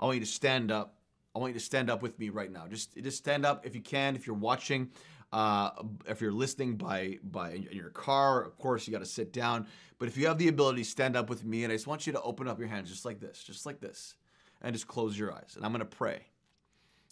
I 0.00 0.04
want 0.04 0.16
you 0.16 0.24
to 0.24 0.30
stand 0.30 0.70
up. 0.70 0.96
I 1.34 1.38
want 1.38 1.54
you 1.54 1.58
to 1.58 1.64
stand 1.64 1.90
up 1.90 2.02
with 2.02 2.18
me 2.18 2.28
right 2.28 2.50
now. 2.50 2.66
Just 2.68 2.94
just 2.96 3.18
stand 3.18 3.46
up 3.46 3.64
if 3.66 3.74
you 3.74 3.80
can. 3.80 4.16
If 4.16 4.26
you're 4.26 4.36
watching, 4.36 4.90
uh, 5.32 5.70
if 6.06 6.20
you're 6.20 6.32
listening 6.32 6.76
by 6.76 7.18
by 7.22 7.52
in 7.52 7.72
your 7.72 7.90
car, 7.90 8.42
of 8.42 8.58
course 8.58 8.86
you 8.86 8.92
got 8.92 9.00
to 9.00 9.06
sit 9.06 9.32
down. 9.32 9.66
But 9.98 10.08
if 10.08 10.16
you 10.16 10.26
have 10.26 10.38
the 10.38 10.48
ability, 10.48 10.84
stand 10.84 11.16
up 11.16 11.30
with 11.30 11.44
me, 11.44 11.64
and 11.64 11.72
I 11.72 11.76
just 11.76 11.86
want 11.86 12.06
you 12.06 12.12
to 12.12 12.20
open 12.22 12.48
up 12.48 12.58
your 12.58 12.68
hands 12.68 12.90
just 12.90 13.04
like 13.04 13.20
this, 13.20 13.42
just 13.42 13.64
like 13.64 13.80
this, 13.80 14.14
and 14.60 14.74
just 14.74 14.88
close 14.88 15.18
your 15.18 15.32
eyes. 15.32 15.54
And 15.56 15.64
I'm 15.64 15.72
gonna 15.72 15.84
pray. 15.84 16.26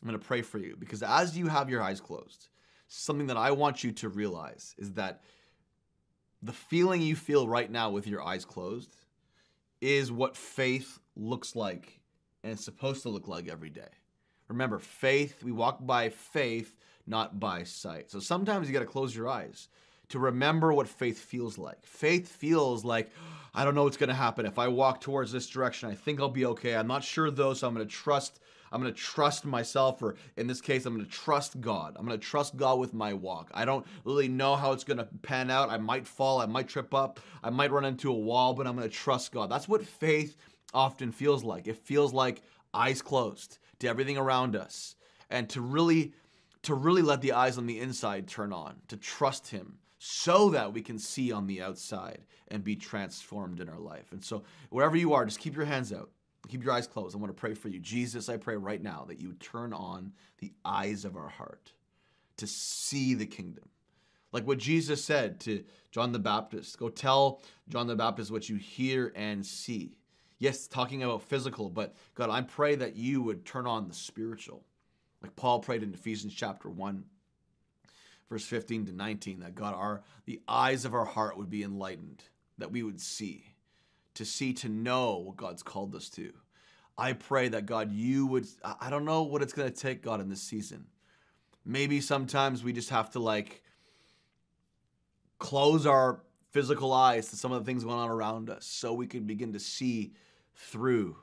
I'm 0.02 0.06
gonna 0.06 0.18
pray 0.18 0.42
for 0.42 0.58
you 0.58 0.76
because 0.78 1.02
as 1.02 1.36
you 1.36 1.46
have 1.46 1.70
your 1.70 1.82
eyes 1.82 2.00
closed, 2.00 2.48
something 2.88 3.28
that 3.28 3.36
I 3.36 3.52
want 3.52 3.84
you 3.84 3.92
to 3.92 4.08
realize 4.08 4.74
is 4.76 4.92
that 4.94 5.22
the 6.42 6.52
feeling 6.52 7.02
you 7.02 7.16
feel 7.16 7.46
right 7.46 7.70
now 7.70 7.90
with 7.90 8.06
your 8.06 8.22
eyes 8.22 8.44
closed 8.44 8.96
is 9.80 10.12
what 10.12 10.36
faith 10.36 10.98
looks 11.16 11.56
like 11.56 12.00
and 12.42 12.52
it's 12.52 12.64
supposed 12.64 13.02
to 13.02 13.08
look 13.08 13.28
like 13.28 13.48
every 13.48 13.70
day. 13.70 13.88
Remember, 14.48 14.78
faith, 14.78 15.42
we 15.44 15.52
walk 15.52 15.78
by 15.86 16.08
faith, 16.08 16.74
not 17.06 17.38
by 17.38 17.62
sight. 17.62 18.10
So 18.10 18.18
sometimes 18.18 18.66
you 18.66 18.72
got 18.72 18.80
to 18.80 18.86
close 18.86 19.14
your 19.14 19.28
eyes 19.28 19.68
to 20.08 20.18
remember 20.18 20.72
what 20.72 20.88
faith 20.88 21.18
feels 21.18 21.56
like. 21.56 21.84
Faith 21.84 22.28
feels 22.28 22.84
like, 22.84 23.10
I 23.54 23.64
don't 23.64 23.74
know 23.74 23.84
what's 23.84 23.96
going 23.96 24.08
to 24.08 24.14
happen. 24.14 24.46
If 24.46 24.58
I 24.58 24.68
walk 24.68 25.00
towards 25.00 25.30
this 25.30 25.46
direction, 25.46 25.88
I 25.88 25.94
think 25.94 26.20
I'll 26.20 26.28
be 26.28 26.46
okay. 26.46 26.74
I'm 26.74 26.88
not 26.88 27.04
sure 27.04 27.30
though, 27.30 27.54
so 27.54 27.68
I'm 27.68 27.74
going 27.74 27.86
to 27.86 27.92
trust 27.92 28.40
I'm 28.72 28.80
going 28.80 28.92
to 28.92 29.00
trust 29.00 29.44
myself, 29.44 30.02
or 30.02 30.16
in 30.36 30.46
this 30.46 30.60
case, 30.60 30.86
I'm 30.86 30.94
going 30.94 31.04
to 31.04 31.10
trust 31.10 31.60
God. 31.60 31.96
I'm 31.96 32.06
going 32.06 32.18
to 32.18 32.24
trust 32.24 32.56
God 32.56 32.78
with 32.78 32.94
my 32.94 33.12
walk. 33.12 33.50
I 33.52 33.64
don't 33.64 33.86
really 34.04 34.28
know 34.28 34.54
how 34.54 34.72
it's 34.72 34.84
going 34.84 34.98
to 34.98 35.08
pan 35.22 35.50
out. 35.50 35.70
I 35.70 35.78
might 35.78 36.06
fall, 36.06 36.40
I 36.40 36.46
might 36.46 36.68
trip 36.68 36.94
up, 36.94 37.20
I 37.42 37.50
might 37.50 37.72
run 37.72 37.84
into 37.84 38.10
a 38.10 38.14
wall, 38.14 38.54
but 38.54 38.66
I'm 38.66 38.76
going 38.76 38.88
to 38.88 38.94
trust 38.94 39.32
God. 39.32 39.50
That's 39.50 39.68
what 39.68 39.84
faith 39.84 40.36
often 40.72 41.10
feels 41.10 41.42
like. 41.42 41.66
It 41.66 41.76
feels 41.76 42.12
like 42.12 42.42
eyes 42.72 43.02
closed 43.02 43.58
to 43.80 43.88
everything 43.88 44.16
around 44.16 44.54
us, 44.54 44.94
and 45.30 45.48
to 45.50 45.60
really, 45.60 46.12
to 46.62 46.74
really 46.74 47.02
let 47.02 47.22
the 47.22 47.32
eyes 47.32 47.58
on 47.58 47.66
the 47.66 47.80
inside 47.80 48.28
turn 48.28 48.52
on, 48.52 48.76
to 48.88 48.96
trust 48.96 49.48
Him 49.48 49.78
so 49.98 50.50
that 50.50 50.72
we 50.72 50.80
can 50.80 50.98
see 50.98 51.32
on 51.32 51.46
the 51.46 51.60
outside 51.60 52.20
and 52.48 52.64
be 52.64 52.76
transformed 52.76 53.60
in 53.60 53.68
our 53.68 53.78
life. 53.78 54.12
And 54.12 54.24
so, 54.24 54.44
wherever 54.70 54.96
you 54.96 55.12
are, 55.12 55.24
just 55.24 55.40
keep 55.40 55.56
your 55.56 55.66
hands 55.66 55.92
out. 55.92 56.10
Keep 56.50 56.64
your 56.64 56.72
eyes 56.72 56.88
closed. 56.88 57.14
I 57.14 57.18
want 57.18 57.30
to 57.30 57.40
pray 57.40 57.54
for 57.54 57.68
you. 57.68 57.78
Jesus, 57.78 58.28
I 58.28 58.36
pray 58.36 58.56
right 58.56 58.82
now 58.82 59.04
that 59.06 59.20
you 59.20 59.34
turn 59.34 59.72
on 59.72 60.12
the 60.38 60.52
eyes 60.64 61.04
of 61.04 61.16
our 61.16 61.28
heart 61.28 61.72
to 62.38 62.46
see 62.46 63.14
the 63.14 63.26
kingdom. 63.26 63.68
Like 64.32 64.46
what 64.46 64.58
Jesus 64.58 65.04
said 65.04 65.38
to 65.40 65.62
John 65.92 66.10
the 66.10 66.18
Baptist 66.18 66.76
go 66.78 66.88
tell 66.88 67.42
John 67.68 67.86
the 67.86 67.94
Baptist 67.94 68.32
what 68.32 68.48
you 68.48 68.56
hear 68.56 69.12
and 69.14 69.46
see. 69.46 69.96
Yes, 70.38 70.66
talking 70.66 71.04
about 71.04 71.22
physical, 71.22 71.70
but 71.70 71.94
God, 72.14 72.30
I 72.30 72.40
pray 72.40 72.74
that 72.74 72.96
you 72.96 73.22
would 73.22 73.44
turn 73.44 73.66
on 73.66 73.86
the 73.86 73.94
spiritual. 73.94 74.64
Like 75.22 75.36
Paul 75.36 75.60
prayed 75.60 75.82
in 75.82 75.94
Ephesians 75.94 76.34
chapter 76.34 76.68
1, 76.68 77.04
verse 78.28 78.44
15 78.44 78.86
to 78.86 78.92
19, 78.92 79.40
that 79.40 79.54
God, 79.54 79.74
our 79.74 80.02
the 80.24 80.40
eyes 80.48 80.84
of 80.84 80.94
our 80.94 81.04
heart 81.04 81.36
would 81.36 81.50
be 81.50 81.62
enlightened, 81.62 82.24
that 82.58 82.72
we 82.72 82.82
would 82.82 83.00
see 83.00 83.49
to 84.14 84.24
see, 84.24 84.52
to 84.54 84.68
know 84.68 85.16
what 85.16 85.36
God's 85.36 85.62
called 85.62 85.94
us 85.94 86.08
to. 86.10 86.32
I 86.98 87.14
pray 87.14 87.48
that 87.48 87.66
God, 87.66 87.90
you 87.92 88.26
would, 88.26 88.46
I 88.80 88.90
don't 88.90 89.04
know 89.04 89.22
what 89.22 89.42
it's 89.42 89.52
going 89.52 89.70
to 89.70 89.76
take, 89.76 90.02
God, 90.02 90.20
in 90.20 90.28
this 90.28 90.42
season. 90.42 90.86
Maybe 91.64 92.00
sometimes 92.00 92.62
we 92.62 92.72
just 92.72 92.90
have 92.90 93.10
to 93.10 93.18
like 93.18 93.62
close 95.38 95.86
our 95.86 96.20
physical 96.50 96.92
eyes 96.92 97.30
to 97.30 97.36
some 97.36 97.52
of 97.52 97.60
the 97.60 97.64
things 97.64 97.84
going 97.84 97.98
on 97.98 98.10
around 98.10 98.50
us 98.50 98.66
so 98.66 98.92
we 98.92 99.06
can 99.06 99.24
begin 99.24 99.52
to 99.52 99.60
see 99.60 100.12
through 100.54 101.16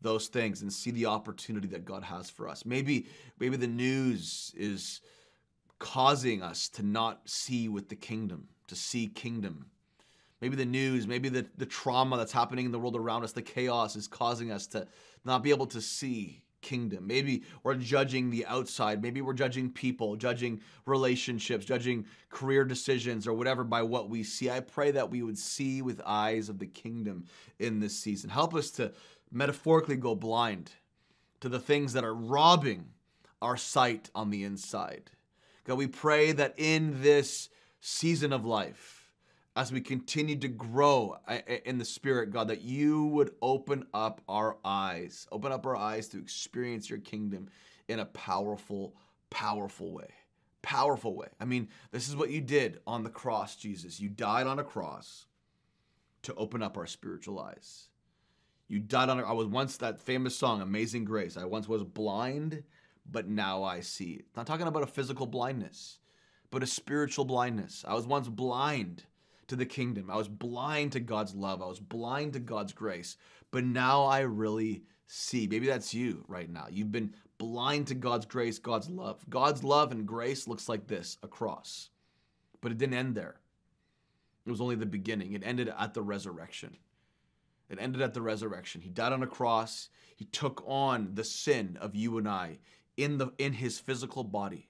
those 0.00 0.28
things 0.28 0.62
and 0.62 0.72
see 0.72 0.90
the 0.90 1.06
opportunity 1.06 1.66
that 1.68 1.84
God 1.84 2.04
has 2.04 2.30
for 2.30 2.48
us. 2.48 2.64
Maybe 2.64 3.06
maybe 3.40 3.56
the 3.56 3.66
news 3.66 4.54
is 4.56 5.00
causing 5.78 6.42
us 6.42 6.68
to 6.70 6.82
not 6.82 7.28
see 7.28 7.68
with 7.68 7.88
the 7.88 7.96
kingdom, 7.96 8.48
to 8.68 8.76
see 8.76 9.08
kingdom 9.08 9.66
Maybe 10.40 10.56
the 10.56 10.66
news, 10.66 11.06
maybe 11.06 11.28
the, 11.28 11.46
the 11.56 11.66
trauma 11.66 12.16
that's 12.16 12.32
happening 12.32 12.66
in 12.66 12.72
the 12.72 12.78
world 12.78 12.96
around 12.96 13.24
us, 13.24 13.32
the 13.32 13.42
chaos 13.42 13.96
is 13.96 14.06
causing 14.06 14.50
us 14.50 14.66
to 14.68 14.86
not 15.24 15.42
be 15.42 15.50
able 15.50 15.66
to 15.66 15.80
see 15.80 16.42
kingdom. 16.60 17.06
Maybe 17.06 17.44
we're 17.62 17.76
judging 17.76 18.28
the 18.28 18.44
outside. 18.46 19.00
Maybe 19.00 19.20
we're 19.22 19.34
judging 19.34 19.70
people, 19.70 20.16
judging 20.16 20.60
relationships, 20.84 21.64
judging 21.64 22.06
career 22.28 22.64
decisions 22.64 23.26
or 23.26 23.34
whatever 23.34 23.62
by 23.64 23.82
what 23.82 24.10
we 24.10 24.24
see. 24.24 24.50
I 24.50 24.60
pray 24.60 24.90
that 24.90 25.10
we 25.10 25.22
would 25.22 25.38
see 25.38 25.80
with 25.80 26.00
eyes 26.04 26.48
of 26.48 26.58
the 26.58 26.66
kingdom 26.66 27.26
in 27.58 27.78
this 27.78 27.96
season. 27.96 28.30
Help 28.30 28.54
us 28.54 28.70
to 28.72 28.92
metaphorically 29.30 29.96
go 29.96 30.14
blind 30.14 30.72
to 31.40 31.48
the 31.48 31.60
things 31.60 31.92
that 31.92 32.04
are 32.04 32.14
robbing 32.14 32.86
our 33.40 33.56
sight 33.56 34.10
on 34.14 34.30
the 34.30 34.44
inside. 34.44 35.10
God, 35.64 35.78
we 35.78 35.86
pray 35.86 36.32
that 36.32 36.54
in 36.56 37.02
this 37.02 37.48
season 37.80 38.32
of 38.32 38.44
life, 38.44 38.95
as 39.56 39.72
we 39.72 39.80
continue 39.80 40.36
to 40.36 40.48
grow 40.48 41.16
in 41.64 41.78
the 41.78 41.84
Spirit, 41.84 42.30
God, 42.30 42.48
that 42.48 42.60
you 42.60 43.06
would 43.06 43.30
open 43.40 43.86
up 43.94 44.20
our 44.28 44.58
eyes, 44.62 45.26
open 45.32 45.50
up 45.50 45.64
our 45.64 45.74
eyes 45.74 46.08
to 46.08 46.18
experience 46.18 46.90
your 46.90 46.98
kingdom 46.98 47.48
in 47.88 47.98
a 47.98 48.04
powerful, 48.04 48.94
powerful 49.30 49.92
way. 49.92 50.10
Powerful 50.60 51.14
way. 51.14 51.28
I 51.40 51.46
mean, 51.46 51.68
this 51.90 52.06
is 52.06 52.16
what 52.16 52.30
you 52.30 52.42
did 52.42 52.80
on 52.86 53.02
the 53.02 53.08
cross, 53.08 53.56
Jesus. 53.56 53.98
You 53.98 54.10
died 54.10 54.46
on 54.46 54.58
a 54.58 54.64
cross 54.64 55.24
to 56.22 56.34
open 56.34 56.62
up 56.62 56.76
our 56.76 56.86
spiritual 56.86 57.40
eyes. 57.40 57.88
You 58.68 58.80
died 58.80 59.08
on 59.08 59.20
I 59.20 59.32
was 59.32 59.46
once 59.46 59.78
that 59.78 60.00
famous 60.00 60.36
song, 60.36 60.60
Amazing 60.60 61.04
Grace. 61.06 61.36
I 61.36 61.44
once 61.44 61.66
was 61.66 61.84
blind, 61.84 62.62
but 63.10 63.28
now 63.28 63.62
I 63.62 63.80
see. 63.80 64.22
Not 64.36 64.46
talking 64.46 64.66
about 64.66 64.82
a 64.82 64.88
physical 64.88 65.26
blindness, 65.26 65.98
but 66.50 66.64
a 66.64 66.66
spiritual 66.66 67.24
blindness. 67.24 67.84
I 67.86 67.94
was 67.94 68.06
once 68.06 68.28
blind 68.28 69.04
to 69.48 69.56
the 69.56 69.66
kingdom. 69.66 70.10
I 70.10 70.16
was 70.16 70.28
blind 70.28 70.92
to 70.92 71.00
God's 71.00 71.34
love. 71.34 71.62
I 71.62 71.66
was 71.66 71.80
blind 71.80 72.32
to 72.34 72.40
God's 72.40 72.72
grace. 72.72 73.16
But 73.50 73.64
now 73.64 74.04
I 74.04 74.20
really 74.20 74.82
see. 75.06 75.46
Maybe 75.46 75.66
that's 75.66 75.94
you 75.94 76.24
right 76.28 76.50
now. 76.50 76.66
You've 76.70 76.92
been 76.92 77.14
blind 77.38 77.86
to 77.88 77.94
God's 77.94 78.26
grace, 78.26 78.58
God's 78.58 78.88
love. 78.88 79.24
God's 79.28 79.62
love 79.62 79.92
and 79.92 80.06
grace 80.06 80.48
looks 80.48 80.68
like 80.68 80.86
this 80.86 81.18
a 81.22 81.28
cross. 81.28 81.90
But 82.60 82.72
it 82.72 82.78
didn't 82.78 82.94
end 82.94 83.14
there. 83.14 83.36
It 84.46 84.50
was 84.50 84.60
only 84.60 84.76
the 84.76 84.86
beginning. 84.86 85.32
It 85.32 85.42
ended 85.44 85.72
at 85.76 85.94
the 85.94 86.02
resurrection. 86.02 86.76
It 87.68 87.78
ended 87.80 88.00
at 88.00 88.14
the 88.14 88.22
resurrection. 88.22 88.80
He 88.80 88.90
died 88.90 89.12
on 89.12 89.22
a 89.22 89.26
cross. 89.26 89.88
He 90.14 90.24
took 90.24 90.62
on 90.66 91.10
the 91.14 91.24
sin 91.24 91.76
of 91.80 91.96
you 91.96 92.18
and 92.18 92.28
I 92.28 92.58
in 92.96 93.18
the 93.18 93.32
in 93.38 93.52
his 93.52 93.78
physical 93.78 94.24
body 94.24 94.68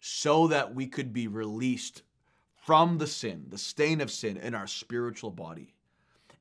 so 0.00 0.46
that 0.48 0.74
we 0.74 0.86
could 0.86 1.12
be 1.12 1.26
released 1.26 2.02
from 2.66 2.98
the 2.98 3.06
sin, 3.06 3.46
the 3.48 3.56
stain 3.56 4.00
of 4.00 4.10
sin 4.10 4.36
in 4.36 4.52
our 4.52 4.66
spiritual 4.66 5.30
body, 5.30 5.72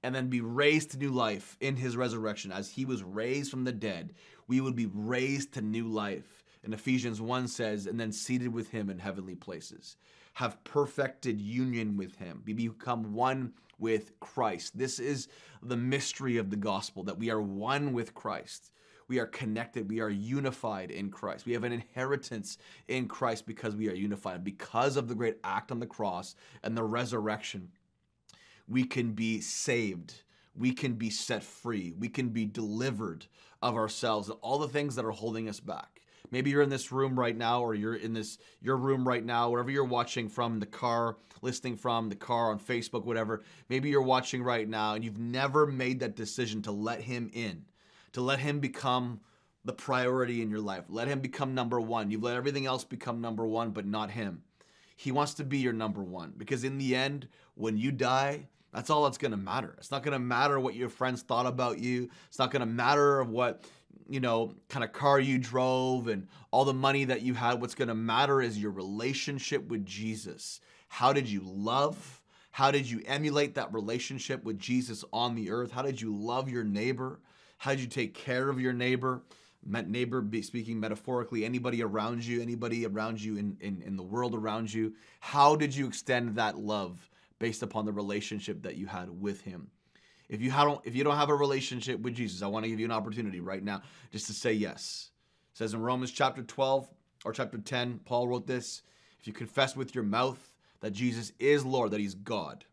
and 0.01 0.15
then 0.15 0.27
be 0.27 0.41
raised 0.41 0.89
to 0.89 0.97
new 0.97 1.11
life 1.11 1.55
in 1.61 1.75
his 1.75 1.95
resurrection. 1.95 2.51
As 2.51 2.67
he 2.67 2.83
was 2.83 3.03
raised 3.03 3.51
from 3.51 3.63
the 3.63 3.71
dead, 3.71 4.11
we 4.47 4.59
would 4.59 4.75
be 4.75 4.89
raised 4.91 5.53
to 5.53 5.61
new 5.61 5.87
life. 5.87 6.43
And 6.63 6.73
Ephesians 6.73 7.21
1 7.21 7.47
says, 7.47 7.85
and 7.85 7.99
then 7.99 8.11
seated 8.11 8.51
with 8.51 8.71
him 8.71 8.89
in 8.89 8.97
heavenly 8.97 9.35
places. 9.35 9.97
Have 10.33 10.63
perfected 10.63 11.39
union 11.39 11.95
with 11.95 12.15
him. 12.15 12.41
We 12.43 12.53
become 12.53 13.13
one 13.13 13.53
with 13.77 14.19
Christ. 14.19 14.75
This 14.75 14.97
is 14.97 15.27
the 15.61 15.77
mystery 15.77 16.37
of 16.37 16.49
the 16.49 16.55
gospel 16.55 17.03
that 17.03 17.19
we 17.19 17.29
are 17.29 17.41
one 17.41 17.93
with 17.93 18.15
Christ. 18.15 18.71
We 19.07 19.19
are 19.19 19.27
connected. 19.27 19.89
We 19.89 19.99
are 19.99 20.09
unified 20.09 20.89
in 20.89 21.11
Christ. 21.11 21.45
We 21.45 21.53
have 21.53 21.63
an 21.63 21.71
inheritance 21.71 22.57
in 22.87 23.07
Christ 23.07 23.45
because 23.45 23.75
we 23.75 23.89
are 23.89 23.93
unified. 23.93 24.43
Because 24.43 24.97
of 24.97 25.07
the 25.07 25.15
great 25.15 25.37
act 25.43 25.71
on 25.71 25.79
the 25.79 25.85
cross 25.85 26.35
and 26.63 26.75
the 26.75 26.83
resurrection, 26.83 27.69
we 28.67 28.83
can 28.83 29.11
be 29.11 29.41
saved. 29.41 30.23
We 30.55 30.71
can 30.71 30.93
be 30.93 31.09
set 31.09 31.43
free. 31.43 31.93
We 31.97 32.09
can 32.09 32.29
be 32.29 32.45
delivered 32.45 33.27
of 33.61 33.75
ourselves 33.75 34.29
and 34.29 34.39
all 34.41 34.57
the 34.57 34.67
things 34.67 34.95
that 34.95 35.05
are 35.05 35.11
holding 35.11 35.49
us 35.49 35.59
back. 35.59 36.01
Maybe 36.31 36.49
you're 36.49 36.63
in 36.63 36.69
this 36.69 36.91
room 36.91 37.19
right 37.19 37.37
now, 37.37 37.61
or 37.61 37.75
you're 37.75 37.95
in 37.95 38.13
this 38.13 38.39
your 38.59 38.77
room 38.77 39.07
right 39.07 39.23
now, 39.23 39.49
wherever 39.49 39.69
you're 39.69 39.83
watching 39.83 40.27
from 40.27 40.59
the 40.59 40.65
car, 40.65 41.17
listening 41.43 41.77
from 41.77 42.09
the 42.09 42.15
car 42.15 42.49
on 42.49 42.59
Facebook, 42.59 43.05
whatever. 43.05 43.43
Maybe 43.69 43.89
you're 43.89 44.01
watching 44.01 44.41
right 44.41 44.67
now 44.67 44.95
and 44.95 45.03
you've 45.03 45.19
never 45.19 45.67
made 45.67 45.99
that 45.99 46.15
decision 46.15 46.63
to 46.63 46.71
let 46.71 47.01
him 47.01 47.29
in 47.33 47.65
to 48.15 48.21
let 48.21 48.39
Him 48.39 48.59
become 48.59 49.19
the 49.65 49.73
priority 49.73 50.41
in 50.41 50.49
your 50.49 50.61
life. 50.61 50.85
Let 50.87 51.09
Him 51.09 51.19
become 51.19 51.53
number 51.53 51.81
one. 51.81 52.11
You've 52.11 52.23
let 52.23 52.37
everything 52.37 52.65
else 52.65 52.85
become 52.85 53.19
number 53.19 53.45
one, 53.45 53.71
but 53.71 53.85
not 53.85 54.09
Him. 54.09 54.41
He 54.95 55.11
wants 55.11 55.33
to 55.35 55.43
be 55.43 55.57
your 55.57 55.73
number 55.73 56.01
one 56.01 56.33
because 56.37 56.63
in 56.63 56.77
the 56.77 56.95
end, 56.95 57.27
when 57.55 57.77
you 57.77 57.91
die, 57.91 58.47
that's 58.73 58.89
all 58.89 59.03
that's 59.03 59.17
to 59.17 59.29
matter. 59.35 59.75
It's 59.77 59.91
not 59.91 60.03
to 60.03 60.17
matter 60.17 60.61
what 60.61 60.75
your 60.75 60.87
friends 60.87 61.23
thought 61.23 61.45
about 61.45 61.79
you. 61.79 62.09
It's 62.29 62.39
not 62.39 62.51
to 62.51 62.65
matter 62.65 63.21
what, 63.25 63.65
you 64.07 64.21
know, 64.21 64.53
kind 64.69 64.85
of 64.85 64.93
car 64.93 65.19
you 65.19 65.37
drove 65.37 66.07
and 66.07 66.27
all 66.51 66.63
the 66.63 66.73
money 66.73 67.03
that 67.03 67.21
you 67.21 67.33
had. 67.33 67.59
What's 67.59 67.75
to 67.75 67.93
matter 67.93 68.41
is 68.41 68.57
your 68.57 68.71
relationship 68.71 69.67
with 69.67 69.85
Jesus. 69.85 70.61
How 70.87 71.11
did 71.11 71.27
you 71.27 71.41
love? 71.43 72.21
How 72.51 72.71
did 72.71 72.89
you 72.89 73.01
emulate 73.05 73.55
that 73.55 73.73
relationship 73.73 74.45
with 74.45 74.57
Jesus 74.57 75.03
on 75.11 75.35
the 75.35 75.51
earth? 75.51 75.71
How 75.71 75.81
did 75.81 75.99
you 75.99 76.15
love 76.15 76.49
your 76.49 76.63
neighbor? 76.63 77.19
How 77.57 77.71
did 77.71 77.81
you 77.81 77.87
take 77.87 78.13
care 78.13 78.49
of 78.49 78.59
your 78.59 78.73
neighbor? 78.73 79.21
Neighbor 79.65 80.23
speaking 80.41 80.79
metaphorically, 80.79 81.43
anybody 81.43 81.81
around 81.81 82.23
you, 82.23 82.41
anybody 82.41 82.85
around 82.85 83.21
you 83.21 83.37
in, 83.37 83.57
in, 83.61 83.81
in 83.81 83.95
the 83.95 84.03
world 84.03 84.35
around 84.35 84.71
you. 84.71 84.93
How 85.19 85.55
did 85.55 85.75
you 85.75 85.87
extend 85.87 86.35
that 86.35 86.59
love 86.59 87.09
based 87.39 87.63
upon 87.63 87.85
the 87.85 87.91
relationship 87.91 88.61
that 88.61 88.75
you 88.75 88.85
had 88.85 89.09
with 89.09 89.41
him? 89.41 89.71
If 90.29 90.41
you 90.41 90.51
don't, 90.51 90.81
if 90.85 90.95
you 90.95 91.03
don't 91.03 91.17
have 91.17 91.29
a 91.29 91.35
relationship 91.35 91.99
with 91.99 92.15
Jesus, 92.15 92.41
I 92.41 92.47
want 92.47 92.63
to 92.63 92.69
give 92.69 92.79
you 92.79 92.85
an 92.85 92.91
opportunity 92.91 93.39
right 93.39 93.63
now 93.63 93.81
just 94.11 94.27
to 94.27 94.33
say 94.33 94.53
yes. 94.53 95.09
It 95.51 95.57
says 95.57 95.73
in 95.73 95.81
Romans 95.81 96.11
chapter 96.11 96.43
12 96.43 96.87
or 97.25 97.31
chapter 97.31 97.57
10, 97.57 97.99
Paul 98.05 98.27
wrote 98.27 98.47
this: 98.47 98.81
If 99.19 99.27
you 99.27 99.33
confess 99.33 99.75
with 99.75 99.93
your 99.93 100.03
mouth 100.03 100.53
that 100.81 100.93
Jesus 100.93 101.31
is 101.39 101.65
Lord, 101.65 101.91
that 101.91 101.99
He's 101.99 102.15
God, 102.15 102.65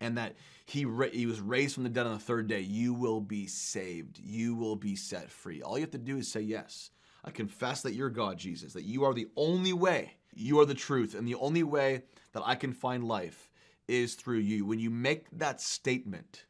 and 0.00 0.16
that 0.16 0.36
he, 0.70 0.84
ra- 0.84 1.08
he 1.12 1.26
was 1.26 1.40
raised 1.40 1.74
from 1.74 1.82
the 1.82 1.90
dead 1.90 2.06
on 2.06 2.12
the 2.12 2.18
third 2.18 2.46
day, 2.46 2.60
you 2.60 2.94
will 2.94 3.20
be 3.20 3.46
saved. 3.46 4.18
You 4.18 4.54
will 4.54 4.76
be 4.76 4.94
set 4.94 5.30
free. 5.30 5.62
All 5.62 5.76
you 5.76 5.82
have 5.82 5.90
to 5.92 5.98
do 5.98 6.18
is 6.18 6.30
say 6.30 6.40
yes. 6.40 6.90
I 7.24 7.30
confess 7.30 7.82
that 7.82 7.94
you're 7.94 8.10
God, 8.10 8.38
Jesus, 8.38 8.72
that 8.72 8.84
you 8.84 9.04
are 9.04 9.12
the 9.12 9.28
only 9.36 9.72
way, 9.72 10.14
you 10.32 10.60
are 10.60 10.64
the 10.64 10.74
truth, 10.74 11.14
and 11.14 11.26
the 11.26 11.34
only 11.34 11.62
way 11.62 12.02
that 12.32 12.42
I 12.46 12.54
can 12.54 12.72
find 12.72 13.04
life 13.04 13.50
is 13.88 14.14
through 14.14 14.38
you. 14.38 14.64
When 14.64 14.78
you 14.78 14.90
make 14.90 15.26
that 15.32 15.60
statement, 15.60 16.44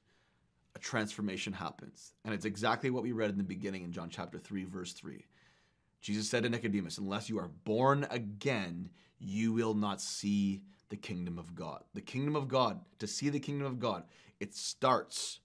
a 0.77 0.79
transformation 0.79 1.55
happens. 1.55 2.12
And 2.25 2.35
it's 2.35 2.45
exactly 2.45 2.91
what 2.91 3.03
we 3.03 3.12
read 3.12 3.31
in 3.31 3.39
the 3.39 3.43
beginning 3.43 3.85
in 3.85 3.93
John 3.93 4.11
chapter 4.11 4.39
3, 4.39 4.64
verse 4.64 4.93
3. 4.93 5.25
Jesus 6.01 6.29
said 6.29 6.45
to 6.45 6.51
Nicodemus, 6.51 6.99
Unless 6.99 7.29
you 7.29 7.39
are 7.39 7.51
born 7.64 8.07
again, 8.11 8.91
you 9.18 9.53
will 9.53 9.75
not 9.75 10.01
see 10.01 10.62
the 10.91 10.97
kingdom 10.97 11.38
of 11.38 11.55
God. 11.55 11.82
The 11.95 12.01
kingdom 12.03 12.36
of 12.36 12.49
God, 12.49 12.80
to 12.99 13.07
see 13.07 13.30
the 13.30 13.41
kingdom 13.41 13.66
of 13.66 13.78
God, 13.78 14.05
it 14.38 14.55
starts, 14.55 15.41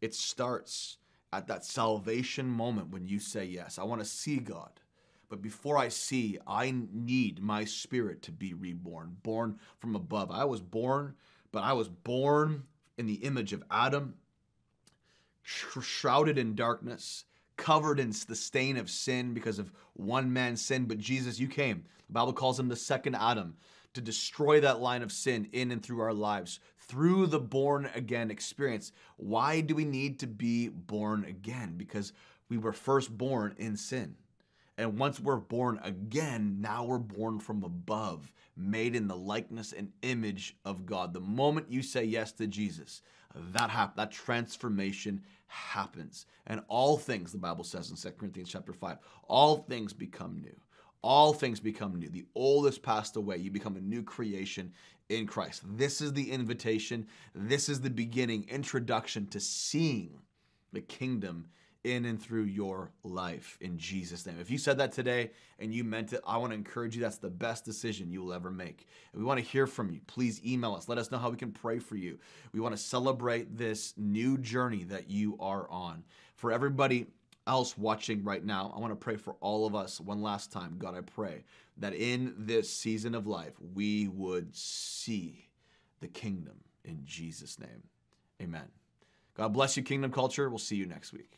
it 0.00 0.14
starts 0.14 0.96
at 1.32 1.48
that 1.48 1.64
salvation 1.64 2.46
moment 2.46 2.90
when 2.90 3.06
you 3.06 3.18
say 3.18 3.44
yes. 3.44 3.78
I 3.78 3.84
want 3.84 4.00
to 4.00 4.06
see 4.06 4.38
God. 4.38 4.80
But 5.28 5.42
before 5.42 5.76
I 5.76 5.88
see, 5.88 6.38
I 6.46 6.72
need 6.92 7.42
my 7.42 7.64
spirit 7.64 8.22
to 8.22 8.32
be 8.32 8.54
reborn, 8.54 9.16
born 9.22 9.58
from 9.80 9.96
above. 9.96 10.30
I 10.30 10.44
was 10.44 10.60
born, 10.60 11.14
but 11.50 11.64
I 11.64 11.72
was 11.72 11.88
born 11.88 12.64
in 12.96 13.06
the 13.06 13.14
image 13.14 13.52
of 13.52 13.64
Adam, 13.70 14.14
shrouded 15.42 16.38
in 16.38 16.54
darkness, 16.54 17.24
covered 17.56 17.98
in 17.98 18.12
the 18.28 18.36
stain 18.36 18.76
of 18.76 18.88
sin 18.88 19.34
because 19.34 19.58
of 19.58 19.72
one 19.94 20.32
man's 20.32 20.64
sin. 20.64 20.84
But 20.84 20.98
Jesus, 20.98 21.40
you 21.40 21.48
came. 21.48 21.84
The 22.06 22.12
Bible 22.12 22.32
calls 22.32 22.60
him 22.60 22.68
the 22.68 22.76
second 22.76 23.16
Adam 23.16 23.56
to 23.94 24.00
destroy 24.00 24.60
that 24.60 24.80
line 24.80 25.02
of 25.02 25.12
sin 25.12 25.48
in 25.52 25.70
and 25.70 25.82
through 25.82 26.00
our 26.00 26.12
lives 26.12 26.60
through 26.86 27.26
the 27.26 27.40
born 27.40 27.88
again 27.94 28.30
experience. 28.30 28.92
Why 29.16 29.60
do 29.60 29.74
we 29.74 29.84
need 29.84 30.18
to 30.20 30.26
be 30.26 30.68
born 30.68 31.24
again? 31.24 31.74
Because 31.76 32.12
we 32.48 32.58
were 32.58 32.72
first 32.72 33.16
born 33.16 33.54
in 33.58 33.76
sin. 33.76 34.16
And 34.76 34.98
once 34.98 35.20
we're 35.20 35.36
born 35.36 35.80
again, 35.82 36.56
now 36.60 36.84
we're 36.84 36.98
born 36.98 37.38
from 37.38 37.62
above, 37.62 38.32
made 38.56 38.96
in 38.96 39.06
the 39.06 39.16
likeness 39.16 39.72
and 39.72 39.92
image 40.02 40.56
of 40.64 40.84
God. 40.84 41.12
The 41.12 41.20
moment 41.20 41.70
you 41.70 41.80
say 41.80 42.04
yes 42.04 42.32
to 42.32 42.46
Jesus, 42.48 43.00
that 43.52 43.70
hap- 43.70 43.96
that 43.96 44.10
transformation 44.10 45.22
happens. 45.46 46.26
And 46.46 46.60
all 46.66 46.98
things, 46.98 47.30
the 47.30 47.38
Bible 47.38 47.64
says 47.64 47.90
in 47.90 47.96
2 47.96 48.16
Corinthians 48.18 48.50
chapter 48.50 48.72
5, 48.72 48.98
all 49.28 49.58
things 49.58 49.92
become 49.92 50.40
new 50.40 50.56
all 51.04 51.34
things 51.34 51.60
become 51.60 51.94
new. 51.96 52.08
The 52.08 52.24
old 52.34 52.64
has 52.64 52.78
passed 52.78 53.16
away. 53.16 53.36
You 53.36 53.50
become 53.50 53.76
a 53.76 53.80
new 53.80 54.02
creation 54.02 54.72
in 55.10 55.26
Christ. 55.26 55.60
This 55.76 56.00
is 56.00 56.14
the 56.14 56.30
invitation. 56.30 57.06
This 57.34 57.68
is 57.68 57.82
the 57.82 57.90
beginning, 57.90 58.46
introduction 58.48 59.26
to 59.26 59.38
seeing 59.38 60.18
the 60.72 60.80
kingdom 60.80 61.48
in 61.84 62.06
and 62.06 62.20
through 62.20 62.44
your 62.44 62.90
life 63.02 63.58
in 63.60 63.76
Jesus' 63.76 64.24
name. 64.24 64.36
If 64.40 64.50
you 64.50 64.56
said 64.56 64.78
that 64.78 64.92
today 64.92 65.32
and 65.58 65.74
you 65.74 65.84
meant 65.84 66.14
it, 66.14 66.22
I 66.26 66.38
want 66.38 66.52
to 66.52 66.56
encourage 66.56 66.96
you. 66.96 67.02
That's 67.02 67.18
the 67.18 67.28
best 67.28 67.66
decision 67.66 68.10
you 68.10 68.22
will 68.22 68.32
ever 68.32 68.50
make. 68.50 68.86
And 69.12 69.20
we 69.20 69.26
want 69.26 69.38
to 69.38 69.44
hear 69.44 69.66
from 69.66 69.90
you. 69.90 70.00
Please 70.06 70.40
email 70.42 70.74
us. 70.74 70.88
Let 70.88 70.96
us 70.96 71.10
know 71.10 71.18
how 71.18 71.28
we 71.28 71.36
can 71.36 71.52
pray 71.52 71.78
for 71.80 71.96
you. 71.96 72.18
We 72.54 72.60
want 72.60 72.74
to 72.74 72.82
celebrate 72.82 73.58
this 73.58 73.92
new 73.98 74.38
journey 74.38 74.84
that 74.84 75.10
you 75.10 75.36
are 75.38 75.68
on. 75.70 76.02
For 76.36 76.50
everybody 76.50 77.08
else 77.46 77.76
watching 77.76 78.24
right 78.24 78.44
now, 78.44 78.72
I 78.74 78.80
want 78.80 78.92
to 78.92 78.96
pray 78.96 79.16
for 79.16 79.36
all 79.40 79.66
of 79.66 79.74
us 79.74 80.00
one 80.00 80.22
last 80.22 80.52
time. 80.52 80.76
God, 80.78 80.96
I 80.96 81.00
pray 81.00 81.44
that 81.78 81.94
in 81.94 82.34
this 82.38 82.70
season 82.70 83.14
of 83.14 83.26
life, 83.26 83.54
we 83.74 84.08
would 84.08 84.54
see 84.54 85.48
the 86.00 86.08
kingdom 86.08 86.56
in 86.84 87.00
Jesus' 87.04 87.58
name. 87.58 87.82
Amen. 88.42 88.68
God 89.36 89.52
bless 89.52 89.76
you, 89.76 89.82
Kingdom 89.82 90.12
Culture. 90.12 90.48
We'll 90.48 90.58
see 90.58 90.76
you 90.76 90.86
next 90.86 91.12
week. 91.12 91.30